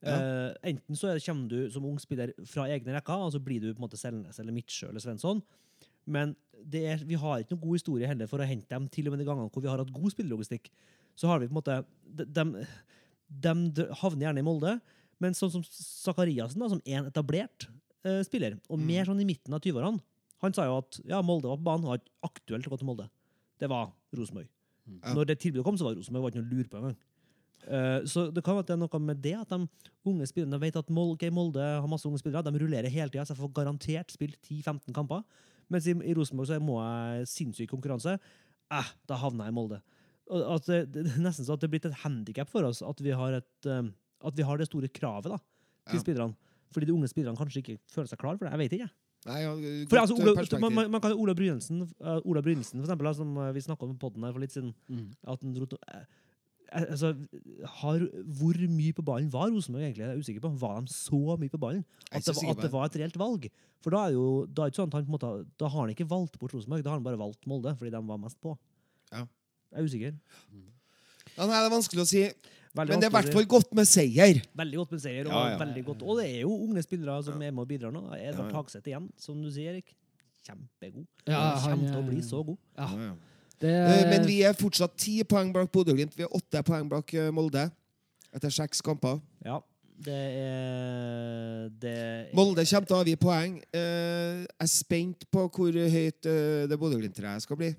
Eh, 0.05 0.55
enten 0.73 0.97
så 0.99 1.13
er- 1.15 1.21
kommer 1.25 1.49
du 1.49 1.71
som 1.71 1.85
ung 1.85 1.99
spiller 1.99 2.33
fra 2.45 2.67
egne 2.69 2.93
rekker, 2.97 3.15
og 3.27 3.33
så 3.33 3.41
blir 3.43 3.61
du 3.61 3.73
på 3.75 3.79
en 3.81 3.89
måte 3.89 3.97
Selnes 4.01 4.39
eller 4.41 4.53
Midtsjø 4.53 4.89
eller 4.91 5.01
Svensson. 5.01 5.43
Men 6.07 6.35
det 6.65 6.83
er, 6.85 6.97
vi 7.05 7.15
har 7.15 7.39
ikke 7.41 7.55
noen 7.55 7.63
god 7.63 7.79
historie 7.79 8.07
heller 8.07 8.27
for 8.27 8.39
å 8.39 8.47
hente 8.47 8.69
dem 8.69 8.89
til 8.89 9.07
og 9.09 9.13
med 9.15 9.21
de 9.21 9.29
gangene 9.31 9.51
hvor 9.51 9.63
vi 9.63 9.69
har 9.69 9.79
hatt 9.79 9.93
god 9.95 10.13
spillelogistikk. 10.13 10.69
Så 11.17 11.29
har 11.29 11.39
vi 11.41 11.47
på 11.47 11.55
en 11.55 11.63
måte 11.63 11.85
De, 12.05 12.25
de, 12.27 12.65
de 13.41 13.87
havner 14.03 14.27
gjerne 14.29 14.39
i 14.43 14.47
Molde, 14.47 14.81
men 15.21 15.33
sånn 15.33 15.51
som 15.51 15.63
Sakariassen, 15.65 16.61
som 16.69 16.81
er 16.85 16.99
en 17.01 17.07
etablert 17.09 17.69
eh, 18.05 18.21
spiller, 18.27 18.59
og 18.69 18.79
mer 18.79 19.05
sånn 19.09 19.21
i 19.23 19.25
midten 19.25 19.55
av 19.55 19.61
20-årene 19.65 20.01
Han 20.43 20.53
sa 20.53 20.67
jo 20.67 20.77
at 20.83 20.99
ja, 21.09 21.23
Molde 21.23 21.49
var 21.49 21.57
på 21.57 21.65
banen, 21.65 21.87
var 21.89 21.99
ikke 22.03 22.13
aktuelt 22.29 22.67
å 22.67 22.71
gå 22.75 22.79
til 22.83 22.87
Molde. 22.91 23.07
Det 23.61 23.69
var 23.71 23.93
Rosenborg. 24.17 24.49
Mm. 24.85 25.01
Når 25.17 25.27
det 25.31 25.39
tilbudet 25.41 25.65
kom, 25.65 25.77
så 25.81 25.87
var 25.89 25.97
Rosenborg 25.97 26.27
var 26.27 26.33
ikke 26.35 26.43
noe 26.43 26.51
å 26.51 26.57
lure 26.59 26.69
på 26.73 26.81
engang. 26.81 26.97
Eh, 27.65 28.05
så 28.11 28.27
det 28.35 28.43
kan 28.45 28.59
være 28.59 28.67
at 28.67 28.71
det 28.73 28.75
er 28.77 28.83
noe 28.83 29.01
med 29.01 29.23
det 29.25 29.35
at 29.39 29.49
de 29.55 29.61
unge 30.11 30.27
spillerne 30.29 30.59
vet 30.61 30.77
at 30.77 30.91
Molde, 30.93 31.31
Molde 31.33 31.65
har 31.65 31.89
masse 31.89 32.05
unge 32.09 32.21
spillere. 32.21 32.45
De 32.45 32.61
rullerer 32.61 32.93
hele 32.93 33.09
tida, 33.13 33.25
så 33.25 33.33
jeg 33.33 33.41
får 33.41 33.55
garantert 33.57 34.13
spilt 34.13 34.37
10-15 34.45 34.93
kamper. 34.97 35.23
Mens 35.73 35.87
i, 35.89 35.95
i 36.05 36.13
Rosenborg 36.17 36.51
så 36.51 36.59
må 36.61 36.77
jeg 36.83 37.29
sinnssyk 37.31 37.71
konkurranse. 37.73 38.19
Eh, 38.75 38.91
da 39.09 39.17
havner 39.23 39.49
jeg 39.49 39.55
i 39.55 39.59
Molde. 39.61 39.81
Og 40.33 40.45
At 40.57 40.69
det, 40.69 40.81
det 40.93 41.05
er 41.07 41.25
nesten 41.25 41.45
så 41.47 41.57
at 41.57 41.63
det 41.63 41.69
er 41.69 41.75
blitt 41.77 41.89
et 41.89 42.03
handikap 42.05 42.49
for 42.53 42.65
oss 42.69 42.83
at 42.85 43.01
vi 43.05 43.13
har, 43.17 43.39
et, 43.41 43.69
eh, 43.71 43.89
at 44.29 44.37
vi 44.37 44.45
har 44.45 44.61
det 44.61 44.69
store 44.69 44.89
kravet 44.93 45.33
da, 45.33 45.41
til 45.89 46.01
Ja. 46.01 46.05
spillerne. 46.05 46.37
Fordi 46.75 46.89
de 46.89 46.95
unge 46.97 47.09
spillerne 47.09 47.39
kanskje 47.39 47.61
ikke 47.63 47.79
føler 47.93 48.09
seg 48.11 48.19
klar 48.21 48.37
for 48.37 48.45
det. 48.49 48.53
Jeg 48.57 48.63
vet 48.65 48.77
ikke. 48.79 48.91
Nei, 49.25 49.39
ja, 49.41 49.53
For 49.89 49.97
altså, 50.03 50.15
Ola, 50.21 50.35
man, 50.61 50.75
man, 50.75 50.91
man 50.93 51.01
kan 51.01 51.13
Ola 51.17 51.33
Brynesen, 51.35 51.79
uh, 52.05 52.19
Ola 52.29 52.43
Brynesen 52.45 52.77
for 52.81 52.85
eksempel, 52.85 53.09
som 53.17 53.31
uh, 53.41 53.47
vi 53.57 53.63
snakka 53.65 53.87
om 53.87 53.95
på 53.97 54.03
podden 54.11 54.27
her 54.27 54.35
for 54.37 54.41
litt 54.45 54.53
siden 54.53 54.75
at 55.25 55.41
han 55.41 55.55
dro 55.57 55.65
til- 55.71 55.79
eh, 55.89 56.03
eh, 56.75 56.85
altså, 56.93 57.15
har, 57.81 58.05
Hvor 58.37 58.59
mye 58.69 58.93
på 58.93 59.03
ballen 59.07 59.31
var 59.33 59.49
Rosenborg 59.55 59.83
egentlig? 59.87 60.05
Jeg 60.05 60.13
er 60.13 60.21
usikker 60.21 60.41
på. 60.45 60.51
Var 60.61 60.81
de 60.85 60.93
så 60.93 61.39
mye 61.41 61.49
på 61.49 61.59
ballen 61.63 61.85
at 62.13 62.21
det, 62.25 62.35
var, 62.37 62.51
at 62.51 62.61
det 62.67 62.73
var 62.73 62.85
et 62.91 62.97
reelt 63.01 63.17
valg? 63.17 63.49
For 63.81 63.91
da 63.97 64.03
er 64.09 64.13
jo 64.13 64.27
da 64.47 64.67
er 64.67 64.77
sånn 64.77 64.93
han 64.93 65.07
måte, 65.09 65.31
da 65.61 65.69
har 65.69 65.81
han 65.87 65.95
ikke 65.95 66.09
valgt 66.09 66.39
bort 66.39 66.53
Rosenborg, 66.53 66.85
da 66.85 66.91
har 66.93 67.01
han 67.01 67.05
bare 67.09 67.21
valgt 67.21 67.47
Molde 67.47 67.73
fordi 67.79 67.91
de 67.97 68.01
var 68.05 68.19
mest 68.21 68.41
på. 68.45 68.59
Ja. 69.13 69.25
Jeg 69.73 69.81
er 69.81 69.89
usikker. 69.89 70.15
Ja, 71.37 71.47
nei, 71.49 71.57
det 71.59 71.67
er 71.67 71.73
vanskelig 71.75 72.05
å 72.05 72.09
si. 72.09 72.23
Veldig 72.75 72.91
Men 72.91 73.01
det 73.01 73.07
er 73.07 73.11
i 73.11 73.15
hvert 73.23 73.33
fall 73.37 73.45
godt 73.47 73.75
med 73.79 73.87
seier. 73.87 74.41
Veldig 74.59 74.77
godt 74.81 74.91
med 74.97 75.01
seier. 75.05 75.27
Og, 75.29 75.33
Ja, 75.33 75.43
ja. 75.53 75.59
veldig 75.59 75.85
godt. 75.87 76.03
og 76.03 76.17
det 76.19 76.25
er 76.31 76.41
jo 76.41 76.51
unge 76.65 76.83
spillere 76.83 77.23
som 77.23 77.41
er 77.43 77.51
med 77.53 77.63
og 77.63 77.69
bidrar 77.69 77.93
nå. 77.95 78.01
Edvard 78.19 78.49
Ja, 78.49 78.49
ja. 78.51 78.57
Hagseth 78.57 78.89
igjen, 78.91 79.11
som 79.17 79.41
du 79.43 79.51
sier, 79.51 79.71
Erik. 79.77 79.95
Kjempegod. 80.45 81.07
Ja, 81.27 81.57
han 81.57 81.79
kommer 81.79 81.87
til 81.89 81.97
å 81.97 82.03
er- 82.05 82.11
bli 82.11 82.21
så 82.21 82.45
god. 82.45 82.59
Ja, 82.77 82.89
Ja, 82.91 83.05
ja. 83.05 83.15
det, 83.61 83.71
Eh, 84.05 84.11
Men 84.11 84.27
vi 84.27 84.43
er 84.43 84.53
fortsatt 84.53 84.97
ti 84.97 85.23
poeng 85.23 85.53
bak 85.53 85.71
Bodø-Glimt. 85.73 86.15
Vi 86.17 86.25
er 86.25 86.29
åtte 86.35 86.63
poeng 86.65 86.89
bak 86.89 87.15
eh, 87.15 87.31
Molde 87.31 87.71
etter 88.35 88.51
seks 88.51 88.83
kamper. 88.83 89.21
Ja. 89.45 89.61
Det 89.97 90.13
er 90.13 91.69
det 91.79 91.97
er- 91.97 92.35
Molde 92.35 92.65
kommer 92.67 92.87
til 92.87 92.97
å 92.97 93.05
avgi 93.05 93.17
poeng. 93.17 93.63
Eh, 93.73 94.41
jeg 94.43 94.47
er 94.61 94.67
spent 94.67 95.25
på 95.31 95.49
hvor 95.49 95.73
høyt 95.73 96.21
det 96.69 96.79
Bodø-Glimt-treet 96.79 97.41
skal 97.43 97.57
bli. 97.57 97.75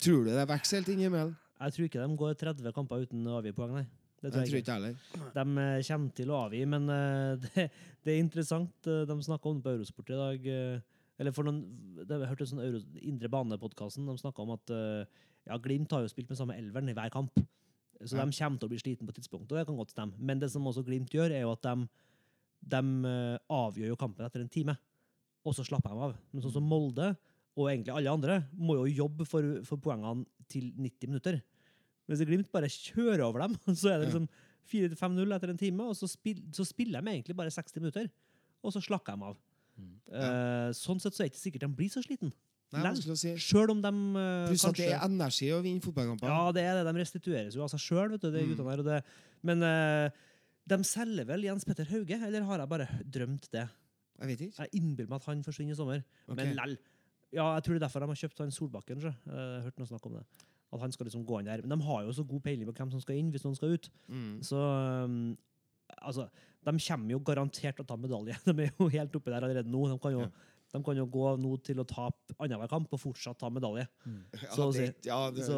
Tror 0.00 0.24
du 0.24 0.30
det 0.34 0.48
vokser 0.48 0.78
helt 0.82 0.88
inn 0.88 1.00
i 1.00 1.04
himmelen? 1.08 1.36
Jeg 1.60 1.72
tror 1.72 1.84
ikke 1.88 2.06
de 2.08 2.16
går 2.16 2.34
30 2.38 2.72
kamper 2.72 3.02
uten 3.06 3.24
å 3.26 3.40
avgi 3.42 3.52
poeng, 3.54 3.72
nei. 3.74 3.86
Det 4.18 4.32
tror 4.32 4.42
jeg, 4.42 4.48
jeg 4.48 4.50
tror 4.50 4.62
ikke 4.64 4.74
heller. 4.74 4.94
De 5.34 5.42
eh, 5.62 5.82
kommer 5.86 6.14
til 6.18 6.30
å 6.32 6.38
avgi, 6.46 6.62
men 6.66 6.88
eh, 6.90 7.36
det, 7.44 7.66
det 8.04 8.14
er 8.14 8.22
interessant. 8.22 8.88
eh, 8.90 9.04
De 9.06 9.16
snakka 9.22 9.50
om 9.52 9.58
det 9.60 9.66
på 9.68 9.74
Eurosport 9.76 10.10
i 10.10 10.18
dag. 10.18 10.48
Eller 11.18 11.34
for 11.34 11.46
noen, 11.46 11.60
det 12.02 12.14
har 12.14 12.30
hørt 12.30 12.42
en 12.44 12.50
sånn 12.52 12.62
Euro, 12.62 12.80
Indre 13.02 13.30
Bane-podkasten. 13.30 14.06
De 14.06 14.14
snakka 14.20 14.42
om 14.44 14.52
at 14.54 14.70
ja, 14.70 15.56
Glimt 15.62 15.90
har 15.94 16.04
jo 16.04 16.10
spilt 16.10 16.28
med 16.30 16.38
samme 16.38 16.54
elveren 16.58 16.90
i 16.90 16.94
hver 16.94 17.10
kamp. 17.14 17.38
Så 17.98 18.14
Ja. 18.14 18.22
de 18.24 18.30
kommer 18.36 18.60
til 18.62 18.68
å 18.68 18.70
bli 18.70 18.78
sliten 18.78 19.06
på 19.08 19.10
et 19.10 19.18
tidspunkt, 19.18 19.50
og 19.50 19.58
det 19.58 19.64
kan 19.66 19.78
godt 19.78 19.90
stemme. 19.90 20.14
Men 20.18 20.38
det 20.38 20.52
som 20.52 20.62
også 20.70 20.84
Glimt 20.86 21.10
gjør, 21.10 21.32
er 21.34 21.42
jo 21.42 21.50
at 21.56 21.62
de, 21.66 21.88
de 22.70 22.82
avgjør 23.50 23.90
jo 23.90 23.96
kampen 23.98 24.26
etter 24.28 24.44
en 24.44 24.52
time, 24.54 24.76
og 25.42 25.56
så 25.58 25.64
slapper 25.66 25.90
de 25.90 26.04
av. 26.06 26.14
Men 26.30 26.44
sånn 26.44 26.54
som 26.60 26.68
Molde, 26.70 27.08
og 27.58 27.66
egentlig 27.72 27.96
alle 27.96 28.12
andre, 28.14 28.36
må 28.54 28.76
jo 28.78 28.86
jobbe 29.02 29.26
for, 29.26 29.42
for 29.66 29.82
poengene 29.82 30.22
til 30.46 30.70
90 30.78 31.10
minutter. 31.10 31.40
Mens 32.08 32.22
Glimt 32.24 32.50
bare 32.54 32.70
kjører 32.72 33.22
over 33.26 33.44
dem, 33.44 33.56
så 33.80 33.92
er 33.92 34.00
det 34.02 34.08
liksom 34.10 34.28
4-5-0 34.72 35.36
etter 35.36 35.52
en 35.52 35.60
time, 35.60 35.86
og 35.92 35.96
så, 35.96 36.08
spill, 36.10 36.40
så 36.56 36.64
spiller 36.68 37.04
de 37.04 37.14
egentlig 37.14 37.36
bare 37.36 37.52
60 37.52 37.80
minutter, 37.80 38.08
og 38.64 38.74
så 38.74 38.82
slakker 38.84 39.16
de 39.16 39.30
av. 39.30 39.38
Eh, 40.10 40.70
sånn 40.76 41.00
sett 41.00 41.14
så 41.14 41.22
er 41.22 41.28
det 41.28 41.34
ikke 41.34 41.44
sikkert 41.44 41.66
de 41.66 41.74
blir 41.78 41.90
så 41.92 42.02
sliten. 42.04 42.32
Nei, 42.74 42.82
Lell. 42.84 42.98
si. 43.16 43.30
Sjøl 43.40 43.70
om 43.72 43.78
de 43.80 43.90
eh, 44.20 44.48
Pluss 44.50 44.66
at 44.68 44.76
det 44.76 44.90
er 44.92 45.04
energi 45.06 45.46
å 45.56 45.60
vinne 45.64 45.80
fotballkamper. 45.84 46.28
Ja, 46.28 46.50
det 46.52 46.64
er 46.68 46.76
det. 46.76 46.82
De 46.90 47.00
restitueres 47.00 47.56
jo 47.56 47.62
av 47.64 47.70
seg 47.72 47.80
sjøl, 47.80 48.10
vet 48.12 48.24
du, 48.26 48.28
de 48.34 48.42
Mm. 48.44 48.50
guttene 48.58 48.98
men 49.48 49.62
uh, 49.62 50.10
de 50.68 50.76
selger 50.84 51.24
vel 51.28 51.46
Jens 51.46 51.64
Petter 51.64 51.86
Hauge, 51.92 52.18
eller 52.26 52.44
har 52.44 52.58
jeg 52.58 52.68
bare 52.68 52.88
drømt 53.06 53.48
det? 53.54 53.64
Jeg 54.18 54.28
vet 54.32 54.40
ikke. 54.48 54.66
Jeg 54.66 54.80
innbiller 54.82 55.08
meg 55.12 55.20
at 55.22 55.28
han 55.30 55.44
forsvinner 55.46 55.72
i 55.76 55.78
sommer. 55.78 56.02
Okay. 56.26 56.42
Men 56.42 56.56
lell. 56.58 56.76
Ja, 57.30 57.54
jeg 57.54 57.64
tror 57.64 57.76
det 57.76 57.78
er 57.78 57.86
derfor 57.86 58.02
de 58.02 58.10
har 58.10 58.18
kjøpt 58.18 58.42
han 58.42 58.52
Solbakken. 58.52 59.00
så. 59.00 59.12
Jeg 59.14 59.38
har 59.38 59.64
hørt 59.68 59.78
noe 59.78 59.88
snakk 59.88 60.08
om 60.10 60.18
det. 60.18 60.24
At 60.72 60.82
han 60.84 60.92
skal 60.92 61.06
liksom 61.08 61.24
gå 61.24 61.38
inn 61.40 61.46
der. 61.48 61.62
Men 61.64 61.78
de 61.78 61.86
har 61.86 62.02
jo 62.04 62.12
så 62.12 62.24
god 62.28 62.42
peiling 62.44 62.68
på 62.68 62.74
hvem 62.76 62.90
som 62.92 63.00
skal 63.00 63.16
inn, 63.16 63.30
hvis 63.32 63.44
noen 63.46 63.56
skal 63.56 63.72
ut. 63.78 63.86
Mm. 64.12 64.34
Så 64.44 64.58
um, 64.60 65.14
altså, 66.04 66.26
de 66.68 66.74
kommer 66.84 67.14
jo 67.14 67.22
garantert 67.24 67.78
til 67.78 67.86
å 67.86 67.88
ta 67.88 67.96
medalje. 67.96 68.36
De 68.46 68.66
er 68.66 68.72
jo 68.76 68.88
helt 68.92 69.16
oppe 69.16 69.32
der 69.32 69.46
allerede 69.46 69.70
nå. 69.72 69.86
De 69.88 69.96
kan 70.02 70.12
jo, 70.12 70.26
Ja. 70.26 70.30
de 70.74 70.82
kan 70.84 70.98
jo 71.00 71.06
gå 71.08 71.30
nå 71.40 71.54
til 71.64 71.80
å 71.80 71.86
tape 71.88 72.36
annenhver 72.36 72.68
kamp 72.68 72.92
og 72.92 73.00
fortsatt 73.00 73.38
ta 73.40 73.48
medalje. 73.48 73.86
Ja, 74.42 74.50
Så 74.52 74.66
å 74.66 74.74
det, 74.76 74.90
si. 74.92 75.08
ja, 75.08 75.20
det, 75.32 75.46
Så 75.48 75.56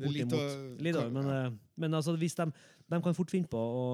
det 0.00 0.10
litt. 0.16 0.34
Litt 0.82 0.98
over, 0.98 1.12
men, 1.14 1.30
ja. 1.30 1.36
eh, 1.46 1.58
men 1.78 1.94
altså, 1.94 2.16
hvis 2.18 2.34
de, 2.40 2.48
de 2.90 3.00
kan 3.04 3.14
fort 3.14 3.30
finne 3.30 3.46
på 3.52 3.60
å, 3.62 3.84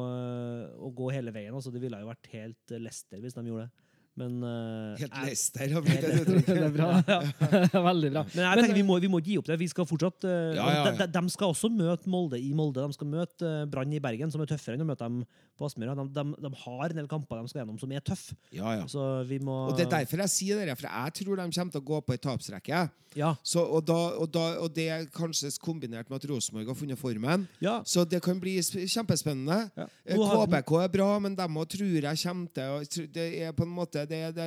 å 0.81 0.93
gå 0.97 1.11
hele 1.13 1.35
veien. 1.37 1.53
Altså, 1.53 1.69
det 1.75 1.85
ville 1.85 2.01
jo 2.01 2.09
vært 2.09 2.31
helt 2.33 2.79
Lester 2.81 3.21
hvis 3.21 3.37
de 3.37 3.45
gjorde 3.51 3.69
det. 3.69 3.84
Men 4.15 4.35
uh, 4.47 4.95
Helt 5.01 5.17
Leicester 5.25 5.73
har 5.75 5.83
blitt 5.83 6.05
et 6.07 6.21
uttrykk. 6.23 6.47
Det 6.47 6.67
er 6.69 6.75
bra. 6.75 6.91
Veldig 7.91 8.11
bra. 8.15 8.23
Men 8.31 8.45
jeg 8.45 8.61
tenker 8.61 8.79
vi 8.79 8.85
må, 8.87 8.99
vi 9.03 9.11
må 9.11 9.19
gi 9.25 9.39
opp 9.41 9.49
det. 9.51 9.57
Vi 9.59 9.67
skal 9.73 9.89
fortsatt 9.91 10.27
uh, 10.29 10.35
Ja, 10.55 10.69
ja, 10.71 10.85
ja. 10.85 10.93
De, 11.01 11.09
de 11.17 11.35
skal 11.35 11.51
også 11.51 11.71
møte 11.73 12.11
Molde 12.11 12.39
i 12.39 12.53
Molde. 12.55 12.85
De 12.85 12.95
skal 12.95 13.11
møte 13.11 13.49
uh, 13.49 13.65
Brann 13.71 13.95
i 13.95 14.03
Bergen, 14.03 14.31
som 14.31 14.45
er 14.45 14.51
tøffere 14.53 14.79
enn 14.79 14.87
å 14.87 14.89
møte 14.93 15.03
dem 15.03 15.25
på 15.59 15.67
Aspmyra. 15.67 15.97
De, 15.99 16.07
de, 16.15 16.25
de 16.47 16.53
har 16.63 16.85
en 16.87 17.01
del 17.01 17.11
kamper 17.11 17.43
de 17.43 17.51
skal 17.51 17.65
gjennom 17.65 17.81
som 17.83 17.95
er 17.95 18.05
tøffe. 18.07 18.39
Ja, 18.55 18.77
ja. 18.79 18.87
Så 18.91 19.03
vi 19.27 19.41
må 19.43 19.65
Og 19.71 19.79
det 19.79 19.89
er 19.89 19.97
derfor 19.99 20.23
jeg 20.25 20.35
sier 20.35 20.63
det, 20.63 20.79
for 20.79 20.91
jeg 20.91 21.17
tror 21.21 21.43
de 21.43 21.49
kommer 21.59 21.75
til 21.75 21.83
å 21.83 21.89
gå 21.91 22.05
på 22.07 22.15
ei 22.15 22.23
tapsrekke. 22.23 22.85
Ja. 23.15 23.35
Så, 23.47 23.63
og, 23.63 23.85
da, 23.87 23.99
og, 24.19 24.27
da, 24.35 24.45
og 24.63 24.73
det 24.75 24.89
er 24.91 25.05
kanskje 25.15 25.53
kombinert 25.63 26.11
med 26.11 26.19
at 26.19 26.27
Rosenborg 26.31 26.71
har 26.73 26.79
funnet 26.79 26.99
formen. 26.99 27.47
ja. 27.63 27.81
Så 27.87 28.05
det 28.09 28.21
kan 28.25 28.39
bli 28.41 28.57
kjempespennende. 28.63 29.69
Ja. 29.79 29.87
KBK 30.07 30.73
er 30.83 30.91
bra, 30.93 31.11
men 31.23 31.37
de 31.39 31.47
òg 31.47 31.69
tror 31.71 32.09
jeg 32.09 32.23
kommer 32.25 32.85
til 32.91 33.09
Det 33.15 33.27
er 33.45 33.53
på 33.55 33.67
en 33.67 33.75
måte 33.75 34.04
de, 34.11 34.21
de, 34.37 34.47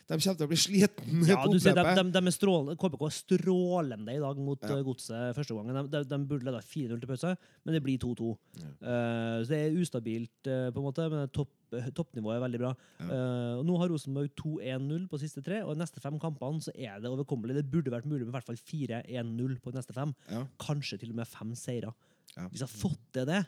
til 0.07 0.45
å 0.45 0.49
bli 0.51 0.57
sliten 0.59 1.23
Ja, 1.27 1.37
på 1.43 1.51
de, 1.51 1.59
oppløpet. 1.59 1.99
de, 1.99 2.03
de 2.15 2.21
er 2.31 2.35
strålende, 2.35 2.75
KBK 2.79 3.03
er 3.07 3.15
strålende 3.17 4.15
i 4.15 4.21
dag 4.23 4.39
mot 4.39 4.63
Ja. 4.63 4.77
eh, 4.77 4.83
Godset 4.87 5.35
første 5.35 5.57
gangen. 5.57 5.77
De, 5.77 5.83
de, 5.97 6.01
de 6.07 6.19
burde 6.29 6.47
leda 6.47 6.61
4-0 6.63 6.99
til 7.01 7.09
pause, 7.11 7.33
men 7.65 7.75
det 7.77 7.83
blir 7.83 7.99
2-2. 8.03 8.31
Eh, 8.57 9.37
så 9.43 9.51
det 9.51 9.59
er 9.65 9.77
ustabilt, 9.81 10.35
uh, 10.47 10.67
på 10.71 10.81
en 10.81 10.87
måte, 10.87 11.07
men 11.11 11.27
topp, 11.35 11.51
toppnivået 11.97 12.37
er 12.37 12.43
veldig 12.45 12.61
bra. 12.63 12.73
Eh, 13.03 13.53
og 13.59 13.65
nå 13.67 13.77
har 13.81 13.91
Rosenborg 13.91 14.31
2-1-0 14.39 15.07
på 15.11 15.19
siste 15.19 15.43
tre, 15.43 15.61
og 15.65 15.75
i 15.75 15.81
neste 15.81 15.99
fem 16.03 16.15
kampene 16.23 16.63
så 16.63 16.71
er 16.75 17.01
det 17.03 17.11
overkommelig. 17.11 17.57
Det 17.59 17.65
burde 17.73 17.91
vært 17.91 18.07
mulig 18.07 18.23
med 18.23 18.31
i 18.31 18.37
hvert 18.37 18.47
fall 18.47 18.61
4-1-0 18.61 19.57
på 19.63 19.73
de 19.73 19.81
neste 19.81 19.95
fem. 19.97 20.13
Ja. 20.31 20.45
Kanskje 20.63 21.01
til 21.01 21.11
og 21.11 21.19
med 21.19 21.27
fem 21.27 21.51
seire. 21.59 21.91
Ja. 22.37 22.45
Hvis 22.51 22.61
jeg 22.63 22.69
har 22.69 22.79
fått 22.79 23.03
til 23.17 23.27
det, 23.27 23.41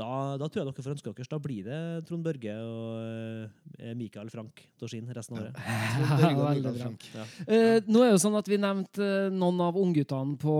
da, 0.00 0.36
da 0.40 0.48
tror 0.48 0.62
jeg 0.62 0.68
dere 0.70 0.84
får 0.84 0.94
ønske 0.94 1.12
deres. 1.12 1.30
Da 1.30 1.38
blir 1.42 1.66
det 1.66 1.80
Trond 2.08 2.24
Børge 2.24 2.54
og 2.64 3.74
eh, 3.78 3.92
Mikael 3.98 4.30
Frank 4.32 4.62
Dorsin 4.80 5.10
resten 5.16 5.36
av 5.36 5.44
året. 5.44 5.60
Ja, 5.60 6.32
Veldig 6.40 6.72
bra. 6.78 6.90
Ja. 7.18 7.26
Eh, 7.44 7.76
nå 7.86 8.02
er 8.02 8.10
det 8.10 8.16
jo 8.16 8.22
sånn 8.24 8.38
at 8.40 8.48
Vi 8.50 8.60
nevnte 8.60 9.10
eh, 9.26 9.34
noen 9.34 9.60
av 9.64 9.78
ungguttene 9.80 10.38
på 10.40 10.56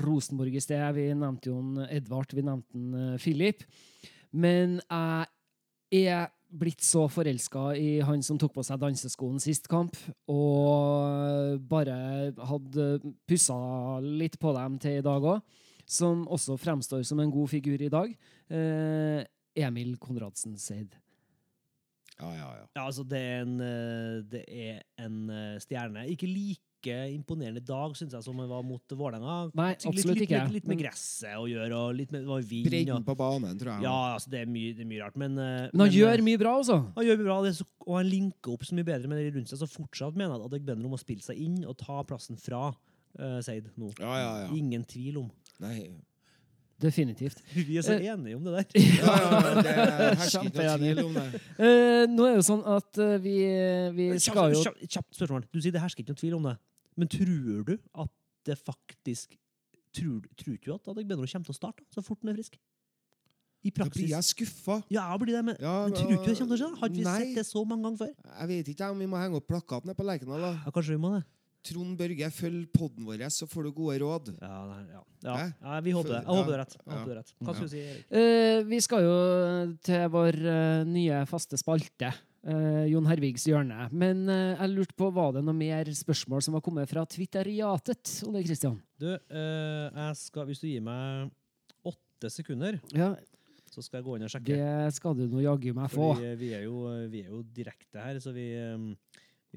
Rosenborg 0.00 0.56
i 0.56 0.64
sted. 0.64 0.86
Vi 0.96 1.10
nevnte 1.12 1.52
jo 1.52 1.60
en 1.60 1.84
Edvard, 1.88 2.32
vi 2.34 2.46
nevnte 2.46 2.80
en 2.80 2.98
eh, 3.02 3.20
Philip. 3.22 3.62
Men 4.32 4.80
jeg 4.88 6.08
er 6.08 6.28
blitt 6.48 6.80
så 6.84 7.04
forelska 7.12 7.74
i 7.76 7.98
han 8.04 8.22
som 8.24 8.38
tok 8.40 8.54
på 8.56 8.64
seg 8.64 8.80
danseskoen 8.80 9.40
sist 9.42 9.68
kamp, 9.68 9.96
og 10.32 11.60
bare 11.68 11.96
hadde 12.48 12.86
pussa 13.28 13.58
litt 14.04 14.38
på 14.40 14.54
dem 14.56 14.78
til 14.80 15.00
i 15.00 15.04
dag 15.04 15.26
òg. 15.34 15.42
Som 15.88 16.26
også 16.28 16.58
fremstår 16.60 17.02
som 17.08 17.20
en 17.22 17.32
god 17.32 17.48
figur 17.48 17.80
i 17.80 17.92
dag. 17.92 18.14
Eh, 18.52 19.22
Emil 19.58 19.96
Konradsen 20.00 20.58
Seid. 20.60 20.96
Ja, 22.18 22.30
ja, 22.34 22.46
ja. 22.58 22.64
Ja, 22.74 22.86
altså 22.88 23.04
det 23.06 23.18
er 23.18 23.44
en, 23.44 23.60
eh, 23.62 24.22
det 24.26 24.42
er 24.48 24.80
en 25.04 25.28
eh, 25.30 25.58
stjerne. 25.62 26.02
Ikke 26.10 26.26
like 26.26 26.94
imponerende 27.12 27.62
dag, 27.62 27.94
syns 27.98 28.14
jeg, 28.14 28.22
som 28.22 28.38
han 28.38 28.50
var 28.50 28.64
mot 28.66 28.94
Vålerenga. 28.94 29.36
Nei, 29.58 29.70
absolutt 29.76 30.18
litt, 30.18 30.24
ikke. 30.26 30.40
Litt, 30.46 30.56
litt 30.58 30.68
med 30.70 30.80
gresset 30.82 31.38
å 31.38 31.46
gjøre, 31.50 31.78
og 31.78 31.94
litt 31.98 32.14
med 32.14 32.26
vind. 32.46 32.66
Bredden 32.66 33.06
på 33.06 33.16
banen, 33.18 33.54
tror 33.58 33.76
jeg. 33.76 33.86
ja, 33.86 33.96
altså 34.16 34.34
det 34.34 34.42
er 34.42 34.50
mye, 34.50 34.74
det 34.74 34.84
er 34.84 34.90
mye 34.90 35.02
rart, 35.04 35.18
men 35.18 35.38
eh, 35.38 35.54
Men 35.70 35.84
han 35.84 35.84
men, 35.84 35.94
gjør 35.94 36.24
mye 36.26 36.42
bra, 36.42 36.56
altså. 36.62 36.78
han 36.98 37.08
gjør 37.08 37.20
mye 37.22 37.30
bra, 37.30 37.38
det 37.46 37.54
så, 37.58 37.66
og 37.86 37.96
han 38.00 38.10
linker 38.10 38.54
opp 38.54 38.66
så 38.66 38.78
mye 38.78 38.90
bedre 38.90 39.10
med 39.10 39.22
det 39.22 39.34
rundt 39.38 39.52
seg. 39.52 39.62
Så 39.62 39.70
fortsatt 39.70 40.18
mener 40.18 40.34
jeg 40.34 40.42
at 40.42 40.50
Adegbenro 40.50 40.94
må 40.94 41.00
spille 41.02 41.24
seg 41.24 41.38
inn 41.46 41.62
og 41.64 41.78
ta 41.78 42.02
plassen 42.06 42.38
fra 42.40 42.68
uh, 42.72 43.38
Seid 43.46 43.70
nå. 43.78 43.92
Ja, 43.98 44.14
ja, 44.18 44.32
ja. 44.44 44.50
Ingen 44.58 44.86
tvil 44.90 45.22
om. 45.22 45.30
Nei. 45.62 45.88
Definitivt. 46.78 47.40
Vi 47.68 47.76
er 47.76 47.82
så 47.82 47.96
Eh, 47.96 48.06
enige 48.12 48.36
om 48.36 48.44
det 48.44 48.52
der. 48.54 48.64
Ja, 49.02 49.14
ja, 49.18 49.62
det 49.62 49.74
hersker 50.20 50.46
ikke 50.46 50.62
noe 50.62 50.78
tvil 50.78 51.02
om 51.04 51.16
det. 51.18 51.26
Uh, 51.58 52.04
nå 52.12 52.28
er 52.28 52.36
det 52.36 52.38
jo 52.38 52.46
sånn 52.46 52.62
at 52.76 53.00
uh, 53.02 53.16
vi, 53.24 53.34
vi 53.96 54.06
skal 54.22 54.54
jo 54.54 54.62
Kjapt, 54.62 54.86
kjapt 54.86 55.18
spørsmål. 55.18 55.48
Du 55.50 55.58
sier 55.58 55.74
det 55.74 55.82
hersker 55.82 56.04
ikke 56.04 56.14
noen 56.14 56.22
tvil 56.22 56.38
om 56.38 56.48
det. 56.52 56.54
Men 56.98 57.10
tror 57.10 57.66
du 57.66 57.74
at 57.74 58.14
det 58.46 58.58
faktisk 58.62 59.36
Tror, 59.98 60.20
tror 60.36 60.56
du 60.60 60.66
at 60.74 60.90
Adegbenro 60.92 61.24
kommer 61.24 61.48
til 61.48 61.54
å 61.54 61.56
starte 61.56 61.82
så 61.90 62.02
fort 62.04 62.20
han 62.20 62.28
er 62.30 62.36
frisk? 62.36 62.58
I 63.64 63.70
praksis. 63.74 63.94
Da 63.96 64.04
blir 64.04 64.12
jeg 64.12 64.26
skuffa. 64.28 64.76
Ja, 64.92 65.06
blir 65.18 65.32
det, 65.32 65.40
men, 65.48 65.56
Ja, 65.58 65.72
men 65.88 65.96
tror 65.96 66.10
du 66.10 66.14
ikke 66.18 66.28
det 66.28 66.36
kommer 66.38 66.52
til 66.52 66.54
å 66.54 66.58
skje? 66.60 66.68
Har 66.78 66.90
ikke 66.92 66.98
vi 67.00 67.06
nei. 67.06 67.16
sett 67.22 67.38
det 67.40 67.44
så 67.48 67.62
mange 67.66 67.88
ganger 67.88 68.02
før? 68.04 68.12
Jeg 68.28 68.50
vet 68.52 68.68
ikke 68.74 68.90
om 68.92 69.00
vi 69.02 69.08
må 69.10 69.18
henge 69.18 69.40
opp 69.40 69.48
plakat 69.48 69.88
nede 69.88 69.96
på 69.98 70.06
Lerkendal. 70.06 70.44
Ja, 70.44 70.74
kanskje 70.76 70.94
vi 70.94 71.00
må 71.02 71.14
det? 71.16 71.22
Trond 71.68 71.98
Børge, 72.00 72.30
følg 72.32 72.68
podden 72.74 73.04
vår, 73.08 73.26
så 73.34 73.48
får 73.50 73.68
du 73.68 73.72
gode 73.76 73.98
råd. 74.02 74.30
Ja, 74.40 74.60
ja. 74.94 75.02
ja. 75.26 75.36
Ja 75.62 75.80
vi 75.84 75.92
håper 75.96 76.14
det. 76.16 76.22
Jeg 76.22 76.38
håper 76.38 76.54
det 76.54 76.60
rett. 76.62 76.78
Håper 76.86 77.10
det 77.12 77.18
rett. 77.20 77.34
Hva 77.44 77.54
skal 77.56 77.68
du 77.68 77.72
si, 77.74 77.82
Erik? 77.84 78.06
Uh, 78.14 78.62
Vi 78.70 78.80
skal 78.84 79.04
jo 79.04 79.18
til 79.88 80.06
vår 80.14 80.40
uh, 80.48 80.88
nye 80.88 81.20
faste 81.30 81.60
spalte, 81.60 82.14
Uh, 82.48 82.84
Jon 82.86 83.04
Hervigs 83.10 83.42
hjørne. 83.48 83.88
Men 83.92 84.20
jeg 84.30 84.70
lurte 84.70 84.94
på, 84.96 85.08
var 85.12 85.32
det 85.34 85.42
noe 85.44 85.56
mer 85.58 85.88
spørsmål 85.92 86.44
som 86.46 86.54
var 86.54 86.62
kommet 86.64 86.88
fra 86.88 87.02
Twitteriatet? 87.10 88.12
Ole 88.28 88.44
Kristian? 88.46 88.78
Du, 88.96 89.08
eh, 89.10 89.88
jeg 89.90 90.14
skal, 90.22 90.46
hvis 90.48 90.62
du 90.62 90.68
gir 90.70 90.84
meg 90.86 91.28
åtte 91.90 92.30
sekunder, 92.32 92.78
Ja, 92.94 93.10
så 93.68 93.82
skal 93.84 94.00
jeg 94.00 94.06
gå 94.06 94.16
inn 94.16 94.24
og 94.26 94.32
sjekke. 94.32 94.56
det 94.56 94.94
skal 94.96 95.18
du 95.18 95.26
nå 95.28 95.42
jaggu 95.44 95.74
meg 95.76 95.90
få. 95.92 96.12
Fordi 96.14 96.32
vi 96.40 96.52
er, 96.56 96.64
jo, 96.70 96.86
vi 97.10 97.24
er 97.26 97.34
jo 97.34 97.42
direkte 97.58 98.06
her, 98.06 98.22
så 98.22 98.32
vi, 98.32 98.46
um, 98.72 98.88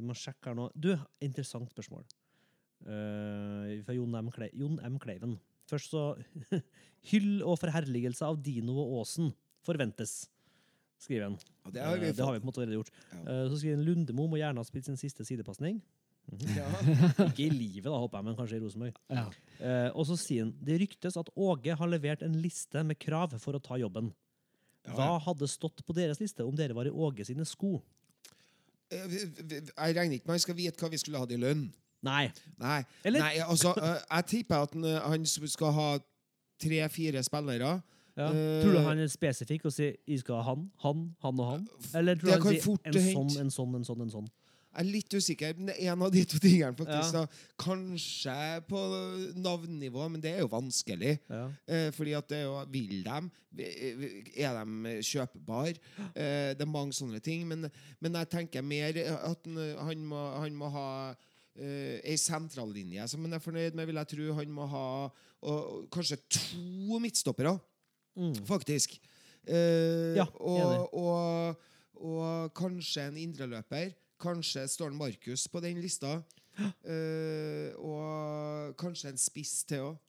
vi 0.01 0.09
må 0.09 0.17
sjekke 0.17 0.51
her 0.51 0.57
nå. 0.57 0.67
Du, 0.73 0.91
interessant 1.23 1.71
spørsmål. 1.71 2.03
Uh, 2.81 3.79
fra 3.85 3.95
Jon 3.95 4.17
M. 4.17 4.33
Kle 4.33 4.49
Jon 4.57 4.79
M. 4.81 4.97
Kleiven. 5.01 5.37
Først 5.69 5.93
så 5.93 6.03
Hyll 7.11 7.39
og 7.45 7.59
forherligelse 7.61 8.27
av 8.27 8.41
Dino 8.43 8.75
og 8.81 8.99
Åsen 9.01 9.31
forventes, 9.65 10.25
skriver 11.01 11.27
han. 11.29 11.39
Ja, 11.67 11.73
det 11.73 11.85
har 11.85 12.01
vi 12.01 12.09
uh, 12.09 12.15
det 12.17 12.25
har 12.25 12.35
vi 12.35 12.41
på 12.41 12.47
en 12.47 12.51
måte 12.51 12.63
allerede 12.63 12.81
gjort. 12.81 12.93
Ja. 13.13 13.23
Uh, 13.23 13.47
så 13.51 13.61
skriver 13.61 13.77
han 13.77 13.87
Lundemo 13.87 14.27
må 14.29 14.41
gjerne 14.41 14.61
ha 14.61 14.67
spilt 14.67 14.89
sin 14.89 14.99
siste 14.99 15.25
sidepasning. 15.27 15.81
Ja. 16.55 16.67
Ikke 17.27 17.45
i 17.47 17.51
livet, 17.51 17.87
da, 17.89 17.97
håper 17.97 18.19
jeg, 18.19 18.27
men 18.27 18.37
kanskje 18.37 18.57
i 18.57 18.63
Rosenborg. 18.63 18.99
Ja. 19.11 19.25
Eh, 19.59 19.89
og 19.89 20.05
så 20.07 20.17
sier 20.19 20.45
han 20.45 20.53
det 20.63 20.77
ryktes 20.83 21.17
at 21.19 21.31
Åge 21.35 21.75
har 21.77 21.91
levert 21.91 22.23
en 22.25 22.37
liste 22.43 22.83
med 22.87 22.99
krav 23.01 23.35
for 23.41 23.57
å 23.57 23.63
ta 23.63 23.79
jobben. 23.81 24.11
Ja, 24.87 24.95
Hva 24.97 25.09
hadde 25.27 25.49
stått 25.51 25.83
på 25.85 25.95
deres 25.97 26.21
liste 26.21 26.45
om 26.47 26.55
dere 26.57 26.77
var 26.77 26.89
i 26.89 26.93
Åge 26.93 27.25
sine 27.27 27.45
sko? 27.45 27.79
Eh, 28.91 29.05
vi- 29.07 29.43
vi- 29.43 29.55
Jeg 29.77 29.95
regner 29.95 30.13
ikke 30.13 30.25
med 30.27 30.33
han 30.33 30.39
skal 30.39 30.55
vite 30.55 30.77
hva 30.79 30.89
vi 30.91 30.97
skulle 30.97 31.17
hatt 31.19 31.31
i 31.31 31.37
lønn. 31.37 31.71
Nei. 32.03 32.31
Nei, 32.59 32.83
Eller- 33.05 33.19
Nei 33.19 33.37
altså, 33.45 33.73
eh, 33.77 33.99
jeg 34.15 34.25
tipper 34.25 34.55
at 34.55 34.73
han, 34.73 34.83
han 34.83 35.25
skal 35.25 35.71
ha 35.71 35.97
tre-fire 36.61 37.23
spillere, 37.23 37.81
Ja. 38.17 38.25
Eh, 38.27 38.61
Tror 38.63 38.73
du 38.73 38.79
han 38.79 38.99
er 38.99 39.07
spesifikk 39.07 39.63
og 39.65 39.71
sier 39.71 39.93
jeg 40.05 40.19
skal 40.19 40.35
ha 40.35 40.41
han, 40.53 40.65
han, 40.83 41.15
han 41.21 41.39
og 41.39 41.45
han? 41.51 41.67
Eller 41.95 42.15
tror 42.15 42.27
du 42.27 42.31
han 42.31 42.41
sier 42.53 42.61
fort 42.61 42.81
en 42.85 42.93
sånn, 42.93 43.39
en 43.39 43.49
sånn, 43.49 43.75
en 43.75 43.83
sånn, 43.87 44.01
en 44.01 44.09
sånn? 44.11 44.27
Jeg 44.71 44.85
er 44.85 44.87
litt 44.87 45.13
usikker, 45.13 45.55
men 45.57 45.67
det 45.67 45.73
er 45.77 45.91
en 45.91 46.03
av 46.05 46.11
de 46.13 46.21
to 46.31 46.37
tingene, 46.39 46.75
faktisk. 46.79 47.15
Ja. 47.17 47.23
da. 47.25 47.41
Kanskje 47.59 48.35
på 48.69 48.83
navnnivå, 49.35 50.05
men 50.13 50.21
det 50.23 50.31
er 50.31 50.45
jo 50.45 50.51
vanskelig. 50.53 51.17
Ja. 51.27 51.41
Eh, 51.67 51.89
fordi 51.91 52.13
at 52.15 52.29
det 52.31 52.37
er 52.37 52.45
jo 52.45 52.61
Vil 52.71 53.03
de? 53.03 53.17
Er 54.39 54.55
de 54.61 54.93
kjøpbare? 55.03 55.75
Eh, 56.15 56.53
det 56.55 56.63
er 56.63 56.71
mange 56.71 56.95
sånne 56.95 57.19
ting. 57.19 57.43
Men, 57.49 57.67
men 57.99 58.15
jeg 58.21 58.31
tenker 58.31 58.63
mer 58.63 58.95
at 59.17 59.51
han, 59.51 60.07
må, 60.07 60.23
han 60.39 60.55
må 60.55 60.71
ha 60.77 60.87
Uh, 61.51 61.97
ei 62.07 62.13
sentrallinje 62.15 63.03
som 63.11 63.25
han 63.25 63.35
er 63.35 63.41
fornøyd 63.43 63.75
med, 63.75 63.83
vil 63.89 63.97
jeg 63.99 64.07
tro. 64.13 64.27
Han 64.37 64.53
må 64.55 64.63
ha 64.71 64.83
og, 65.43 65.81
kanskje 65.91 66.15
to 66.31 66.99
midtstoppere, 67.03 67.57
Mm. 68.15 68.33
faktisk. 68.47 68.95
Uh, 69.47 70.15
Ja, 70.15 70.25
og, 70.39 70.93
og, 70.95 71.59
og 71.99 72.53
kanskje 72.55 73.09
en 73.09 73.17
indreløper. 73.19 73.91
Kanskje 74.21 74.67
står 74.69 74.93
Markus 74.95 75.47
på 75.51 75.61
den 75.63 75.81
lista. 75.81 76.19
Uh, 76.85 77.71
og 77.79 78.75
kanskje 78.79 79.13
en 79.13 79.21
spiss 79.21 79.61
til 79.69 79.91
òg. 79.91 79.99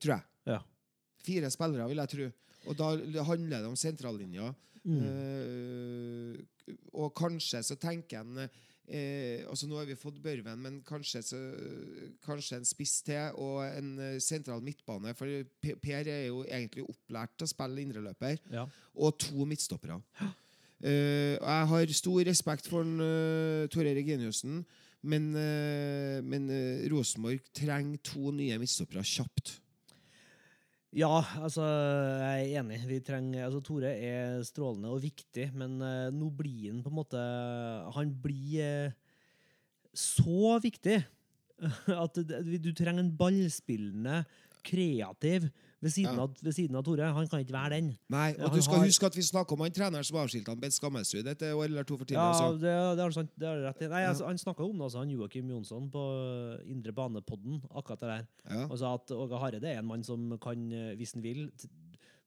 tror 0.00 0.14
jeg. 0.16 0.24
Ja. 0.48 0.60
Fire 1.24 1.50
spillere, 1.52 1.88
vil 1.88 2.02
jeg 2.02 2.12
tro. 2.14 2.28
Og 2.64 2.78
da 2.78 3.24
handler 3.28 3.60
det 3.60 3.70
om 3.70 3.76
sentrallinja. 3.78 4.52
Mm. 4.84 5.00
Uh, 5.00 6.44
og 6.96 7.12
kanskje 7.16 7.60
så 7.64 7.76
tenker 7.80 8.22
en 8.22 8.44
eh, 8.44 9.44
altså 9.48 9.68
Nå 9.68 9.78
har 9.78 9.88
vi 9.88 9.96
fått 9.98 10.20
Børven, 10.22 10.60
men 10.60 10.80
kanskje, 10.86 11.22
så, 11.24 11.40
kanskje 12.24 12.60
en 12.60 12.68
spiss 12.68 12.98
til 13.06 13.36
og 13.40 13.62
en 13.66 13.92
eh, 14.00 14.20
sentral 14.22 14.64
midtbane. 14.64 15.14
For 15.18 15.44
Per 15.62 16.08
er 16.10 16.26
jo 16.28 16.44
egentlig 16.44 16.86
opplært 16.86 17.36
til 17.36 17.48
å 17.48 17.52
spille 17.52 17.84
indreløper. 17.84 18.40
Ja. 18.52 18.66
Og 18.94 19.18
to 19.20 19.46
midtstoppere. 19.48 20.00
Eh, 20.20 20.30
og 20.30 20.43
jeg 20.84 21.68
har 21.70 21.92
stor 21.96 22.24
respekt 22.28 22.66
for 22.68 22.84
uh, 22.84 23.64
Tor 23.72 23.86
Tore 23.86 24.02
Geniussen, 24.04 24.64
men, 25.04 25.28
eh, 25.36 26.20
men 26.24 26.48
eh, 26.48 26.86
Rosenborg 26.92 27.44
trenger 27.56 28.00
to 28.04 28.32
nye 28.32 28.56
midtstoppere 28.60 29.04
kjapt. 29.04 29.58
Ja, 30.94 31.18
altså, 31.42 31.64
jeg 31.66 32.52
er 32.54 32.60
enig. 32.62 32.78
Vi 32.88 33.00
trenger, 33.04 33.48
altså, 33.48 33.60
Tore 33.66 33.90
er 33.98 34.38
strålende 34.46 34.92
og 34.94 35.02
viktig, 35.02 35.48
men 35.58 35.74
uh, 35.82 36.06
nå 36.14 36.28
blir 36.38 36.70
han 36.70 36.84
på 36.84 36.92
en 36.92 36.98
måte 37.00 37.24
Han 37.96 38.12
blir 38.22 38.92
uh, 38.94 38.94
så 39.90 40.54
viktig 40.62 41.00
at 42.04 42.22
det- 42.22 42.62
du 42.62 42.70
trenger 42.72 43.02
en 43.02 43.16
ballspillende, 43.18 44.22
kreativ 44.64 45.50
ved 45.84 45.92
siden, 45.92 46.16
Ja. 46.16 46.22
av, 46.24 46.32
ved 46.42 46.54
siden 46.56 46.76
av 46.80 46.84
Tore. 46.86 47.10
Han 47.12 47.28
kan 47.28 47.42
ikke 47.44 47.52
være 47.52 47.70
den. 47.76 47.90
Nei, 48.08 48.30
og 48.38 48.48
han 48.48 48.56
du 48.56 48.62
skal 48.64 48.78
har- 48.80 48.86
huske 48.88 49.06
at 49.06 49.16
vi 49.18 49.22
snakker 49.26 49.52
om 49.52 49.60
han 49.66 49.70
treneren 49.76 50.04
som 50.08 50.16
avskilte 50.16 50.48
han 50.54 50.60
Bent 50.62 50.72
Skammelsrud 50.72 51.26
et 51.28 51.42
år 51.52 51.64
eller 51.68 51.84
to 51.84 51.98
for 52.00 52.04
tidlig. 52.08 52.22
Ja, 52.22 52.32
altså. 52.32 52.60
det, 52.64 52.72
det 52.96 53.04
er 53.04 53.10
sant. 53.18 53.30
Det 53.38 53.48
er 53.50 53.62
rett 53.68 53.82
i. 53.84 53.88
Nei, 53.92 54.02
altså, 54.08 54.26
han 54.26 54.38
snakka 54.40 54.64
om 54.64 54.78
det, 54.78 54.86
altså, 54.88 54.98
han 55.04 55.10
Joakim 55.12 55.50
Jonsson 55.52 55.90
på 55.92 56.04
Indre 56.66 56.92
Bane-podden, 56.96 57.60
akkurat 57.74 58.00
det 58.00 58.08
der. 58.14 58.26
Ja. 58.50 58.66
Og 58.70 58.78
sa 58.80 58.94
at 58.94 59.10
Åge 59.12 59.38
Hareide 59.38 59.68
er 59.74 59.78
en 59.78 59.86
mann 59.92 60.02
som 60.02 60.38
kan, 60.40 60.72
eh, 60.72 60.94
hvis 60.96 61.12
han 61.14 61.22
vil, 61.22 61.50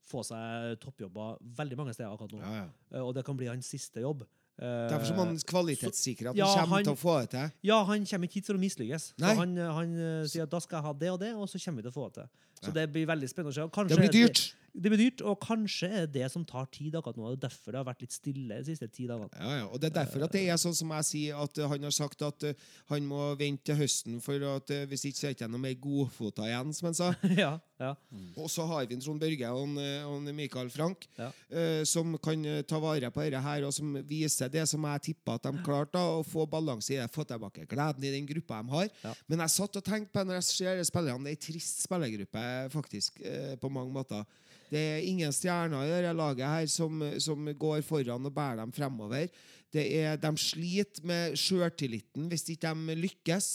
få 0.08 0.22
seg 0.24 0.78
toppjobber 0.80 1.36
veldig 1.58 1.76
mange 1.76 1.92
steder 1.92 2.14
akkurat 2.14 2.32
nå. 2.32 2.38
Ja, 2.40 2.54
ja. 2.62 2.68
Eh, 2.96 3.02
Og 3.04 3.14
det 3.14 3.24
kan 3.26 3.36
bli 3.36 3.46
hans 3.50 3.66
siste 3.68 4.00
jobb. 4.00 4.22
Eh, 4.58 4.88
Derfor 4.90 5.06
så 5.06 5.14
må 5.14 5.24
han 5.28 5.36
kvalitetssikre 5.46 6.32
at 6.32 6.36
ja, 6.40 6.46
han 6.50 6.66
kommer 6.66 6.82
til 6.88 6.96
å 6.96 6.98
få 6.98 7.12
det 7.22 7.30
til. 7.36 7.50
Ja, 7.68 7.76
han 7.86 8.06
kommer 8.10 8.26
ikke 8.26 8.40
hit 8.40 8.48
for 8.50 8.58
å 8.58 8.62
mislykkes. 8.62 9.12
Han, 9.22 9.56
han 9.56 9.92
eh, 10.02 10.22
sier 10.26 10.48
at 10.48 10.50
da 10.54 10.58
skal 10.64 10.80
jeg 10.80 10.86
ha 10.88 10.94
det 10.98 11.10
og 11.14 11.20
det, 11.22 11.32
og 11.38 11.46
så 11.50 11.60
kommer 11.62 11.78
vi 11.82 11.86
til 11.88 11.94
å 11.94 11.98
få 11.98 12.08
det 12.10 12.22
til. 12.24 12.30
Så 12.58 12.72
Ja. 12.72 12.74
det 12.80 12.88
blir 12.90 13.06
veldig 13.06 13.28
spennende 13.30 13.52
å 13.54 13.54
se. 13.54 13.68
Kanskje 13.70 13.94
Det 13.94 13.98
blir 14.02 14.08
er 14.08 14.16
dyrt. 14.26 14.40
Det, 14.74 14.82
det 14.82 14.90
blir 14.90 14.98
dyrt, 15.04 15.20
og 15.30 15.36
kanskje 15.40 15.86
er 15.88 16.00
det 16.08 16.12
det 16.24 16.30
som 16.32 16.42
tar 16.44 16.66
tid 16.74 16.96
akkurat 16.98 17.16
nå. 17.20 17.28
og 17.30 17.38
Derfor 17.40 17.70
det 17.70 17.78
har 17.78 17.86
vært 17.86 18.02
litt 18.02 18.12
stille 18.16 18.58
de 18.58 18.64
siste 18.66 18.88
ti 18.90 19.06
dagene. 19.06 19.30
Ja, 19.38 19.52
ja. 19.60 19.66
Og 19.70 19.78
Det 19.78 19.92
er 19.92 19.94
derfor 20.02 20.24
at 20.26 20.34
det 20.34 20.42
er 20.50 20.58
sånn 20.58 20.74
som 20.74 20.90
jeg 20.98 21.06
sier, 21.06 21.38
at 21.38 21.54
han 21.70 21.86
har 21.86 21.94
sagt 21.94 22.22
at 22.26 22.48
han 22.90 23.06
må 23.06 23.30
vente 23.38 23.62
til 23.70 23.78
høsten, 23.78 24.18
for 24.20 24.42
at 24.56 24.66
hvis 24.90 25.06
ikke 25.06 25.18
så 25.20 25.26
er 25.30 25.34
det 25.34 25.38
ikke 25.38 25.50
noe 25.54 25.62
mer 25.68 25.78
godfota 25.86 26.50
igjen, 26.50 26.74
som 26.74 26.90
han 26.90 26.98
sa. 26.98 27.12
ja, 27.44 27.52
ja. 27.78 27.92
Og 28.36 28.48
så 28.50 28.64
har 28.66 28.86
vi 28.90 28.96
en 28.96 29.00
Trond 29.04 29.20
Børge 29.22 29.50
og, 29.54 29.62
en, 29.68 29.76
uh, 29.78 30.08
og 30.10 30.34
Michael 30.34 30.70
Frank, 30.74 31.06
Ja. 31.18 31.28
eh, 31.50 31.84
som 31.86 32.16
kan 32.18 32.42
uh, 32.46 32.60
ta 32.66 32.78
vare 32.82 33.10
på 33.14 33.22
dette 33.22 33.40
her, 33.44 33.64
og 33.68 33.72
som 33.74 33.94
viser 34.08 34.50
det 34.50 34.64
som 34.68 34.82
jeg 34.88 35.04
tippa 35.10 35.36
at 35.38 35.46
de 35.46 35.62
klarte, 35.66 35.98
å 36.02 36.24
få 36.26 36.46
balanse 36.50 36.92
i 36.94 36.98
det, 36.98 37.06
få 37.14 37.24
tilbake 37.28 37.66
gleden 37.70 38.04
i 38.04 38.12
den 38.16 38.26
gruppa 38.26 38.62
de 38.62 38.74
har. 38.74 38.90
Ja. 39.04 39.14
Men 39.28 39.44
jeg 39.44 39.54
satt 39.54 39.78
og 39.78 39.86
tenkte 39.86 40.12
på 40.14 40.24
når 40.26 40.40
jeg 40.40 40.48
ser 40.50 40.82
spillerne, 40.90 41.24
det 41.24 41.36
er 41.36 41.38
en 41.38 41.46
trist 41.46 41.84
spillergruppe, 41.86 42.44
faktisk, 42.74 43.20
eh, 43.22 43.54
på 43.62 43.70
mange 43.70 43.94
måter. 43.94 44.26
Det 44.68 44.78
er 44.78 45.06
ingen 45.08 45.32
stjerner 45.32 45.86
i 45.86 45.92
dette 45.94 46.10
laget 46.12 46.44
her 46.44 46.66
som, 46.68 47.00
som 47.22 47.46
går 47.56 47.80
foran 47.86 48.26
og 48.28 48.34
bærer 48.36 48.58
dem 48.60 48.72
fremover. 48.76 49.30
Det 49.72 49.84
er, 50.02 50.16
de 50.20 50.28
sliter 50.40 51.04
med 51.08 51.38
sjøltilliten 51.40 52.28
hvis 52.28 52.44
ikke 52.52 52.74
de 52.76 52.96
lykkes. 53.00 53.48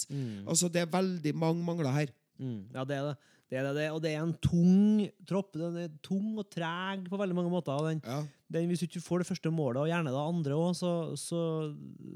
Altså, 0.48 0.70
det 0.74 0.82
er 0.82 0.90
veldig 0.94 1.36
mange 1.38 1.62
mangler 1.66 1.92
her. 1.94 2.12
Mm, 2.42 2.64
ja, 2.74 2.84
det 2.90 2.98
er 2.98 3.08
det. 3.12 3.16
Det 3.54 3.60
er 3.62 3.68
det, 3.70 3.74
det. 3.78 3.88
Og 3.94 4.00
det 4.02 4.12
er 4.16 4.24
en 4.24 4.34
tung 4.42 5.04
tropp. 5.30 5.52
Den 5.62 5.76
er 5.84 5.92
tung 6.06 6.32
og 6.42 6.48
treg 6.50 7.06
på 7.06 7.20
veldig 7.22 7.38
mange 7.38 7.52
måter. 7.54 7.78
Den, 7.86 8.02
Ja. 8.02 8.24
den, 8.56 8.68
hvis 8.72 8.82
du 8.82 8.88
ikke 8.88 9.04
får 9.06 9.22
det 9.22 9.28
første 9.30 9.52
målet, 9.54 9.84
og 9.84 9.92
gjerne 9.92 10.10
det 10.10 10.24
andre 10.24 10.58
òg, 10.58 10.72
så, 10.80 10.94
så, 11.20 11.42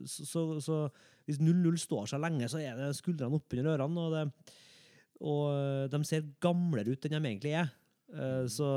så, 0.10 0.46
så, 0.66 0.80
Hvis 1.28 1.42
0-0 1.44 1.78
står 1.78 2.08
seg 2.10 2.24
lenge, 2.24 2.48
så 2.50 2.58
er 2.64 2.78
det 2.80 2.96
skuldrene 2.98 3.38
oppunder 3.38 3.74
ørene. 3.76 4.06
Og, 4.08 4.16
det, 4.16 4.56
og 5.22 5.92
de 5.92 6.00
ser 6.08 6.26
gamlere 6.42 6.96
ut 6.96 7.06
enn 7.06 7.18
de 7.20 7.30
egentlig 7.30 7.54
er. 7.60 7.70
Eh, 8.16 8.46
Så 8.48 8.68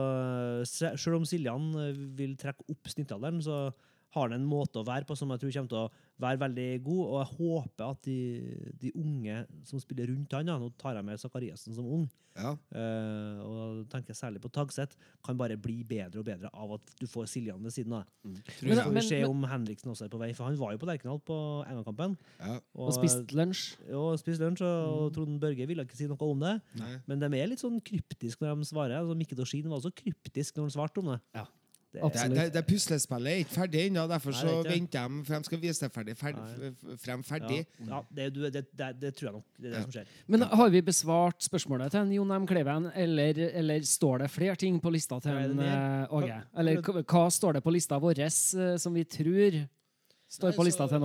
selv 0.67 1.21
om 1.21 1.25
Siljan 1.29 1.71
eh, 1.79 1.95
vil 2.19 2.37
trekke 2.41 2.67
opp 2.69 2.91
snittalderen, 2.91 3.41
så 3.45 3.71
har 4.17 4.27
han 4.29 4.41
en 4.41 4.49
måte 4.51 4.81
å 4.81 4.87
være 4.87 5.07
på 5.07 5.15
som 5.17 5.31
jeg 5.31 5.39
tror 5.45 5.53
kommer 5.55 5.71
til 5.71 5.85
å 5.85 5.91
være 6.21 6.39
veldig 6.45 6.69
god. 6.85 7.03
Og 7.07 7.19
jeg 7.21 7.37
håper 7.41 7.91
at 7.91 8.03
de, 8.07 8.17
de 8.81 8.93
unge 8.95 9.47
som 9.69 9.81
spiller 9.83 10.11
rundt 10.13 10.33
han, 10.37 10.47
ja, 10.53 10.59
nå 10.61 10.71
tar 10.81 10.95
jeg 10.99 11.05
med 11.05 11.19
Sakariassen 11.23 11.75
som 11.77 11.87
ung, 11.87 12.09
Ja. 12.39 12.53
uh, 12.55 13.41
og 13.43 13.89
tenker 13.91 14.15
særlig 14.15 14.39
på 14.41 14.49
Tagseth, 14.55 14.95
kan 15.27 15.37
bare 15.37 15.57
bli 15.61 15.81
bedre 15.85 16.21
og 16.23 16.25
bedre 16.29 16.49
av 16.55 16.77
at 16.77 16.93
du 17.01 17.07
får 17.11 17.27
Siljan 17.29 17.59
ved 17.65 17.73
siden 17.75 17.93
av. 17.99 18.05
Men- 18.25 18.39
Så 18.47 18.85
får 18.85 18.95
vi 18.95 19.01
se 19.03 19.21
men- 19.21 19.31
om 19.31 19.43
Henriksen 19.51 19.91
også 19.91 20.05
er 20.07 20.09
på 20.15 20.19
vei, 20.23 20.33
for 20.33 20.45
han 20.47 20.57
var 20.57 20.73
jo 20.73 20.79
på 20.79 20.87
Lerkendal 20.87 21.21
på 21.27 21.39
Engakampen. 21.67 22.17
ja. 22.39 22.61
Og 22.77 22.93
spiste 22.95 23.27
lunsj. 23.35 23.77
Ja, 23.91 24.17
spist 24.17 24.41
lunsj, 24.41 24.63
og 24.63 25.13
Trond 25.13 25.41
Børge 25.41 25.67
ville 25.67 25.85
ikke 25.85 25.97
si 25.97 26.07
noe 26.07 26.17
om 26.21 26.39
det. 26.41 26.63
Nei. 26.79 26.97
Men 27.07 27.19
de 27.19 27.27
er 27.41 27.49
litt 27.49 27.59
sånn 27.59 27.81
kryptiske 27.83 28.41
når 28.47 28.59
de 28.63 28.65
svarer. 28.71 28.97
Altså, 29.01 29.17
Mikke 29.19 29.35
Dorsin 29.37 29.69
var 29.69 29.81
også 29.81 29.93
kryptisk 29.93 30.55
når 30.57 30.71
han 30.71 30.71
svarte 30.79 30.99
om 30.99 31.07
det. 31.13 31.21
Ja. 31.35 31.47
Det, 31.93 32.01
Det, 32.15 32.25
det, 32.31 32.43
det 32.55 32.61
puslespillet 32.69 33.33
er 33.33 33.39
ikke 33.43 33.55
ferdig 33.57 33.81
ennå, 33.89 34.05
derfor 34.07 34.31
Nei, 34.31 34.41
så 34.41 34.51
er 34.61 34.69
venter 34.69 35.09
de 35.11 35.25
for 35.27 35.35
de 35.41 35.49
skal 35.49 35.59
vise 35.65 35.83
det 35.83 35.89
ferdig, 35.91 36.15
ferdig, 36.21 36.69
frem 37.03 37.25
ferdig. 37.27 37.57
Ja, 37.81 37.89
ja 37.89 37.99
det, 38.15 38.27
det, 38.37 38.63
det, 38.79 38.91
det 39.01 39.11
tror 39.19 39.27
jeg 39.27 39.35
nok 39.35 39.49
det 39.59 39.67
er 39.67 39.73
det 39.73 39.79
Ja. 39.81 39.83
som 39.83 39.95
skjer. 39.97 40.13
Men 40.31 40.45
har 40.61 40.71
vi 40.71 40.83
besvart 40.87 41.43
spørsmålet 41.43 41.91
til 41.91 42.01
en 42.05 42.13
Jon 42.15 42.31
M. 42.37 42.47
Kleven, 42.47 42.87
eller, 42.95 43.41
eller 43.59 43.83
står 43.83 44.23
det 44.23 44.31
flere 44.31 44.55
ting 44.63 44.79
på 44.81 44.93
lista 44.95 45.19
til 45.25 45.35
en 45.35 45.59
eh, 45.67 46.15
Åge? 46.15 46.39
Eller 46.63 46.79
hva, 47.03 47.25
står 47.35 47.59
det 47.59 47.65
på 47.67 47.75
lista 47.75 47.99
vår 47.99 48.23
eh, 48.23 48.77
som 48.79 48.95
vi 48.95 49.05
tror 49.05 49.59
står 50.31 50.55
på 50.55 50.69
lista 50.71 50.87
til 50.87 51.01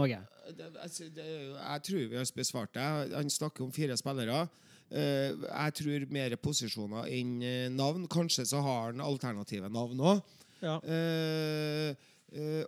er 1.25 1.41
jo- 1.47 1.57
jeg 1.57 1.81
tror 1.89 2.09
vi 2.13 2.15
har 2.21 2.31
besvart 2.37 2.73
det. 2.77 3.15
Han 3.15 3.29
snakker 3.29 3.63
om 3.65 3.71
fire 3.73 3.97
spillere. 3.97 4.43
Eh, 4.91 5.33
jeg 5.33 5.73
tror 5.81 6.05
mer 6.13 6.35
posisjoner 6.37 7.07
enn 7.09 7.41
eh, 7.41 7.69
navn. 7.73 8.05
Kanskje 8.07 8.45
så 8.45 8.61
har 8.61 8.91
han 8.91 9.01
alternative 9.01 9.65
navn 9.73 9.97
òg. 9.97 10.21
Ja. 10.65 10.79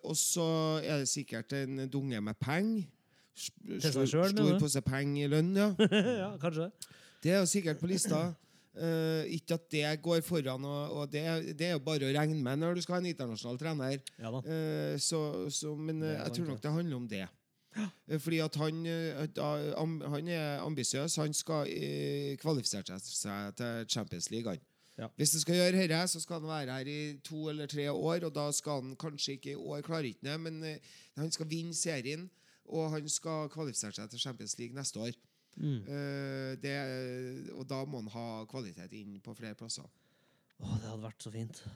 og 0.05 0.15
så 0.19 0.45
er 0.83 1.01
det 1.01 1.09
sikkert 1.09 1.53
en 1.57 1.87
dunge 1.91 2.21
med 2.21 2.37
penger. 2.39 2.85
Stor, 3.37 4.05
stor 4.05 4.57
pose 4.57 4.81
penger 4.81 5.27
i 5.27 5.29
lønn, 5.29 5.51
ja. 5.57 5.71
ja, 6.23 6.29
kanskje. 6.41 6.71
Det 7.23 7.33
er 7.33 7.41
jo 7.41 7.49
sikkert 7.49 7.81
på 7.81 7.89
lista. 7.89 8.27
Uh, 8.77 9.25
ikke 9.33 9.55
at 9.57 9.63
det 9.73 10.01
går 10.05 10.21
foran, 10.21 10.65
og, 10.65 10.91
og 10.93 11.11
det, 11.11 11.23
det 11.57 11.71
er 11.71 11.71
jo 11.73 11.81
bare 11.81 12.05
å 12.05 12.13
regne 12.13 12.37
med 12.37 12.61
når 12.61 12.77
du 12.77 12.83
skal 12.85 12.97
ha 12.97 13.01
en 13.01 13.09
internasjonal 13.09 13.57
trener. 13.61 13.97
Ja 14.21 14.29
da. 14.35 14.41
Eh, 14.45 14.97
så, 15.01 15.21
så, 15.49 15.73
men 15.73 16.03
eh, 16.05 16.13
er 16.13 16.27
jeg 16.27 16.37
tror 16.37 16.51
nok 16.51 16.61
det 16.61 16.73
handler 16.75 16.99
om 16.99 17.07
det. 17.09 17.23
Eh, 18.07 18.19
Fordi 18.21 18.37
at 18.45 18.55
han, 18.55 18.85
eh, 18.85 20.09
han 20.13 20.27
er 20.27 20.59
ambisiøs. 20.65 21.15
Han 21.15 21.33
skal 21.33 21.69
eh, 21.69 22.37
kvalifisere 22.41 22.99
seg 23.01 23.57
til 23.57 23.89
Champions 23.89 24.29
League. 24.31 24.49
Han. 24.49 24.61
Ja. 24.97 25.07
Hvis 25.15 25.35
han 25.35 25.43
skal 25.43 25.59
gjøre 25.59 25.83
dette, 25.83 25.99
så 26.09 26.21
skal 26.23 26.39
han 26.39 26.49
være 26.49 26.77
her 26.79 26.89
i 26.89 26.99
to 27.25 27.49
eller 27.51 27.69
tre 27.69 27.85
år. 27.91 28.25
Og 28.25 28.33
da 28.35 28.47
skal 28.51 28.81
han 28.81 28.95
kanskje 28.99 29.37
ikke 29.37 29.53
i 29.53 29.55
år 29.55 29.85
klare 29.85 30.09
ikke 30.09 30.25
det, 30.25 30.39
men 30.41 30.63
eh, 30.65 30.95
han 31.17 31.31
skal 31.31 31.49
vinne 31.49 31.75
serien. 31.77 32.29
Og 32.65 32.89
han 32.91 33.09
skal 33.09 33.51
kvalifisere 33.53 33.95
seg 33.95 34.09
til 34.11 34.19
Champions 34.19 34.57
League 34.59 34.75
neste 34.75 34.99
år. 34.99 35.13
Mm. 35.57 35.79
Uh, 35.87 36.53
det, 36.61 36.73
og 37.55 37.63
da 37.69 37.79
må 37.89 38.03
han 38.03 38.11
ha 38.13 38.25
kvalitet 38.49 38.91
inn 38.93 39.15
på 39.23 39.33
flere 39.37 39.57
plasser. 39.57 39.87
Åh, 40.59 40.75
det 40.81 40.89
hadde 40.89 41.05
vært 41.05 41.23
så 41.23 41.31
fint. 41.33 41.61
Ja, 41.63 41.71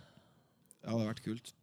det 0.84 0.91
hadde 0.91 1.07
vært 1.07 1.24
kult. 1.26 1.53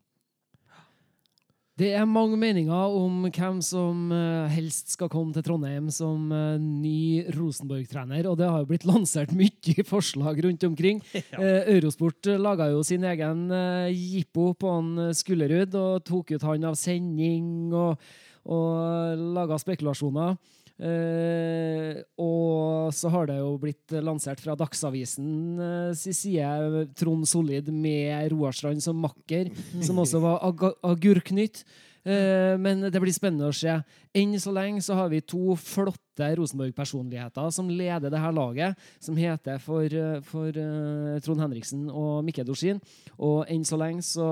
Det 1.78 1.92
er 1.94 2.08
mange 2.10 2.34
meninger 2.34 2.94
om 2.98 3.28
hvem 3.28 3.60
som 3.62 4.08
eh, 4.10 4.50
helst 4.50 4.96
skal 4.96 5.10
komme 5.12 5.30
til 5.36 5.44
Trondheim 5.46 5.86
som 5.94 6.24
eh, 6.34 6.56
ny 6.58 7.28
Rosenborg-trener, 7.36 8.26
og 8.26 8.34
det 8.40 8.48
har 8.50 8.64
jo 8.64 8.70
blitt 8.72 8.86
lansert 8.88 9.30
mye 9.38 9.84
forslag 9.86 10.40
rundt 10.42 10.66
omkring. 10.66 10.98
Ja. 11.14 11.38
Eurosport 11.76 12.26
laga 12.42 12.70
jo 12.72 12.82
sin 12.86 13.06
egen 13.06 13.46
eh, 13.54 13.92
jippo 13.94 14.50
på 14.58 14.74
han 14.74 14.90
eh, 15.04 15.14
Skullerud 15.14 15.76
og 15.78 16.02
tok 16.08 16.34
ut 16.34 16.48
han 16.48 16.66
av 16.66 16.74
sending 16.80 17.70
og, 17.70 18.10
og 18.50 19.22
laga 19.38 19.60
spekulasjoner. 19.62 20.34
Eh, 20.78 21.98
og 22.22 22.94
så 22.94 23.10
har 23.10 23.26
det 23.26 23.40
jo 23.40 23.56
blitt 23.58 23.94
lansert 23.98 24.38
fra 24.38 24.54
Dagsavisen 24.58 25.58
uh, 25.58 25.90
sin 25.98 26.14
side 26.14 26.84
Trond 26.98 27.26
Solid 27.26 27.72
med 27.74 28.30
Roar 28.30 28.54
Strand 28.54 28.84
som 28.84 29.00
makker, 29.02 29.50
som 29.82 29.98
også 29.98 30.22
var 30.22 30.38
ag 30.46 30.62
agurknytt. 30.86 31.64
Eh, 32.08 32.56
men 32.56 32.86
det 32.88 33.00
blir 33.02 33.12
spennende 33.12 33.50
å 33.50 33.54
se. 33.54 33.74
Enn 34.16 34.32
så 34.40 34.52
lenge 34.54 34.80
så 34.84 34.96
har 34.96 35.10
vi 35.12 35.20
to 35.20 35.52
flotte 35.60 36.30
Rosenborg-personligheter 36.38 37.50
som 37.54 37.68
leder 37.70 38.10
det 38.10 38.18
her 38.22 38.32
laget, 38.34 38.78
som 38.98 39.18
heter 39.18 39.60
for, 39.62 39.84
eh, 39.84 40.20
for 40.24 40.48
eh, 40.48 41.18
Trond 41.20 41.42
Henriksen 41.44 41.88
og 41.90 42.24
Mikke 42.24 42.46
Dorsin. 42.48 42.80
Og 43.18 43.44
enn 43.52 43.66
så 43.68 43.78
lenge 43.78 44.02
så 44.06 44.26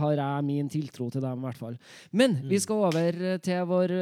har 0.00 0.16
jeg 0.16 0.44
min 0.48 0.68
tiltro 0.68 1.10
til 1.10 1.20
dem, 1.20 1.38
i 1.38 1.46
hvert 1.46 1.60
fall. 1.60 1.76
Men 2.10 2.38
vi 2.48 2.58
skal 2.58 2.86
over 2.88 3.38
til 3.44 3.66
vår 3.68 3.94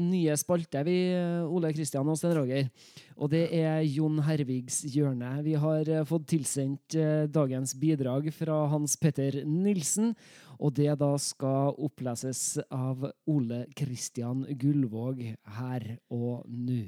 nye 0.00 0.36
spalte, 0.36 0.84
vi, 0.86 1.12
Ole 1.44 1.72
Kristian 1.74 2.08
og 2.08 2.16
Sten 2.16 2.34
Roger. 2.36 2.70
Og 3.16 3.30
det 3.32 3.48
er 3.52 3.80
Jon 3.84 4.18
Hervigs 4.20 4.82
hjørne. 4.92 5.42
Vi 5.42 5.54
har 5.54 5.88
fått 6.04 6.26
tilsendt 6.28 6.96
dagens 7.32 7.72
bidrag 7.74 8.28
fra 8.34 8.66
Hans 8.68 8.96
Petter 9.00 9.42
Nilsen. 9.44 10.14
Og 10.56 10.72
det 10.76 10.92
da 11.00 11.12
skal 11.20 11.76
oppleses 11.84 12.58
av 12.72 13.04
Ole 13.28 13.64
Kristian 13.76 14.44
Gullvåg 14.56 15.22
her 15.58 15.86
og 16.12 16.46
nå. 16.48 16.82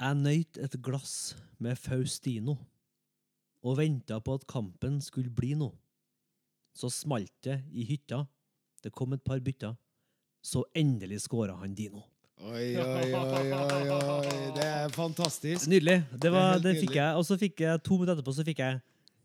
Jeg 0.00 0.16
nøyt 0.16 0.60
et 0.62 0.76
glass 0.80 1.34
med 1.60 1.76
Faustino 1.76 2.56
og 3.60 3.76
venta 3.76 4.20
på 4.24 4.38
at 4.38 4.46
kampen 4.48 5.00
skulle 5.04 5.32
bli 5.34 5.52
noe. 5.58 5.74
Så 6.72 6.88
smalt 6.94 7.34
det 7.44 7.58
i 7.74 7.84
hytta. 7.84 8.22
Det 8.80 8.92
kom 8.94 9.12
et 9.12 9.24
par 9.26 9.42
bytter. 9.44 9.74
Så 10.40 10.62
endelig 10.72 11.20
skåra 11.26 11.58
han 11.60 11.74
Dino. 11.76 12.06
Oi, 12.40 12.72
oi, 12.80 13.10
oi, 13.12 13.52
oi, 13.52 13.88
oi. 13.92 14.36
Det 14.56 14.64
er 14.64 14.88
fantastisk. 14.94 15.66
Nydelig. 15.68 15.98
Det, 16.22 16.30
var, 16.32 16.56
det 16.62 16.78
fikk 16.78 16.94
jeg, 16.96 17.18
og 17.18 17.26
så 17.28 17.36
fikk 17.36 17.60
jeg 17.66 17.82
to 17.84 17.98
minutter 17.98 18.14
etterpå 18.16 18.32
så 18.32 18.46
fikk 18.46 18.62
jeg 18.64 18.78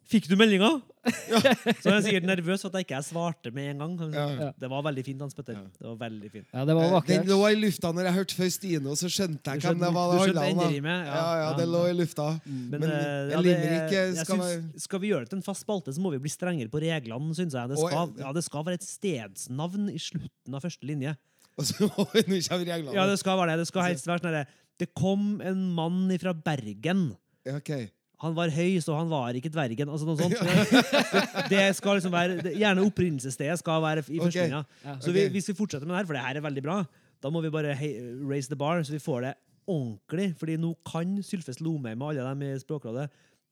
Fikk 0.05 0.27
du 0.29 0.35
meldinga? 0.37 0.67
så 1.05 1.89
jeg 1.89 1.93
er 1.93 2.03
sikkert 2.05 2.25
nervøs 2.27 2.61
for 2.63 2.69
at 2.71 2.77
jeg 2.79 2.85
ikke 2.87 2.99
svarte 3.05 3.51
med 3.53 3.71
en 3.71 3.81
gang. 3.81 4.13
Ja. 4.13 4.49
Det 4.57 4.69
var 4.69 4.83
veldig 4.85 5.03
fint, 5.05 5.21
Hans 5.21 5.33
Petter. 5.37 5.57
Ja. 5.57 5.63
Det 5.79 5.85
var 5.87 5.95
veldig 6.01 6.29
fint. 6.33 6.47
Ja, 6.53 6.65
det 6.69 6.75
var 6.77 7.07
Den 7.09 7.29
lå 7.29 7.39
i 7.49 7.55
lufta 7.57 7.91
når 7.93 8.09
jeg 8.09 8.15
hørte 8.19 8.37
først 8.37 8.59
Stine, 8.59 8.91
og 8.93 8.99
så 8.99 9.09
skjønte 9.09 9.55
jeg 9.55 9.63
skjønte, 9.65 9.81
hvem 9.81 9.83
det 9.85 9.91
var 9.97 10.13
du 10.13 10.21
skjønte 10.21 10.43
handla 10.45 10.45
om. 10.45 10.57
da. 10.59 10.67
enderimet, 10.69 11.09
ja. 11.09 11.15
Ja, 11.15 11.25
ja, 11.25 11.45
Ja. 11.45 11.49
det 11.57 11.67
lå 11.73 11.81
i 11.89 11.95
lufta. 11.97 12.27
Men, 12.45 12.67
Men 12.75 12.85
eh, 12.89 12.99
ja, 12.99 13.41
det- 13.41 13.43
limerick 13.47 13.95
jeg 13.97 14.15
skal 14.21 14.41
være 14.43 14.81
Skal 14.85 14.99
vi 15.03 15.11
gjøre 15.11 15.25
det 15.25 15.29
til 15.33 15.39
en 15.41 15.47
fast 15.49 15.65
spalte, 15.65 15.93
så 15.93 16.01
må 16.05 16.11
vi 16.13 16.21
bli 16.25 16.33
strengere 16.33 16.69
på 16.69 16.81
reglene, 16.85 17.33
syns 17.37 17.53
jeg. 17.57 17.69
Det 17.73 17.77
skal, 17.81 18.13
ja, 18.21 18.31
det 18.33 18.43
skal 18.45 18.65
være 18.69 18.79
et 18.81 18.85
stedsnavn 18.89 19.89
i 19.89 19.97
slutten 20.01 20.53
av 20.57 20.61
første 20.61 20.85
linje. 20.85 21.15
Og 21.57 21.65
så 21.65 21.81
nå 21.81 21.89
kommer 21.95 22.65
reglene. 22.67 22.93
Ja, 22.93 23.05
det 23.09 23.17
skal 23.21 23.37
være 23.39 23.53
det. 23.55 23.63
Det 23.63 23.67
skal 23.73 23.89
helst 23.89 24.05
være 24.09 24.21
sånn 24.21 24.33
herre 24.33 24.47
Det 24.77 24.89
kom 24.93 25.39
en 25.41 25.69
mann 25.73 26.09
fra 26.19 26.33
Bergen. 26.33 27.15
Ja, 27.47 27.57
ok. 27.57 27.89
Han 28.23 28.35
var 28.37 28.51
høy, 28.53 28.77
så 28.83 28.95
han 28.95 29.09
var 29.11 29.35
ikke 29.35 29.51
dvergen. 29.51 29.89
Altså 29.91 30.07
noe 30.07 30.19
sånt. 30.19 30.35
Det, 30.39 31.47
det 31.51 31.63
skal 31.77 31.97
liksom 31.99 32.13
være 32.13 32.37
det, 32.45 32.53
Gjerne 32.61 32.85
opprinnelsesstedet 32.87 33.57
skal 33.59 33.81
være 33.83 34.05
i 34.07 34.21
førstelinja. 34.21 34.61
Okay. 34.63 34.85
Ja. 34.87 34.95
Så 35.03 35.15
vi, 35.15 35.25
hvis 35.33 35.49
vi 35.51 35.57
fortsetter 35.57 35.87
med 35.87 35.95
det 35.95 36.03
her, 36.03 36.07
for 36.09 36.17
det 36.17 36.23
her 36.23 36.39
er 36.39 36.45
veldig 36.45 36.63
bra, 36.63 36.77
da 37.23 37.31
må 37.33 37.41
vi 37.43 37.51
bare 37.53 37.75
hei, 37.75 37.91
raise 38.23 38.51
the 38.51 38.59
bar, 38.59 38.83
så 38.85 38.95
vi 38.95 39.01
får 39.03 39.27
det 39.27 39.33
ordentlig. 39.65 40.29
Fordi 40.39 40.57
nå 40.61 40.71
kan 40.87 41.17
Sylfest 41.25 41.63
Lomheim 41.65 42.03
og 42.05 42.13
alle 42.13 42.29
dem 42.29 42.45
i 42.47 42.53
Språkrådet 42.61 43.09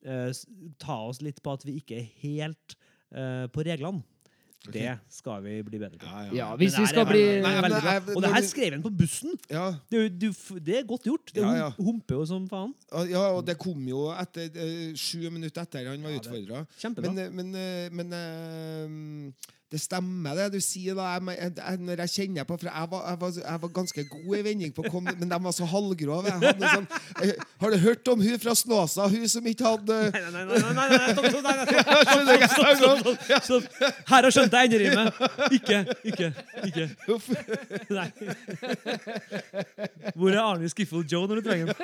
uh, 0.08 0.30
ta 0.82 1.00
oss 1.10 1.22
litt 1.26 1.44
på 1.44 1.56
at 1.58 1.68
vi 1.68 1.80
ikke 1.82 2.00
er 2.00 2.10
helt 2.24 2.78
uh, 3.16 3.50
på 3.52 3.66
reglene. 3.68 4.06
Det 4.72 4.94
skal 5.12 5.42
vi 5.44 5.58
bli 5.68 5.80
bedre 5.82 5.98
på. 6.00 6.06
Ja, 6.08 6.22
ja. 6.24 6.34
Ja, 6.38 6.46
hvis 6.56 6.78
vi 6.80 6.86
skal 6.88 7.06
bli 7.06 7.20
veldig- 7.44 7.62
men 7.66 7.72
bra. 7.72 7.96
Og 8.16 8.22
det 8.24 8.30
her 8.34 8.42
skrev 8.48 8.72
han 8.78 8.82
på 8.86 8.92
bussen! 8.98 9.34
ja. 9.52 9.66
Det, 9.92 10.04
du, 10.22 10.30
det 10.64 10.78
er 10.80 10.84
godt 10.88 11.04
gjort. 11.04 11.34
Det 11.36 11.42
Ja, 11.44 11.52
ja. 11.56 11.70
humper 11.78 12.16
jo 12.16 12.26
som 12.26 12.48
faen. 12.48 12.74
Ja, 13.10 13.26
og 13.36 13.46
det 13.46 13.58
kom 13.60 13.84
jo 13.88 14.06
etter 14.16 14.48
eh, 14.56 14.94
sju 14.96 15.30
minutter 15.30 15.62
etter 15.68 15.90
han 15.92 16.02
var 16.02 16.12
Ja, 16.16 16.20
utfordra. 16.22 16.66
Men, 16.96 17.18
eh, 17.18 17.30
men, 17.30 17.56
eh, 17.56 17.90
men 17.92 18.14
eh, 18.14 19.34
det 19.74 19.80
stemmer, 19.82 20.36
det 20.38 20.52
du 20.54 20.60
sier. 20.62 20.94
da 20.94 21.08
jeg, 21.16 21.22
jeg, 21.58 21.78
Når 21.82 22.02
jeg 22.04 22.10
kjenner 22.14 22.46
på 22.46 22.58
For 22.62 22.70
jeg 22.70 22.90
var, 22.92 23.02
jeg 23.10 23.18
var, 23.22 23.30
jeg 23.42 23.62
var 23.64 23.72
ganske 23.74 24.04
god 24.12 24.36
i 24.38 24.42
vending, 24.46 24.74
på 24.76 24.84
å 24.86 24.92
komme, 24.94 25.16
men 25.18 25.32
de 25.32 25.40
var 25.48 25.56
så 25.56 25.66
halvgrove. 25.72 26.30
Sånn, 26.62 26.86
eh, 27.26 27.34
har 27.64 27.74
du 27.74 27.78
hørt 27.82 28.12
om 28.14 28.22
hun 28.22 28.38
fra 28.44 28.54
Snåsa? 28.58 29.08
Hun 29.10 29.26
som 29.32 29.48
ikke 29.50 29.66
hadde 29.66 29.98
Nei, 30.14 30.22
nei, 30.22 30.30
nei, 30.36 30.44
nei, 30.46 30.74
nei, 30.78 30.88
nei, 30.94 31.10
stopp, 31.14 31.26
stopp, 31.34 31.46
stopp, 32.54 33.00
stopp, 33.02 33.44
stopp. 33.50 33.66
Her 34.12 34.22
har 34.28 34.32
skjønt 34.36 34.54
jeg 34.60 34.70
enderimet. 34.70 35.08
Ikke, 35.58 35.78
ikke, 36.06 36.28
ikke. 36.70 36.86
Nei. 37.98 38.10
Hvor 40.14 40.30
er 40.30 40.42
Arne 40.44 40.70
Skiffle 40.70 41.02
Joe 41.10 41.26
når 41.30 41.42
du 41.42 41.50
trenger 41.50 41.66
ham? 41.74 41.78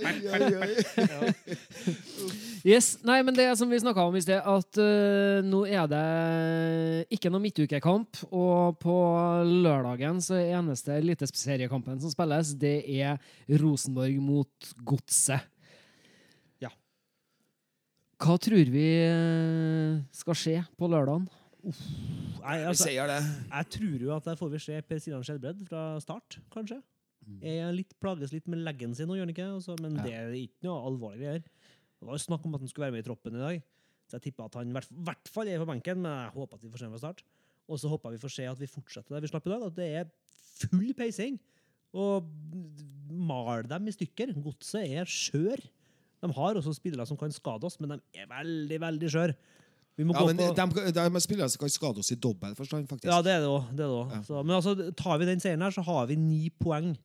Oi, 0.00 0.16
oi, 0.32 0.42
oi. 0.64 0.72
Yes, 2.64 2.94
nei, 3.04 3.18
men 3.20 3.36
det 3.36 3.44
som 3.60 3.68
vi 3.68 3.76
snakka 3.76 4.06
om 4.08 4.14
i 4.16 4.22
sted, 4.24 4.40
at 4.40 4.78
uh, 4.80 5.44
nå 5.44 5.58
er 5.68 5.84
det 5.90 6.04
ikke 7.12 7.28
noe 7.28 7.42
midtukekamp. 7.44 8.22
Og 8.32 8.78
på 8.80 8.94
lørdagen 9.44 10.22
så 10.24 10.38
er 10.40 10.54
eneste 10.62 10.94
eliteseriekampen 10.96 12.00
som 12.00 12.12
spilles, 12.14 12.54
det 12.56 12.78
er 12.88 13.20
Rosenborg 13.60 14.16
mot 14.24 14.70
Godset. 14.80 15.44
Ja. 16.64 16.72
Hva 18.24 18.38
tror 18.40 18.72
vi 18.72 18.86
eh, 19.10 20.00
skal 20.16 20.40
skje 20.40 20.56
på 20.80 20.88
lørdagen? 20.88 21.28
Nei, 21.64 22.56
Vi 22.62 22.66
altså, 22.70 22.88
sier 22.88 23.08
det. 23.12 23.20
jeg 23.50 23.70
tror 23.76 24.02
jo 24.08 24.16
at 24.16 24.26
der 24.32 24.40
får 24.40 24.50
vi 24.56 24.58
se 24.64 24.80
Per 24.88 25.04
Sinan 25.04 25.24
Skjelbred 25.24 25.60
fra 25.68 25.84
start, 26.00 26.40
kanskje. 26.52 26.80
Jeg 27.44 27.70
litt, 27.72 27.92
plages 28.00 28.32
litt 28.34 28.48
med 28.52 28.60
leggen 28.64 28.92
sin 28.96 29.08
nå, 29.08 29.16
gjør 29.16 29.28
han 29.28 29.32
ikke? 29.36 29.52
Altså, 29.58 29.76
men 29.80 29.96
Ja. 29.96 30.04
det 30.04 30.16
er 30.16 30.34
ikke 30.42 30.66
noe 30.68 30.80
alvorlig 30.88 31.22
greier. 31.24 31.44
Det 32.04 32.10
var 32.12 32.18
jo 32.20 32.24
snakk 32.26 32.44
om 32.44 32.54
at 32.58 32.60
han 32.60 32.68
skulle 32.70 32.84
være 32.90 32.92
med 32.98 33.04
i 33.04 33.08
troppen 33.08 33.36
i 33.38 33.40
dag. 33.40 33.62
Så 34.10 34.18
jeg 34.18 34.26
tippa 34.28 34.44
at 34.50 34.58
han 34.60 34.68
i 34.68 34.74
hvert- 34.76 35.30
fall 35.32 35.48
er 35.48 35.62
på 35.62 35.66
benken, 35.70 36.02
men 36.04 36.12
jeg 36.12 36.34
håper 36.36 36.58
at 36.58 36.62
vi 36.66 36.68
får 36.74 36.82
se 36.82 36.84
ham 36.84 36.92
fra 36.92 37.00
start. 37.00 37.22
Og 37.72 37.78
så 37.80 37.88
håper 37.88 38.12
vi 38.12 38.20
får 38.20 38.32
se 38.34 38.44
at 38.50 38.60
vi 38.60 38.68
fortsetter 38.68 39.14
der 39.16 39.24
vi 39.24 39.30
slapp 39.32 39.46
i 39.48 39.50
dag. 39.54 39.62
At 39.64 39.74
det 39.78 39.88
er 39.96 40.10
full 40.60 40.92
peising. 40.94 41.38
Og 41.94 42.26
mal 43.08 43.64
dem 43.70 43.88
i 43.88 43.94
stykker. 43.94 44.34
Godset 44.44 44.84
er 44.98 45.08
skjør. 45.08 45.62
De 46.24 46.32
har 46.32 46.54
også 46.60 46.74
spillere 46.76 47.06
som 47.08 47.16
kan 47.16 47.32
skade 47.32 47.64
oss, 47.64 47.78
men 47.80 47.94
de 47.96 48.00
er 48.20 48.28
veldig, 48.28 48.78
veldig 48.80 49.10
skjør. 49.12 49.34
Vi 49.96 50.04
må 50.04 50.12
Ja, 50.12 50.20
gå 50.20 50.26
men 50.26 50.36
på 50.36 50.54
de, 50.56 50.92
de 50.92 51.00
er 51.00 51.20
spillere 51.22 51.48
som 51.48 51.60
kan 51.62 51.70
skade 51.70 51.98
oss 52.02 52.10
i 52.10 52.16
dobbel 52.18 52.54
forstand, 52.58 52.88
faktisk. 52.90 53.06
ja, 53.12 53.20
det 53.22 53.32
er 53.36 53.40
det 53.78 53.86
òg. 53.86 54.10
Ja. 54.28 54.42
Men 54.42 54.56
altså, 54.56 54.74
tar 54.96 55.18
vi 55.18 55.24
den 55.28 55.40
seieren 55.40 55.62
her, 55.62 55.70
så 55.70 55.84
har 55.86 56.06
vi 56.10 56.16
ni 56.16 56.50
poeng. 56.50 56.96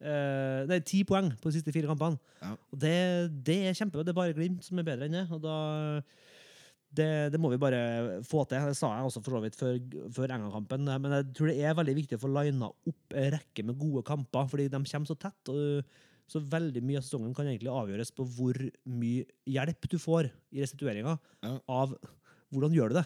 Eh, 0.00 0.64
nei, 0.68 0.80
ti 0.84 1.02
poeng 1.06 1.30
på 1.40 1.50
de 1.50 1.58
siste 1.58 1.72
fire 1.74 1.88
kampene. 1.90 2.18
Ja. 2.42 2.54
Og 2.72 2.78
det, 2.82 2.94
det 3.46 3.58
er 3.70 3.76
kjempebra. 3.78 4.04
Det 4.04 4.14
er 4.14 4.18
bare 4.20 4.36
Glimt 4.36 4.64
som 4.66 4.78
er 4.80 4.86
bedre 4.88 5.06
enn 5.08 5.16
det. 5.20 5.26
Og 5.32 5.42
da 5.44 5.56
det, 6.94 7.08
det 7.34 7.40
må 7.42 7.50
vi 7.50 7.58
bare 7.58 8.22
få 8.26 8.44
til. 8.46 8.62
Det 8.70 8.76
sa 8.78 8.92
jeg 8.94 9.06
også 9.08 9.22
for 9.24 9.34
så 9.36 9.42
vidt 9.42 9.56
før, 9.58 9.78
før 10.14 10.34
Enga-kampen. 10.36 10.86
Men 11.02 11.16
jeg 11.18 11.30
tror 11.34 11.50
det 11.50 11.56
er 11.66 11.78
veldig 11.78 11.96
viktig 11.98 12.18
å 12.18 12.22
få 12.22 12.30
lina 12.30 12.68
opp 12.70 13.16
en 13.18 13.30
rekke 13.34 13.64
med 13.66 13.78
gode 13.80 14.04
kamper, 14.06 14.46
fordi 14.50 14.68
de 14.70 14.82
kommer 14.82 15.10
så 15.10 15.16
tett. 15.18 15.50
og 15.52 16.02
så 16.30 16.40
veldig 16.40 16.80
mye 16.80 16.96
av 16.96 17.04
sesongen 17.04 17.34
kan 17.36 17.44
egentlig 17.50 17.68
avgjøres 17.68 18.08
på 18.16 18.24
hvor 18.38 18.56
mye 18.88 19.26
hjelp 19.44 19.88
du 19.92 19.98
får 20.00 20.30
i 20.56 20.62
restitueringa 20.62 21.18
Ja. 21.44 21.58
av 21.68 21.92
hvordan 22.54 22.72
gjør 22.72 22.94
du 22.94 22.96
det. 22.96 23.04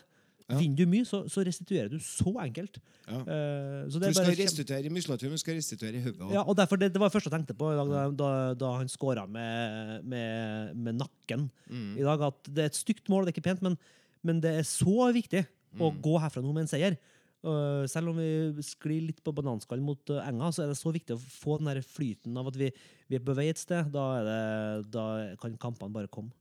Ja. 0.48 0.56
Vinner 0.62 0.76
du 0.80 0.86
mye, 0.88 1.04
så, 1.04 1.18
så 1.28 1.42
restituerer 1.44 1.90
du 1.92 1.98
så 2.00 2.30
enkelt. 2.40 2.78
Ja. 3.04 3.18
Uh, 3.20 3.82
så 3.92 4.00
Du 4.00 4.06
skal 4.16 4.30
restituere 4.38 4.88
i 4.88 4.92
muskulaturen, 4.92 5.34
du 5.36 5.42
skal 5.42 5.58
restituere 5.58 5.98
i 5.98 6.00
hodet. 6.06 6.30
ja, 6.32 6.40
og 6.40 6.56
derfor 6.56 6.80
det, 6.80 6.88
det 6.94 7.00
var 7.02 7.10
det 7.10 7.16
første 7.18 7.28
jeg 7.28 7.36
tenkte 7.36 7.56
på 7.58 7.68
da, 7.76 8.06
da, 8.16 8.30
da 8.56 8.70
han 8.78 8.88
skåra 8.88 9.26
med, 9.28 10.04
med, 10.08 10.72
med 10.76 10.98
nakken 11.02 11.50
Mm. 11.68 11.98
i 12.00 12.02
dag. 12.06 12.22
At 12.30 12.48
det 12.48 12.62
er 12.64 12.70
et 12.72 12.78
stygt 12.80 13.10
mål, 13.12 13.26
det 13.26 13.34
er 13.34 13.36
ikke 13.36 13.44
pent, 13.50 13.60
men, 13.66 13.76
men 14.24 14.40
det 14.40 14.54
er 14.62 14.64
så 14.64 15.10
viktig 15.12 15.44
å 15.78 15.90
Mm. 15.92 16.00
gå 16.00 16.14
herfra 16.18 16.40
nå 16.40 16.54
med 16.56 16.64
en 16.64 16.70
seier. 16.72 16.96
Uh, 17.44 17.84
selv 17.86 18.08
om 18.10 18.16
vi 18.16 18.62
sklir 18.64 19.04
litt 19.04 19.20
på 19.22 19.30
bananskallen 19.36 19.84
mot 19.84 20.00
uh, 20.10 20.24
enga, 20.26 20.48
så 20.50 20.64
er 20.64 20.72
det 20.72 20.78
så 20.80 20.90
viktig 20.90 21.12
å 21.14 21.20
få 21.20 21.58
den 21.60 21.68
der 21.68 21.82
flyten 21.84 22.34
av 22.40 22.48
at 22.48 22.56
vi, 22.58 22.72
vi 23.06 23.20
er 23.20 23.22
på 23.22 23.36
vei 23.36 23.50
et 23.52 23.60
sted. 23.60 23.92
Da, 23.92 24.06
det, 24.24 24.90
da 24.96 25.04
kan 25.44 25.54
kampene 25.60 25.92
bare 25.94 26.08
komme. 26.08 26.32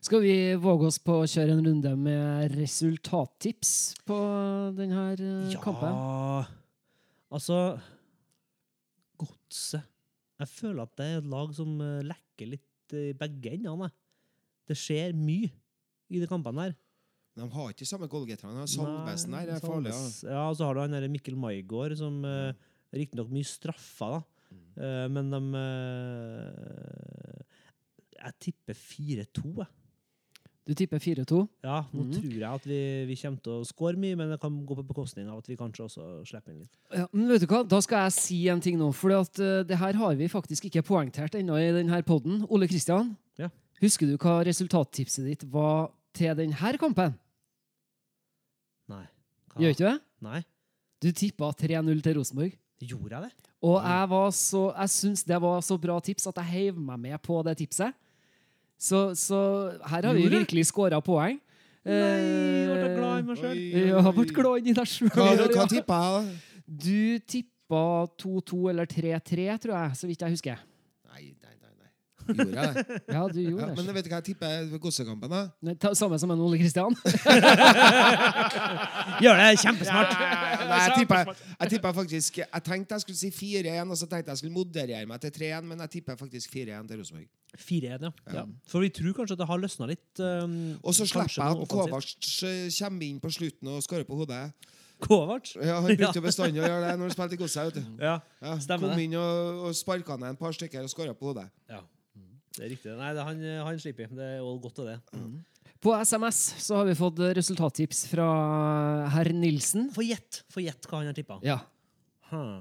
Skal 0.00 0.22
vi 0.24 0.34
våge 0.56 0.88
oss 0.88 0.98
på 1.02 1.20
å 1.20 1.28
kjøre 1.28 1.54
en 1.54 1.64
runde 1.66 1.92
med 2.00 2.54
resultattips 2.56 3.72
på 4.08 4.18
denne 4.78 5.02
ja. 5.52 5.60
kampen? 5.60 5.98
altså 7.30 7.58
Godset 9.20 9.84
Jeg 10.40 10.50
føler 10.50 10.82
at 10.86 10.94
det 10.98 11.06
er 11.06 11.20
et 11.20 11.28
lag 11.30 11.52
som 11.54 11.76
uh, 11.78 12.00
lekker 12.06 12.54
litt 12.56 12.96
i 12.96 13.10
begge 13.14 13.52
endene. 13.54 13.90
Det 14.66 14.74
skjer 14.78 15.12
mye 15.14 15.50
i 16.10 16.18
de 16.18 16.26
kampene 16.26 16.64
her. 16.64 16.72
De 17.38 17.46
har 17.52 17.70
ikke 17.70 17.84
de 17.84 17.90
samme 17.92 18.08
goalgetterne. 18.10 18.64
Salvesen 18.66 19.36
der 19.36 19.52
er 19.54 19.62
farlig. 19.62 19.92
Ja. 19.92 20.32
Ja, 20.32 20.42
og 20.48 20.56
så 20.58 20.66
har 20.66 20.74
du 20.74 20.82
han 20.82 20.96
der 20.96 21.06
Mikkel 21.12 21.36
Maigård, 21.38 21.94
som 22.00 22.24
uh, 22.26 22.50
riktignok 22.96 23.30
mye 23.30 23.46
straffa, 23.46 24.16
da. 24.16 24.20
Mm. 24.50 24.82
Eh, 24.82 25.06
men 25.14 25.30
de 25.30 25.40
eh, 25.60 27.42
Jeg 28.20 28.36
tipper 28.46 28.76
4-2, 28.76 29.52
jeg. 29.58 29.70
Du 30.68 30.74
tipper 30.76 31.00
4-2. 31.02 31.38
Ja, 31.64 31.80
nå 31.90 32.04
mm. 32.04 32.10
tror 32.14 32.34
jeg 32.36 32.46
at 32.46 32.66
vi, 32.68 32.80
vi 33.08 33.16
kommer 33.18 33.40
til 33.42 33.54
å 33.56 33.66
score 33.66 33.98
mye, 33.98 34.14
men 34.18 34.28
det 34.30 34.36
kan 34.42 34.54
gå 34.66 34.76
på 34.78 34.84
bekostning 34.86 35.26
av 35.26 35.40
at 35.40 35.48
vi 35.48 35.56
kanskje 35.58 35.86
også 35.86 36.04
slipper 36.28 36.52
inn 36.52 36.60
litt. 36.60 36.76
Ja, 36.94 37.06
men 37.10 37.30
vet 37.32 37.42
du 37.42 37.48
hva? 37.50 37.64
Da 37.66 37.80
skal 37.82 38.04
jeg 38.06 38.14
si 38.14 38.38
en 38.52 38.60
ting 38.62 38.76
nå. 38.78 38.90
For 38.94 39.10
det 39.66 39.78
her 39.80 39.98
har 39.98 40.18
vi 40.20 40.28
faktisk 40.30 40.68
ikke 40.68 40.84
poengtert 40.86 41.34
ennå 41.40 41.56
i 41.58 41.72
denne 41.74 42.02
podden. 42.06 42.44
Ole 42.52 42.68
Kristian, 42.70 43.16
Ja. 43.40 43.48
husker 43.80 44.06
du 44.06 44.14
hva 44.20 44.44
resultattipset 44.46 45.26
ditt 45.26 45.42
var 45.50 45.90
til 46.14 46.36
denne 46.38 46.76
kampen? 46.78 47.16
Nei. 48.90 49.06
Hva? 49.50 49.62
Gjør 49.64 49.74
ikke 49.74 49.82
du 49.82 49.88
det? 49.88 50.00
Nei. 50.20 50.42
Du 51.00 51.10
tippa 51.10 51.50
3-0 51.56 52.02
til 52.04 52.18
Rosenborg. 52.20 52.54
Gjorde 52.80 53.16
jeg 53.16 53.22
det? 53.26 53.50
Og 53.66 53.76
jeg, 53.82 54.06
var 54.08 54.30
så, 54.30 54.62
jeg 54.76 54.92
syns 54.94 55.24
det 55.28 55.40
var 55.42 55.58
så 55.64 55.76
bra 55.80 55.98
tips 56.00 56.30
at 56.30 56.38
jeg 56.40 56.52
heiv 56.52 56.78
meg 56.78 57.00
med 57.00 57.18
på 57.24 57.42
det 57.44 57.58
tipset. 57.58 57.96
Så, 58.80 59.10
så 59.18 59.38
her 59.90 60.06
har 60.08 60.16
vi 60.16 60.24
Gjorde 60.24 60.40
virkelig 60.40 60.66
scora 60.70 61.00
poeng. 61.04 61.36
Nei, 61.84 61.96
jeg 61.96 62.76
ble 62.76 62.88
glad 62.96 63.20
i 63.20 63.26
meg 63.28 63.40
sjøl. 63.40 63.58
Ja, 63.58 63.82
jeg 63.84 64.04
har 64.06 64.18
oi. 64.20 64.24
glad 64.36 64.68
i 64.68 64.74
deg 64.76 64.88
sjøl. 64.88 65.12
Hva, 65.14 65.28
hva 65.52 65.66
tippa 65.68 66.00
jeg, 66.00 66.24
da? 66.24 66.64
Du 66.86 67.00
tippa 67.34 67.82
2-2 68.20 68.60
eller 68.72 68.88
3-3, 68.88 69.46
tror 69.64 69.76
jeg, 69.76 69.96
så 70.00 70.10
vidt 70.10 70.24
jeg 70.24 70.36
husker. 70.36 70.64
Nei, 71.10 71.22
nei, 71.28 71.54
nei. 71.56 71.72
nei. 71.80 71.90
Gjorde 72.36 72.64
jeg 72.64 72.74
det? 72.76 72.84
Ja, 73.16 73.22
du 73.28 73.40
gjorde 73.40 73.62
Ja, 73.62 73.66
det. 73.74 73.84
men 73.84 73.94
vet 73.96 74.04
du 74.06 74.10
hva 74.12 74.18
jeg 74.20 74.26
tipper 74.30 74.50
ved 74.70 74.80
Gossekampen? 74.84 75.28
da? 75.32 75.40
Nei, 75.66 75.74
ta- 75.80 75.94
Samme 75.98 76.16
som 76.22 76.30
en 76.34 76.40
Ole 76.46 76.56
Kristian. 76.60 76.94
Gjør 79.24 79.34
det 79.40 79.48
kjempesmart! 79.60 80.12
Nei, 80.70 80.78
jeg 80.84 80.92
tipper, 81.02 81.20
jeg 81.60 81.68
tipper 81.74 81.92
faktisk 81.96 82.32
Jeg 82.42 82.62
tenkte 82.66 82.94
jeg 82.96 83.02
skulle 83.04 83.20
si 83.20 83.30
4-1, 83.34 83.90
og 83.90 83.96
så 84.00 84.06
tenkte 84.10 84.28
jeg 84.34 84.40
skulle 84.42 84.54
moderere 84.54 85.06
meg 85.10 85.18
til 85.24 85.32
3-1, 85.36 85.66
men 85.70 85.76
jeg 85.86 85.90
tipper 85.98 86.14
faktisk 86.20 86.46
4-1 86.54 86.88
til 86.90 86.96
Rosenborg. 87.02 87.28
4-1, 87.58 88.04
ja. 88.06 88.10
ja. 88.38 88.44
For 88.70 88.78
vi 88.84 88.90
tror 88.94 89.14
kanskje 89.16 89.34
at 89.36 89.40
det 89.42 89.48
har 89.50 89.58
løsna 89.62 89.84
litt. 89.90 90.10
um, 90.22 90.54
Og 90.86 90.92
så 90.94 91.02
slipper 91.06 91.26
kanskje 91.26 91.40
jeg 91.42 91.48
noe 91.58 91.64
at 91.66 91.68
offensivt. 91.74 91.90
Kovac 91.90 92.06
eh, 92.46 92.68
kommer 92.78 93.02
inn 93.08 93.18
på 93.24 93.28
slutten 93.34 93.66
og 93.74 93.78
skårer 93.86 94.06
på 94.08 94.18
hodet. 94.20 94.44
Kovac? 95.00 95.44
Ja, 95.58 95.76
Han 95.80 95.88
brukte 95.96 96.20
jo 96.20 96.24
bestandig 96.30 96.60
å 96.62 96.66
gjøre 96.68 96.84
det 96.86 96.92
når 97.00 97.06
han 97.08 97.14
spilte 97.16 97.34
i 97.38 97.40
Godset. 97.40 97.62
vet 97.70 97.76
du. 97.80 97.84
Ja, 98.04 98.14
Ja, 98.44 98.52
Stemmer 98.62 98.86
kom 98.92 98.98
det. 99.00 99.04
inn 99.08 99.16
og, 99.18 99.32
og 99.66 99.70
sparka 99.78 100.12
ned 100.20 100.28
en 100.36 100.40
par 100.40 100.52
stykker 100.56 100.82
og 100.86 100.92
skåra 100.92 101.14
på 101.16 101.24
hodet. 101.32 101.48
ja. 101.72 101.80
Det 102.56 102.64
er 102.66 102.70
riktig. 102.72 102.92
Nei, 102.98 103.12
det, 103.14 103.22
han, 103.24 103.42
han 103.66 103.78
slipper. 103.82 104.08
Det 104.10 104.24
er 104.26 104.38
jo 104.40 104.54
godt, 104.64 104.80
det. 104.88 104.96
På 105.80 105.94
SMS 106.04 106.40
så 106.60 106.76
har 106.80 106.84
vi 106.90 106.94
fått 106.98 107.18
resultattips 107.38 108.02
fra 108.10 108.26
herr 109.14 109.30
Nilsen. 109.32 109.86
Få 109.94 110.02
gjett 110.04 110.42
Få 110.52 110.60
gjett 110.64 110.84
hva 110.90 110.98
han 111.00 111.08
har 111.08 111.16
tippa. 111.16 111.38
Ja. 111.46 111.58
Huh. 112.30 112.58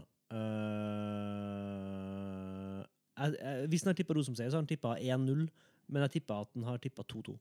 Uh, 1.50 2.86
jeg- 3.20 3.36
jeg- 3.42 3.68
hvis 3.70 3.84
han 3.84 3.90
har 3.92 3.98
tippa 3.98 4.14
Rosenborg-seier, 4.16 4.50
så 4.52 4.56
har 4.58 4.62
han 4.64 4.68
tippa 4.72 4.96
1-0. 5.02 5.50
Men 5.90 6.02
jeg 6.06 6.12
tipper 6.22 6.42
at 6.42 6.50
han 6.54 6.64
har 6.64 6.78
tippa 6.78 7.04
2-2. 7.04 7.38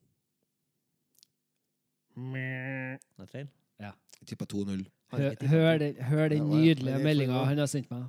Det 2.16 3.22
er 3.22 3.26
feil. 3.30 3.48
Jeg 3.78 3.92
tippa 4.26 4.44
2-0. 4.46 4.86
Hør, 5.12 5.34
hør 5.46 5.76
2-2. 5.76 5.78
den, 5.78 5.94
hør 6.04 6.28
den 6.28 6.38
Ja, 6.38 6.44
ja, 6.44 6.60
nydelige 6.60 6.98
meldinga 7.04 7.44
han 7.44 7.58
har 7.58 7.66
sendt 7.70 7.90
meg. 7.90 8.08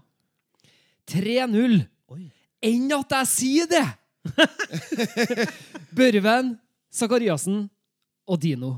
3-0! 1.08 1.88
Oi. 2.10 2.32
Enn 2.64 2.92
at 2.92 3.10
jeg 3.20 3.28
sier 3.28 3.68
det! 3.72 3.86
Børven, 5.98 6.54
Sakariassen 6.92 7.66
og 8.30 8.40
Dino. 8.42 8.76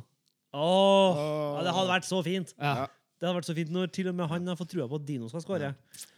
Åh, 0.54 1.20
ja, 1.58 1.62
det 1.68 1.74
hadde 1.78 1.92
vært 1.94 2.08
så 2.10 2.20
fint. 2.26 2.52
Ja, 2.60 2.88
Det 3.22 3.28
hadde 3.30 3.38
vært 3.38 3.48
så 3.52 3.54
fint 3.56 3.70
når 3.72 3.92
til 3.94 4.08
og 4.10 4.16
med 4.18 4.28
han 4.32 4.48
har 4.50 4.58
fått 4.58 4.72
trua 4.74 4.88
på 4.90 4.98
at 4.98 5.04
Dino 5.08 5.28
skal 5.30 5.44
skåre. 5.44 5.68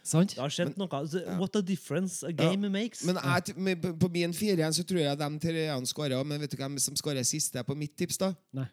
Sant? 0.02 0.32
Det 0.34 0.40
har 0.40 0.48
skjedd 0.54 0.78
noe. 0.80 0.88
Altså, 0.96 1.20
What 1.38 1.54
a 1.56 1.60
difference 1.62 2.24
a 2.26 2.32
game 2.32 2.70
makes. 2.72 3.04
Men 3.04 3.18
jeg, 3.20 3.54
på- 3.82 3.92
på 4.00 4.08
min 4.14 4.32
4-1 4.32 4.72
så 4.78 4.84
tror 4.88 5.02
jeg 5.02 5.18
de 5.20 5.28
treene 5.42 5.86
skårer. 5.86 6.24
Men 6.24 6.40
vet 6.40 6.50
du 6.50 6.56
hvem 6.56 6.78
som 6.80 6.96
skårer 6.96 7.22
siste 7.28 7.62
på 7.62 7.76
mitt 7.76 7.94
tips, 7.96 8.16
da? 8.18 8.32
Nei. 8.56 8.66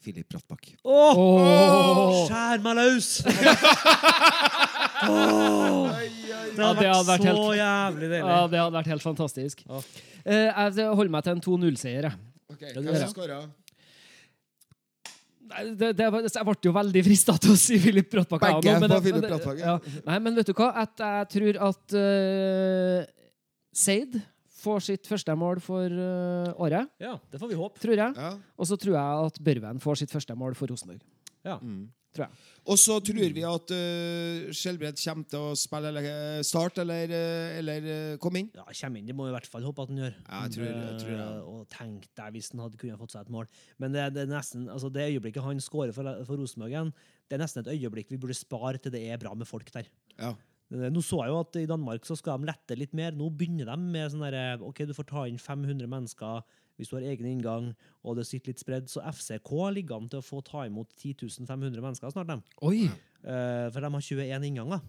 Filip 0.00 0.28
Brattbakk. 0.32 0.70
Åh! 0.84 1.18
Oh. 1.18 2.28
Skjær 2.28 2.60
meg 2.64 2.76
løs! 2.78 3.08
Åh! 5.08 6.00
Det 6.50 6.58
Ja, 6.58 6.66
hadde 6.66 6.80
det 6.80 6.90
hadde 6.90 7.06
vært 7.06 7.22
så 7.22 7.30
helt- 7.30 7.60
jævlig 7.60 8.08
deilig. 8.10 8.26
Ja, 8.26 8.46
det 8.50 8.58
hadde 8.58 8.76
vært 8.76 8.90
helt 8.90 9.02
fantastisk. 9.02 9.62
Ja. 9.68 9.80
Eh, 10.24 10.50
jeg 10.76 10.94
holder 10.98 11.10
meg 11.10 11.24
til 11.24 11.32
en 11.32 11.40
2-0-seier. 11.40 12.10
Okay, 12.50 12.72
Ok, 12.74 12.84
Hvem 12.84 13.08
som? 13.14 13.50
Det, 15.50 15.96
det, 15.98 16.06
jeg 16.06 16.44
ble 16.46 16.54
jo 16.62 16.72
veldig 16.74 17.02
frista 17.04 17.34
til 17.42 17.54
å 17.54 17.58
si 17.58 17.78
Filip 17.82 18.10
Brattbakk. 18.12 18.44
Begge 18.44 18.74
men 18.78 18.92
på 18.92 19.00
Philip 19.02 19.24
Brattbakk, 19.26 19.58
ja. 19.58 19.78
ja. 19.82 20.02
Nei, 20.06 20.18
men 20.22 20.36
vet 20.38 20.50
du 20.50 20.54
hva? 20.54 20.68
At 20.84 21.02
jeg 21.02 21.30
tror 21.34 21.58
at 21.70 21.96
uh, 21.98 23.00
Seid 23.74 24.20
får 24.60 24.84
sitt 24.84 25.08
første 25.10 25.34
mål 25.38 25.62
for 25.64 25.90
uh, 25.90 26.52
året. 26.60 26.90
Ja, 27.02 27.16
det 27.32 27.40
får 27.42 27.50
vi 27.50 27.58
håpe. 27.58 27.82
Tror 27.82 27.96
jeg. 27.96 28.14
Ja. 28.14 28.34
Og 28.60 28.68
så 28.70 28.78
tror 28.78 28.94
jeg 28.94 29.30
at 29.30 29.40
Børven 29.42 29.82
får 29.82 30.02
sitt 30.04 30.14
første 30.14 30.36
mål 30.38 30.54
for 30.58 30.70
Rosenborg. 30.70 31.02
Ja. 31.46 31.58
Tror 32.10 32.26
jeg. 32.26 32.46
Og 32.70 32.78
så 32.78 32.96
tror 33.06 33.34
vi 33.34 33.44
at 33.46 33.72
uh, 33.72 34.48
Skjelbred 34.54 34.98
kommer 34.98 35.28
til 35.30 35.44
å 35.46 35.52
spille 35.58 35.92
eller 35.92 36.08
eh, 36.10 36.40
starte 36.46 36.82
eller, 36.82 37.12
eh, 37.14 37.58
eller 37.60 37.86
komme 38.22 38.42
inn. 38.42 38.50
Ja, 38.54 38.66
kommer 38.66 38.98
inn, 39.00 39.06
Det 39.06 39.16
må 39.16 39.28
vi 39.28 39.32
i 39.32 39.36
hvert 39.36 39.48
fall 39.50 39.66
håpe 39.66 39.86
at 39.86 39.92
han 39.92 40.02
gjør. 40.02 40.18
Ja, 40.18 40.42
jeg 40.42 40.56
tror- 40.56 40.68
jeg 40.70 40.98
tror. 41.04 41.14
Eh, 41.22 41.48
Og 41.50 41.68
tenk 41.70 42.08
deg 42.18 42.34
hvis 42.34 42.50
han 42.52 42.64
hadde 42.64 42.80
kunnet 42.82 42.98
fått 42.98 43.14
seg 43.14 43.22
et 43.22 43.32
mål. 43.32 43.48
Men 43.78 43.94
det, 43.94 44.12
det, 44.14 44.26
er 44.26 44.34
nesten, 44.34 44.68
altså 44.68 44.90
det 44.92 45.08
øyeblikket 45.08 45.46
han 45.46 45.62
skårer 45.62 45.94
for, 45.94 46.10
for 46.26 46.36
Rosenborg 46.36 46.92
det 47.30 47.38
er 47.38 47.44
nesten 47.44 47.62
et 47.62 47.74
øyeblikk 47.78 48.10
vi 48.10 48.18
burde 48.18 48.34
spare 48.34 48.78
til 48.82 48.90
det 48.90 49.04
er 49.06 49.18
bra 49.22 49.30
med 49.38 49.46
folk 49.46 49.70
der. 49.70 49.86
Ja. 50.18 50.34
Nå 50.70 51.02
så 51.02 51.18
jeg 51.24 51.32
jo 51.32 51.38
at 51.42 51.56
I 51.58 51.66
Danmark 51.66 52.04
så 52.06 52.16
skal 52.18 52.38
de 52.38 52.46
lette 52.50 52.76
litt 52.78 52.92
mer. 52.94 53.14
Nå 53.14 53.26
begynner 53.34 53.70
de 53.70 53.76
med 53.78 54.10
sånn 54.10 54.22
derre 54.22 54.58
OK, 54.62 54.84
du 54.86 54.94
får 54.94 55.06
ta 55.08 55.24
inn 55.26 55.38
500 55.38 55.86
mennesker 55.90 56.42
hvis 56.80 56.90
du 56.90 56.96
har 56.96 57.04
egen 57.12 57.28
inngang, 57.28 57.70
og 58.02 58.16
det 58.18 58.24
sitter 58.28 58.50
litt 58.54 58.62
spredd. 58.64 58.88
Så 58.90 59.04
FCK 59.04 59.52
ligger 59.76 60.00
an 60.00 60.08
til 60.10 60.22
å 60.22 60.26
få 60.26 60.40
ta 60.46 60.64
imot 60.68 60.90
10 60.96 61.44
500 61.46 61.80
mennesker 61.84 62.10
snart. 62.16 62.26
dem. 62.32 62.42
Oi! 62.64 62.88
Eh, 63.20 63.66
for 63.70 63.84
de 63.84 63.90
har 63.92 64.00
21 64.00 64.46
innganger. 64.48 64.80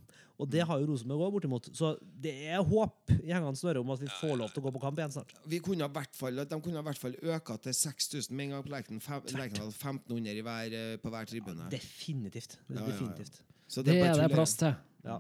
Og 0.42 0.48
det 0.50 0.64
har 0.66 0.80
jo 0.82 0.88
Rosenborg 0.90 1.28
òg, 1.28 1.34
bortimot. 1.36 1.68
Så 1.78 1.92
det 2.02 2.32
er 2.50 2.64
håp 2.66 3.12
i 3.14 3.30
hengende 3.30 3.60
snøre 3.60 3.84
om 3.84 3.92
at 3.94 4.00
vi 4.02 4.08
får 4.08 4.38
lov 4.40 4.50
til 4.54 4.64
å 4.64 4.66
gå 4.66 4.72
på 4.74 4.82
kamp 4.82 4.98
igjen 4.98 5.12
snart. 5.14 5.36
Vi 5.46 5.60
kunne 5.62 5.86
hvert 5.92 6.16
fall, 6.18 6.40
de 6.40 6.58
kunne 6.64 6.80
i 6.82 6.86
hvert 6.88 6.98
fall 6.98 7.14
øka 7.22 7.60
til 7.62 7.76
6000 7.78 8.32
med 8.34 8.48
en 8.48 8.56
gang 8.56 8.64
på 8.66 8.72
Lerkendal. 8.74 9.04
Fem- 9.04 9.20
hadde 9.22 9.76
1500 10.08 10.40
i 10.40 10.42
hver, 10.48 10.74
eh, 10.80 10.96
på 10.98 11.12
hver 11.14 11.30
tribune. 11.30 11.70
Definitivt. 11.70 12.58
Ja, 12.70 12.74
ja, 12.74 12.80
ja. 12.82 12.88
Definitivt. 12.88 13.42
Så 13.68 13.84
Det 13.84 14.00
er 14.02 14.16
det 14.16 14.32
plass 14.34 14.56
til. 14.58 14.74
Ja. 15.06 15.20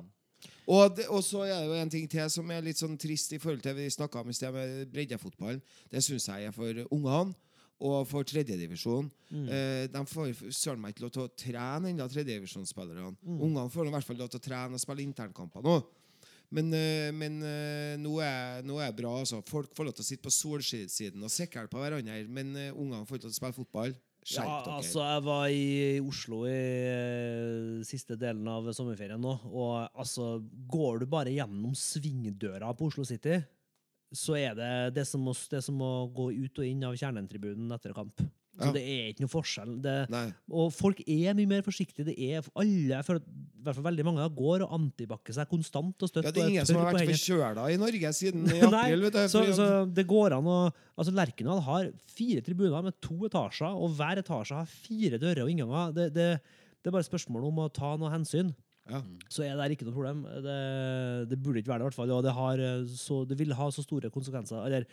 Og, 0.68 0.96
det, 0.98 1.08
og 1.10 1.24
så 1.26 1.46
er 1.48 1.56
det 1.56 1.70
jo 1.70 1.78
en 1.82 1.94
ting 1.94 2.10
til 2.10 2.28
som 2.30 2.52
er 2.54 2.66
litt 2.66 2.80
sånn 2.80 2.98
trist 3.02 3.34
i 3.34 3.40
forhold 3.42 3.64
til 3.66 3.78
vi 3.78 3.88
snakka 3.92 4.22
om 4.22 4.30
i 4.30 4.36
sted 4.38 4.54
med 4.56 4.92
breddefotballen. 4.94 5.62
Det 5.92 6.04
syns 6.06 6.28
jeg 6.30 6.50
er 6.50 6.56
for 6.56 6.84
ungene 6.92 7.34
og 7.82 8.04
for 8.06 8.28
tredjedivisjon. 8.28 9.08
Mm. 9.32 9.48
Eh, 9.50 9.86
de 9.90 10.04
får 10.06 10.36
søren 10.54 10.84
meg 10.84 10.94
ikke 10.94 11.08
lov 11.08 11.16
til 11.16 11.24
å 11.26 11.32
trene 11.34 11.90
ennå, 11.90 12.06
tredjedivisjonsspillerne. 12.14 13.16
Mm. 13.26 13.40
Ungene 13.40 13.74
får 13.74 13.90
i 13.90 13.96
hvert 13.96 14.08
fall 14.08 14.22
lov 14.22 14.30
til 14.30 14.42
å 14.42 14.46
trene 14.46 14.78
og 14.78 14.84
spille 14.84 15.06
internkamper 15.08 15.66
nå. 15.66 15.80
Men, 16.52 16.68
eh, 16.76 17.10
men 17.16 17.40
eh, 17.48 17.98
nå, 18.02 18.18
er, 18.22 18.62
nå 18.68 18.78
er 18.84 18.92
det 18.92 19.00
bra. 19.00 19.16
altså. 19.22 19.40
Folk 19.48 19.72
får 19.76 19.88
lov 19.88 19.96
til 19.98 20.04
å 20.04 20.10
sitte 20.10 20.28
på 20.28 20.36
solsiden 20.36 21.24
og 21.24 21.32
sikle 21.32 21.66
på 21.72 21.80
hverandre, 21.80 22.22
men 22.28 22.52
eh, 22.60 22.74
ungene 22.76 23.06
får 23.08 23.18
ikke 23.18 23.30
lov 23.30 23.32
til 23.32 23.38
å 23.38 23.40
spille 23.40 23.58
fotball. 23.58 23.96
Skjerp 24.22 24.46
Ja, 24.46 24.58
dere. 24.66 24.76
altså, 24.78 25.00
jeg 25.02 25.24
var 25.26 25.46
i 25.50 26.00
Oslo 26.06 26.44
i 26.46 26.52
eh, 26.52 27.80
siste 27.88 28.18
delen 28.22 28.46
av 28.52 28.68
sommerferien 28.78 29.22
nå, 29.22 29.32
og 29.50 29.90
altså, 29.98 30.36
går 30.70 31.02
du 31.02 31.08
bare 31.10 31.34
gjennom 31.34 31.74
svingdøra 31.78 32.70
på 32.78 32.92
Oslo 32.92 33.06
City, 33.08 33.40
så 34.14 34.36
er 34.38 34.54
det 34.60 34.70
det 35.00 35.08
som 35.08 35.24
må, 35.26 35.34
det 35.50 35.64
som 35.66 35.80
å 35.82 35.92
gå 36.14 36.30
ut 36.36 36.60
og 36.62 36.68
inn 36.68 36.84
av 36.86 36.98
kjernetribunen 37.00 37.72
etter 37.74 37.94
kamp. 37.98 38.22
Så 38.60 38.68
Ja. 38.68 38.72
det 38.76 38.82
er 38.84 39.06
ikke 39.14 39.24
noe 39.24 39.32
forskjell. 39.32 39.78
Det, 39.82 39.94
og 40.52 40.74
folk 40.76 41.00
er 41.08 41.34
mye 41.38 41.48
mer 41.48 41.62
forsiktige. 41.64 42.04
Det 42.10 42.18
er 42.20 42.44
alle, 42.54 42.90
jeg 42.92 43.06
føler, 43.08 43.22
at 43.24 43.41
i 43.62 43.66
hvert 43.68 43.78
fall 43.78 43.86
veldig 43.86 44.06
mange, 44.08 44.26
går 44.34 44.64
og 44.66 44.72
antibakker 44.80 45.36
seg 45.36 45.50
konstant 45.52 46.02
og 46.02 46.10
støtt. 46.10 46.26
Ja, 46.26 46.34
det 46.34 46.42
er 46.42 46.50
ingen 46.56 46.68
som 46.68 46.80
har 46.82 46.90
vært 46.90 47.12
forkjøla 47.12 47.68
i 47.70 47.78
Norge 47.82 48.14
siden 48.18 48.48
i 48.58 48.64
april. 48.66 49.06
vet 49.06 49.20
du. 49.20 49.22
så, 49.30 49.44
så 49.58 49.68
det 49.86 50.08
går 50.10 50.36
an 50.40 50.50
å 50.50 50.58
altså 50.72 51.14
Lerkendal 51.18 51.62
har 51.68 51.92
fire 52.10 52.42
tribuner 52.46 52.84
med 52.88 52.98
to 53.04 53.20
etasjer, 53.30 53.78
og 53.78 53.94
hver 54.00 54.22
etasje 54.24 54.58
har 54.58 54.74
fire 54.74 55.22
dører 55.22 55.46
og 55.46 55.54
innganger. 55.54 55.94
Det, 55.98 56.10
det, 56.18 56.28
det 56.82 56.90
er 56.90 56.98
bare 56.98 57.08
spørsmål 57.08 57.48
om 57.52 57.64
å 57.64 57.70
ta 57.74 57.94
noe 58.02 58.12
hensyn. 58.14 58.52
ja. 58.90 59.04
Så 59.30 59.46
er 59.46 59.56
det 59.60 59.78
ikke 59.78 59.88
noe 59.88 59.96
problem. 59.96 60.26
Det, 60.46 60.58
det 61.32 61.40
burde 61.40 61.62
ikke 61.62 61.74
være 61.74 61.84
det, 61.84 61.86
i 61.86 61.90
hvert 61.92 62.00
fall. 62.00 62.16
Og 62.18 62.26
det, 62.26 62.34
har, 62.38 62.66
eh, 62.66 62.98
så, 62.98 63.22
det 63.30 63.38
vil 63.40 63.54
ha 63.58 63.70
så 63.74 63.86
store 63.86 64.12
konsekvenser, 64.14 64.66
eller 64.66 64.90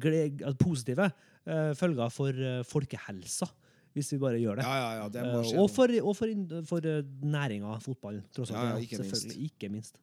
gled, 0.00 0.42
altså, 0.42 0.58
positive 0.64 1.10
eh, 1.10 1.72
følger 1.78 2.12
for 2.14 2.46
eh, 2.50 2.64
folkehelsa, 2.66 3.50
hvis 3.96 4.12
vi 4.12 4.18
bare 4.20 4.38
gjør 4.42 4.60
det. 4.60 4.66
ja, 4.68 4.76
ja, 4.82 4.90
ja, 5.00 5.08
det 5.08 5.24
må 5.24 5.40
skje. 5.46 5.56
og 5.62 5.70
for, 5.72 5.96
og 6.02 6.16
for, 6.18 6.36
for 6.68 6.90
eh, 6.92 7.00
næringa 7.24 7.78
fotball, 7.80 8.20
tross 8.36 8.52
alt. 8.52 8.60
Ja, 8.60 8.68
ja, 8.68 8.76
ja, 8.76 8.84
ikke 8.84 9.02
minst. 9.02 9.36
Ikke 9.48 9.72
minst. 9.72 10.00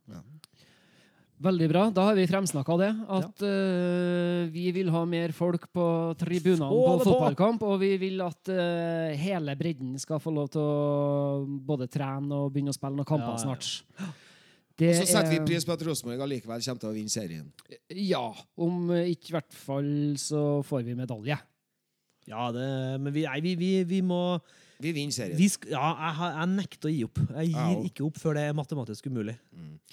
Veldig 1.43 1.67
bra. 1.67 1.81
Da 1.91 2.05
har 2.07 2.15
vi 2.15 2.23
fremsnakka 2.29 2.75
det. 2.79 2.89
At 3.11 3.41
eh, 3.43 4.43
vi 4.53 4.67
vil 4.75 4.91
ha 4.93 5.01
mer 5.09 5.33
folk 5.35 5.65
på 5.75 5.85
tribunene 6.21 6.69
på 6.71 6.93
fotballkamp. 7.03 7.65
Og 7.67 7.79
vi 7.81 7.89
vil 7.99 8.21
at 8.23 8.51
uh, 8.53 9.11
hele 9.19 9.55
bredden 9.59 9.97
skal 9.99 10.21
få 10.23 10.31
lov 10.31 10.51
til 10.53 10.61
å 10.63 11.43
både 11.67 11.89
trene 11.91 12.45
og 12.45 12.53
begynne 12.53 12.71
å 12.71 12.77
spille 12.77 12.95
noen 12.95 13.09
kamper 13.09 13.33
Ja, 13.33 13.39
ja. 13.39 13.43
snart. 13.43 14.13
Det 14.79 14.89
Og 14.93 15.01
så 15.03 15.09
setter 15.09 15.33
vi 15.35 15.41
er- 15.41 15.45
pris 15.45 15.65
på 15.67 15.73
at 15.75 15.83
Rosenborg 15.85 16.23
allikevel 16.25 16.63
kommer 16.65 16.85
til 16.85 16.89
å 16.89 16.95
vinne 16.95 17.11
serien. 17.13 17.49
Ja. 17.93 18.23
Om 18.57 18.93
ikke 19.03 19.33
i 19.33 19.35
hvert 19.35 19.57
fall 19.65 19.91
så 20.21 20.63
får 20.65 20.87
vi 20.87 20.95
medalje. 20.97 21.37
Ja, 22.29 22.51
det, 22.55 22.67
men 23.03 23.11
vi, 23.13 23.23
nei, 23.27 23.39
vi, 23.43 23.55
vi, 23.59 23.71
vi 23.83 24.01
må 24.01 24.39
Vi 24.79 24.91
vinner 24.95 25.11
serien. 25.15 25.35
vi 25.37 25.47
sk, 25.51 25.65
Ja, 25.71 25.89
jeg, 25.91 26.13
har- 26.19 26.37
jeg 26.39 26.49
nekter 26.55 26.89
å 26.89 26.93
gi 26.93 27.03
opp. 27.03 27.19
Jeg 27.35 27.47
gir 27.49 27.57
Ja. 27.57 27.83
ikke 27.89 28.05
opp 28.07 28.17
før 28.21 28.33
det 28.39 28.43
er 28.49 28.53
matematisk 28.53 29.07
umulig. 29.11 29.35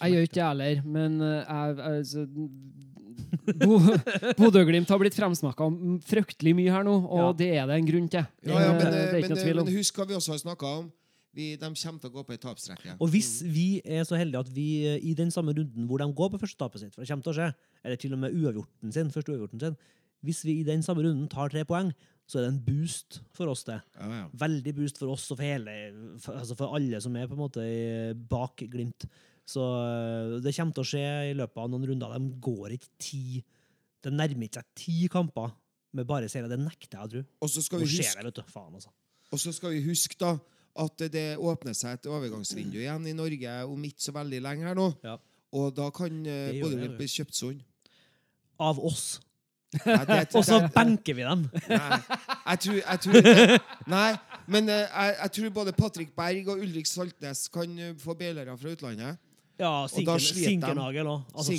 Jeg 0.01 0.13
gjør 0.15 0.23
ikke 0.29 0.39
det 0.39 0.47
heller, 0.51 0.83
men 0.87 1.21
eh, 1.21 1.45
jeg, 1.45 1.79
altså, 1.91 2.27
Bo- 3.61 3.81
Bodø-Glimt 4.39 4.89
har 4.91 4.99
blitt 5.03 5.17
fremsnakka 5.19 5.67
om 5.67 5.99
fryktelig 6.07 6.55
mye 6.57 6.73
her 6.73 6.85
nå, 6.87 6.95
og 7.07 7.19
Ja. 7.21 7.33
det 7.33 7.51
er 7.59 7.67
det 7.67 7.77
en 7.81 7.87
grunn 7.91 8.09
til. 8.09 8.27
Ja, 8.47 8.59
ja, 8.61 8.73
men, 8.73 8.87
Eh, 8.87 8.91
det 8.91 9.01
er 9.09 9.13
men, 9.13 9.23
ikke 9.23 9.35
noe 9.35 9.43
tvil 9.45 9.59
om. 9.61 9.65
men 9.67 9.77
husk 9.77 9.95
hva 9.97 10.07
vi 10.09 10.15
også 10.15 10.33
har 10.35 10.39
snakka 10.39 10.67
om. 10.79 10.93
Vi, 11.33 11.55
de 11.55 11.61
kommer 11.67 12.01
til 12.01 12.11
å 12.11 12.13
gå 12.13 12.25
på 12.27 12.33
ei 12.33 12.39
tapstrekke. 12.43 12.97
Og 13.01 13.09
hvis 13.11 13.43
vi 13.47 13.81
er 13.85 14.03
så 14.03 14.17
heldige 14.19 14.41
at 14.41 14.49
vi 14.51 14.85
eh, 14.87 14.99
i 14.99 15.15
den 15.15 15.31
samme 15.31 15.53
runden 15.55 15.87
hvor 15.87 15.99
de 15.99 16.13
går 16.13 16.31
på 16.33 16.41
første 16.41 16.59
tapet 16.59 16.81
sitt, 16.81 16.95
for 16.95 17.03
det 17.05 17.09
kommer 17.09 17.23
til 17.23 17.33
å 17.33 17.37
skje, 17.39 17.55
eller 17.85 17.97
til 17.97 18.13
og 18.15 18.19
med 18.19 18.35
uavgjorten 18.35 18.93
sin, 18.93 19.11
første 19.11 19.31
uavgjorten 19.31 19.61
sin, 19.61 19.77
hvis 20.25 20.43
vi 20.45 20.61
i 20.61 20.65
den 20.65 20.83
samme 20.83 21.03
runden 21.07 21.29
tar 21.31 21.49
tre 21.49 21.63
poeng, 21.65 21.93
så 22.31 22.39
er 22.39 22.47
det 22.47 22.53
en 22.53 22.61
boost 22.63 23.19
for 23.35 23.51
oss, 23.51 23.65
det. 23.67 23.81
Ja, 23.99 24.09
ja. 24.21 24.27
Veldig 24.39 24.75
boost 24.77 25.01
for 25.01 25.11
oss 25.11 25.25
og 25.33 25.41
for 25.41 25.47
hele 25.47 25.75
for, 26.23 26.39
altså 26.39 26.57
for 26.59 26.77
alle 26.77 27.01
som 27.03 27.17
er 27.19 27.27
på 27.27 27.35
en 27.35 27.43
måte 27.43 27.65
bak 28.31 28.63
Glimt. 28.71 29.07
Så 29.51 29.65
øh, 29.65 30.37
det 30.45 30.53
kommer 30.55 30.77
til 30.77 30.85
å 30.85 30.91
skje 30.93 31.07
i 31.33 31.35
løpet 31.35 31.59
av 31.59 31.73
noen 31.73 31.89
runder. 31.91 32.15
De 32.15 32.43
går 32.45 32.77
ikke 32.77 32.93
ti 33.03 33.23
Det 34.01 34.13
nærmer 34.15 34.47
ikke 34.47 34.63
seg 34.63 34.69
ti 34.79 34.95
kamper 35.13 35.51
med 35.99 36.07
bare 36.07 36.29
seire. 36.31 36.49
Det 36.49 36.61
nekter 36.61 37.01
jeg 37.01 37.09
å 37.09 37.11
tro. 37.17 37.23
Og 37.43 37.51
så 37.51 37.65
skal 37.67 37.83
vi 37.83 37.89
huske, 37.91 38.23
det. 38.31 38.45
Faen, 38.49 38.77
altså. 38.79 38.93
og 39.35 39.43
så 39.43 39.53
skal 39.53 39.75
vi 39.75 39.83
huske 39.85 40.17
da, 40.21 40.37
at 40.81 41.05
det 41.13 41.25
åpner 41.37 41.75
seg 41.77 41.99
et 41.99 42.07
overgangsvindu 42.09 42.79
igjen 42.79 43.09
i 43.11 43.17
Norge 43.17 43.57
om 43.67 43.89
ikke 43.91 44.07
så 44.07 44.15
veldig 44.17 44.41
lenge 44.47 44.71
her 44.71 44.79
nå. 44.79 44.87
Ja. 45.05 45.19
Og 45.59 45.75
da 45.75 45.89
kan 45.91 46.23
uh, 46.23 46.55
det, 46.55 46.93
bli 46.95 47.11
kjøpt 47.11 47.35
sånn. 47.35 47.59
Av 48.63 48.79
oss. 48.79 49.19
Og 50.37 50.45
så 50.45 50.61
benker 50.75 51.15
vi 51.15 51.23
dem! 51.27 51.47
Nei, 51.71 51.99
jeg 52.51 52.63
tror, 52.65 52.79
jeg 52.81 53.03
tror 53.05 53.59
Nei, 53.95 54.11
men 54.51 54.71
eh, 54.73 54.87
jeg, 54.87 55.17
jeg 55.23 55.33
tror 55.37 55.53
både 55.61 55.75
Patrick 55.79 56.15
Berg 56.17 56.49
og 56.51 56.63
Ulrik 56.65 56.89
Saltnes 56.91 57.45
kan 57.55 57.77
eh, 57.79 57.93
få 58.01 58.17
bailere 58.19 58.57
fra 58.59 58.73
utlandet. 58.75 59.21
Ja. 59.61 59.71
Sinkernagel 59.93 61.09
òg. 61.11 61.29
Altså, 61.37 61.55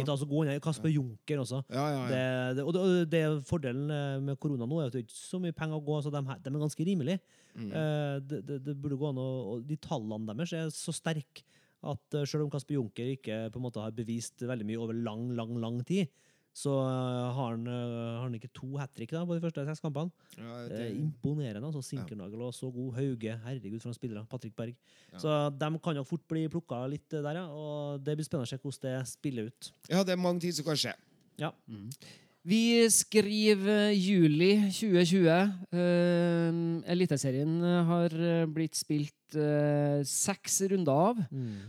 altså 0.00 0.28
gå 0.28 0.44
ned. 0.48 0.58
Kasper 0.64 0.88
Junker 0.92 1.42
også. 1.42 1.62
Ja, 1.68 1.84
ja, 1.92 2.02
ja. 2.08 2.50
det, 2.56 2.56
det, 2.56 2.64
og 2.64 3.12
det 3.12 3.22
Fordelen 3.48 3.92
eh, 3.92 4.18
med 4.24 4.40
korona 4.40 4.66
nå 4.66 4.80
er 4.80 4.88
at 4.88 4.96
det 4.96 5.02
er 5.02 5.06
ikke 5.06 5.18
så 5.20 5.40
mye 5.42 5.56
penger 5.56 5.78
å 5.78 5.84
gå, 5.84 6.00
så 6.02 6.12
de, 6.14 6.22
her- 6.30 6.40
de 6.42 6.52
er 6.52 6.62
ganske 6.64 6.86
rimelige. 6.88 7.20
Mm. 7.54 7.68
Eh, 7.68 8.16
det, 8.30 8.42
det, 8.48 8.60
det 8.66 8.76
burde 8.80 8.98
gå 8.98 9.10
an 9.12 9.20
å, 9.20 9.28
og 9.54 9.66
De 9.68 9.76
tallene 9.84 10.32
deres 10.32 10.56
er 10.56 10.72
så 10.74 10.94
sterke 10.96 11.44
at 11.82 12.14
uh, 12.14 12.22
selv 12.28 12.44
om 12.46 12.50
Kasper 12.52 12.76
Junker 12.76 13.08
ikke 13.16 13.36
på 13.50 13.58
en 13.58 13.64
måte 13.64 13.82
har 13.82 13.94
bevist 13.96 14.44
veldig 14.46 14.66
mye 14.68 14.78
over 14.78 14.94
lang, 14.94 15.24
lang 15.34 15.56
lang 15.58 15.80
tid, 15.86 16.06
så 16.52 16.72
eh, 16.84 17.28
har, 17.32 17.54
han, 17.54 17.66
eh, 17.66 18.16
har 18.18 18.24
han 18.26 18.34
ikke 18.36 18.50
to 18.52 18.74
hat 18.76 18.92
trick 18.96 19.14
på 19.14 19.36
de 19.36 19.40
første 19.40 19.64
seks 19.66 19.80
kampene. 19.80 20.12
ja 20.36 20.56
Det 20.68 20.80
er 20.80 20.90
imponerende. 20.94 21.64
altså 21.66 21.82
Sinkernagel 21.82 22.42
og 22.42 22.54
så 22.54 22.70
god. 22.70 22.94
Hauge. 22.94 23.36
Herregud, 23.44 23.80
for 23.80 23.88
han 23.88 23.94
spillere. 23.94 24.26
Patrick 24.30 24.56
Berg. 24.56 24.74
Ja. 25.12 25.18
Så 25.18 25.50
de 25.50 25.78
kan 25.78 25.96
nok 25.96 26.06
fort 26.06 26.26
bli 26.28 26.48
plukka 26.48 26.86
litt 26.86 27.12
eh, 27.12 27.22
der, 27.24 27.40
ja. 27.40 27.46
Og 27.48 28.04
det 28.04 28.16
blir 28.16 28.28
spennende 28.28 28.48
å 28.48 28.52
se 28.52 28.60
hvordan 28.60 28.82
det 28.84 29.08
spiller 29.08 29.48
ut. 29.48 29.72
ja, 29.88 30.02
det 30.02 30.12
er 30.12 30.20
mange 30.20 30.40
ting 30.40 30.52
som 30.52 30.68
kan 30.68 30.76
skje. 30.76 30.92
Ja. 31.40 31.50
Vi 32.42 32.88
skriver 32.90 33.92
juli 33.94 34.56
2020. 34.66 35.28
Uh, 35.72 36.82
Eliteserien 36.90 37.60
har 37.86 38.12
eh, 38.18 38.46
blitt 38.50 38.74
spilt 38.76 39.14
eh, 39.38 40.02
seks 40.08 40.60
runder 40.72 40.92
av. 40.92 41.20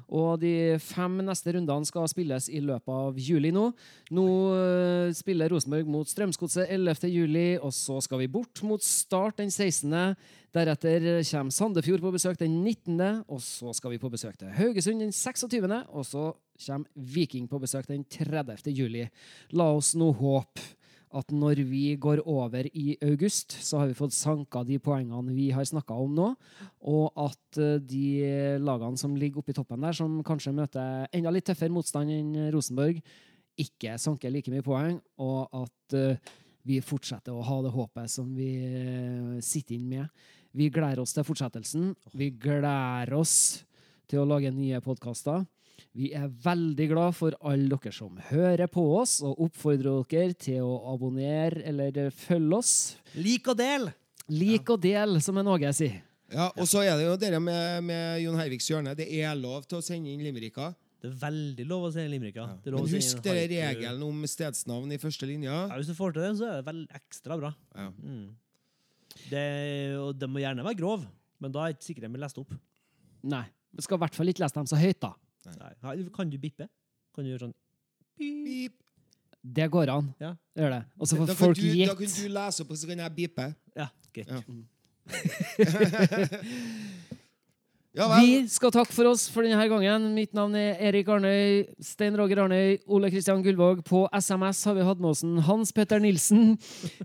Og 0.10 0.40
de 0.42 0.78
fem 0.84 1.20
neste 1.26 1.56
rundene 1.56 1.90
skal 1.90 2.10
spilles 2.12 2.50
i 2.50 2.62
løpet 2.64 2.94
av 2.94 3.18
juli 3.20 3.54
nå. 3.56 3.70
Nå 4.14 4.28
eh, 4.58 5.14
spiller 5.16 5.54
Rosenborg 5.54 5.90
mot 5.90 6.10
Strømsgodset 6.10 6.70
11. 6.70 7.10
juli, 7.12 7.48
og 7.60 7.74
så 7.76 8.00
skal 8.04 8.24
vi 8.24 8.32
bort 8.32 8.64
mot 8.68 8.84
Start 8.84 9.40
den 9.42 9.52
16. 9.52 10.16
Deretter 10.54 11.08
kommer 11.32 11.54
Sandefjord 11.56 12.04
på 12.04 12.14
besøk 12.14 12.38
den 12.38 12.60
19., 12.62 13.26
og 13.28 13.42
så 13.42 13.74
skal 13.74 13.96
vi 13.96 14.02
på 14.02 14.12
besøk 14.14 14.38
til 14.38 14.54
Haugesund 14.54 15.02
den 15.02 15.12
26., 15.16 15.66
og 15.90 16.06
så 16.06 16.30
kommer 16.68 16.90
Viking 16.94 17.50
på 17.50 17.60
besøk 17.64 17.90
den 17.90 18.06
30. 18.06 18.70
juli. 18.70 19.08
La 19.58 19.72
oss 19.74 19.96
nå 19.98 20.12
håpe 20.20 20.62
at 21.14 21.34
når 21.34 21.62
vi 21.70 21.84
går 22.02 22.24
over 22.30 22.68
i 22.74 22.98
august, 23.06 23.56
så 23.62 23.82
har 23.82 23.90
vi 23.90 23.98
fått 23.98 24.16
sanka 24.16 24.64
de 24.68 24.80
poengene 24.82 25.36
vi 25.36 25.50
har 25.54 25.66
snakka 25.68 25.98
om 26.06 26.16
nå, 26.18 26.30
og 26.90 27.26
at 27.26 27.60
eh, 27.62 27.78
de 27.80 28.58
lagene 28.64 29.00
som 29.00 29.16
ligger 29.18 29.44
oppe 29.44 29.54
i 29.54 29.58
toppen 29.58 29.86
der, 29.86 29.98
som 29.98 30.22
kanskje 30.26 30.56
møter 30.58 31.06
enda 31.14 31.34
litt 31.34 31.46
tøffere 31.50 31.74
motstand 31.74 32.14
enn 32.14 32.50
Rosenborg, 32.54 33.02
ikke 33.60 34.00
sanker 34.02 34.34
like 34.34 34.50
mye 34.52 34.66
poeng, 34.66 34.98
og 35.22 35.64
at 35.64 35.98
eh, 35.98 36.34
vi 36.64 36.80
fortsetter 36.84 37.36
å 37.36 37.44
ha 37.44 37.60
det 37.66 37.74
håpet 37.76 38.12
som 38.12 38.30
vi 38.36 38.52
eh, 38.64 39.42
sitter 39.44 39.78
inn 39.78 39.90
med. 39.92 40.26
Vi 40.54 40.70
gleder 40.74 41.02
oss 41.04 41.16
til 41.16 41.26
fortsettelsen. 41.28 41.92
Vi 42.14 42.30
gleder 42.40 43.12
oss 43.18 43.36
til 44.10 44.22
å 44.22 44.28
lage 44.30 44.52
nye 44.54 44.80
podkaster. 44.86 45.44
Vi 45.94 46.10
er 46.18 46.30
veldig 46.44 46.88
glad 46.90 47.16
for 47.18 47.36
alle 47.46 47.70
dere 47.70 47.94
som 47.94 48.18
hører 48.30 48.70
på 48.72 48.84
oss, 48.98 49.20
og 49.26 49.42
oppfordrer 49.46 50.06
dere 50.10 50.38
til 50.38 50.66
å 50.66 50.78
abonnere 50.94 51.62
eller 51.70 52.10
følge 52.16 52.60
oss. 52.60 52.74
Lik 53.18 53.50
og 53.52 53.60
del! 53.60 53.90
Lik 54.34 54.70
og 54.74 54.82
del, 54.82 55.20
som 55.22 55.38
er 55.38 55.46
noe 55.46 55.60
jeg 55.68 55.78
sier. 55.78 56.00
Ja, 56.34 56.48
Og 56.58 56.66
så 56.70 56.82
er 56.82 56.96
det 56.98 57.06
jo 57.06 57.18
dere 57.20 57.40
med, 57.44 57.84
med 57.86 58.24
Jon 58.24 58.40
Herviks 58.40 58.70
hjørne. 58.72 58.96
Det 58.98 59.06
er 59.22 59.36
lov 59.38 59.68
til 59.70 59.78
å 59.78 59.86
sende 59.86 60.10
inn 60.10 60.24
limericker. 60.26 60.74
Det 61.04 61.10
er 61.12 61.18
veldig 61.20 61.66
lov 61.68 61.90
å 61.90 61.92
si 61.92 62.04
limericker. 62.08 62.54
Det 62.64 62.72
er 62.72 62.78
Men 62.78 62.94
husk 62.94 63.20
dere 63.26 63.44
regelen 63.52 64.06
om 64.08 64.22
stedsnavn 64.30 64.94
i 64.96 65.00
første 65.02 65.28
linja. 65.28 65.66
Ja, 65.68 65.76
hvis 65.76 65.90
du 65.92 65.98
får 65.98 66.16
til 66.16 66.24
det, 66.24 66.30
så 66.40 66.48
er 66.48 66.62
det 66.62 66.68
vel 66.70 66.80
ekstra 66.96 67.38
bra. 67.42 67.52
Ja. 67.76 67.90
Mm. 68.00 68.30
Det, 69.28 69.44
og 70.00 70.16
det 70.18 70.30
må 70.32 70.40
gjerne 70.42 70.64
være 70.66 70.80
grov, 70.80 71.04
men 71.44 71.54
da 71.54 71.66
er 71.66 71.76
ikke 71.76 71.90
sikkert 71.90 72.08
de 72.08 72.12
blir 72.16 72.24
lest 72.24 72.40
opp. 72.40 72.56
Nei. 73.36 73.44
Vi 73.76 73.84
skal 73.84 74.00
i 74.00 74.04
hvert 74.06 74.16
fall 74.16 74.32
ikke 74.32 74.46
lese 74.46 74.56
dem 74.56 74.70
så 74.72 74.80
høyt, 74.80 75.02
da. 75.04 75.12
Nei. 75.46 75.74
Nei. 75.84 75.96
Kan 76.16 76.30
du 76.32 76.38
bippe? 76.42 76.66
Kan 77.16 77.26
du 77.26 77.30
gjøre 77.34 77.48
sånn 77.48 77.58
Beep. 78.20 78.74
Det 79.44 79.66
går 79.72 79.88
an. 79.92 80.14
Ja. 80.22 80.32
Gjør 80.56 80.70
det. 80.78 80.84
Og 80.96 81.08
så 81.10 81.18
får 81.20 81.34
folk 81.36 81.58
du, 81.60 81.68
da 81.84 81.96
kan 82.00 82.12
du 82.16 82.28
lese 82.32 82.64
opp, 82.64 82.70
og 82.72 82.78
så 82.80 82.88
kan 82.88 83.00
jeg 83.04 83.12
bippe. 83.18 83.46
Ja, 83.76 83.88
greit. 84.16 84.30
Ja. 84.32 84.40
Ja 87.94 88.08
vel. 88.10 88.24
Vi 88.26 88.48
skal 88.50 88.72
takke 88.74 88.90
for 88.90 89.06
oss 89.12 89.28
for 89.30 89.46
denne 89.46 89.68
gangen. 89.70 90.08
Mitt 90.16 90.32
navn 90.34 90.56
er 90.58 90.80
Erik 90.82 91.06
Arnøy. 91.14 91.68
Stein 91.78 92.16
Roger 92.18 92.40
Arnøy. 92.42 92.80
Ole 92.90 93.12
Kristian 93.14 93.44
Gullvåg. 93.46 93.84
På 93.86 94.08
SMS 94.18 94.64
har 94.66 94.80
vi 94.80 94.88
hatt 94.88 95.04
med 95.04 95.12
oss 95.12 95.22
Hans 95.46 95.70
Petter 95.78 96.02
Nilsen. 96.02 96.56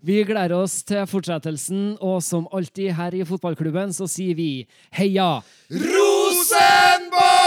Vi 0.00 0.16
gleder 0.24 0.56
oss 0.56 0.78
til 0.88 1.04
fortsettelsen, 1.10 1.98
og 2.00 2.22
som 2.24 2.48
alltid 2.56 2.96
her 2.96 3.18
i 3.20 3.26
fotballklubben 3.28 3.92
så 3.92 4.08
sier 4.08 4.32
vi 4.38 4.64
heia! 4.96 5.42
Rosenborg! 5.68 7.37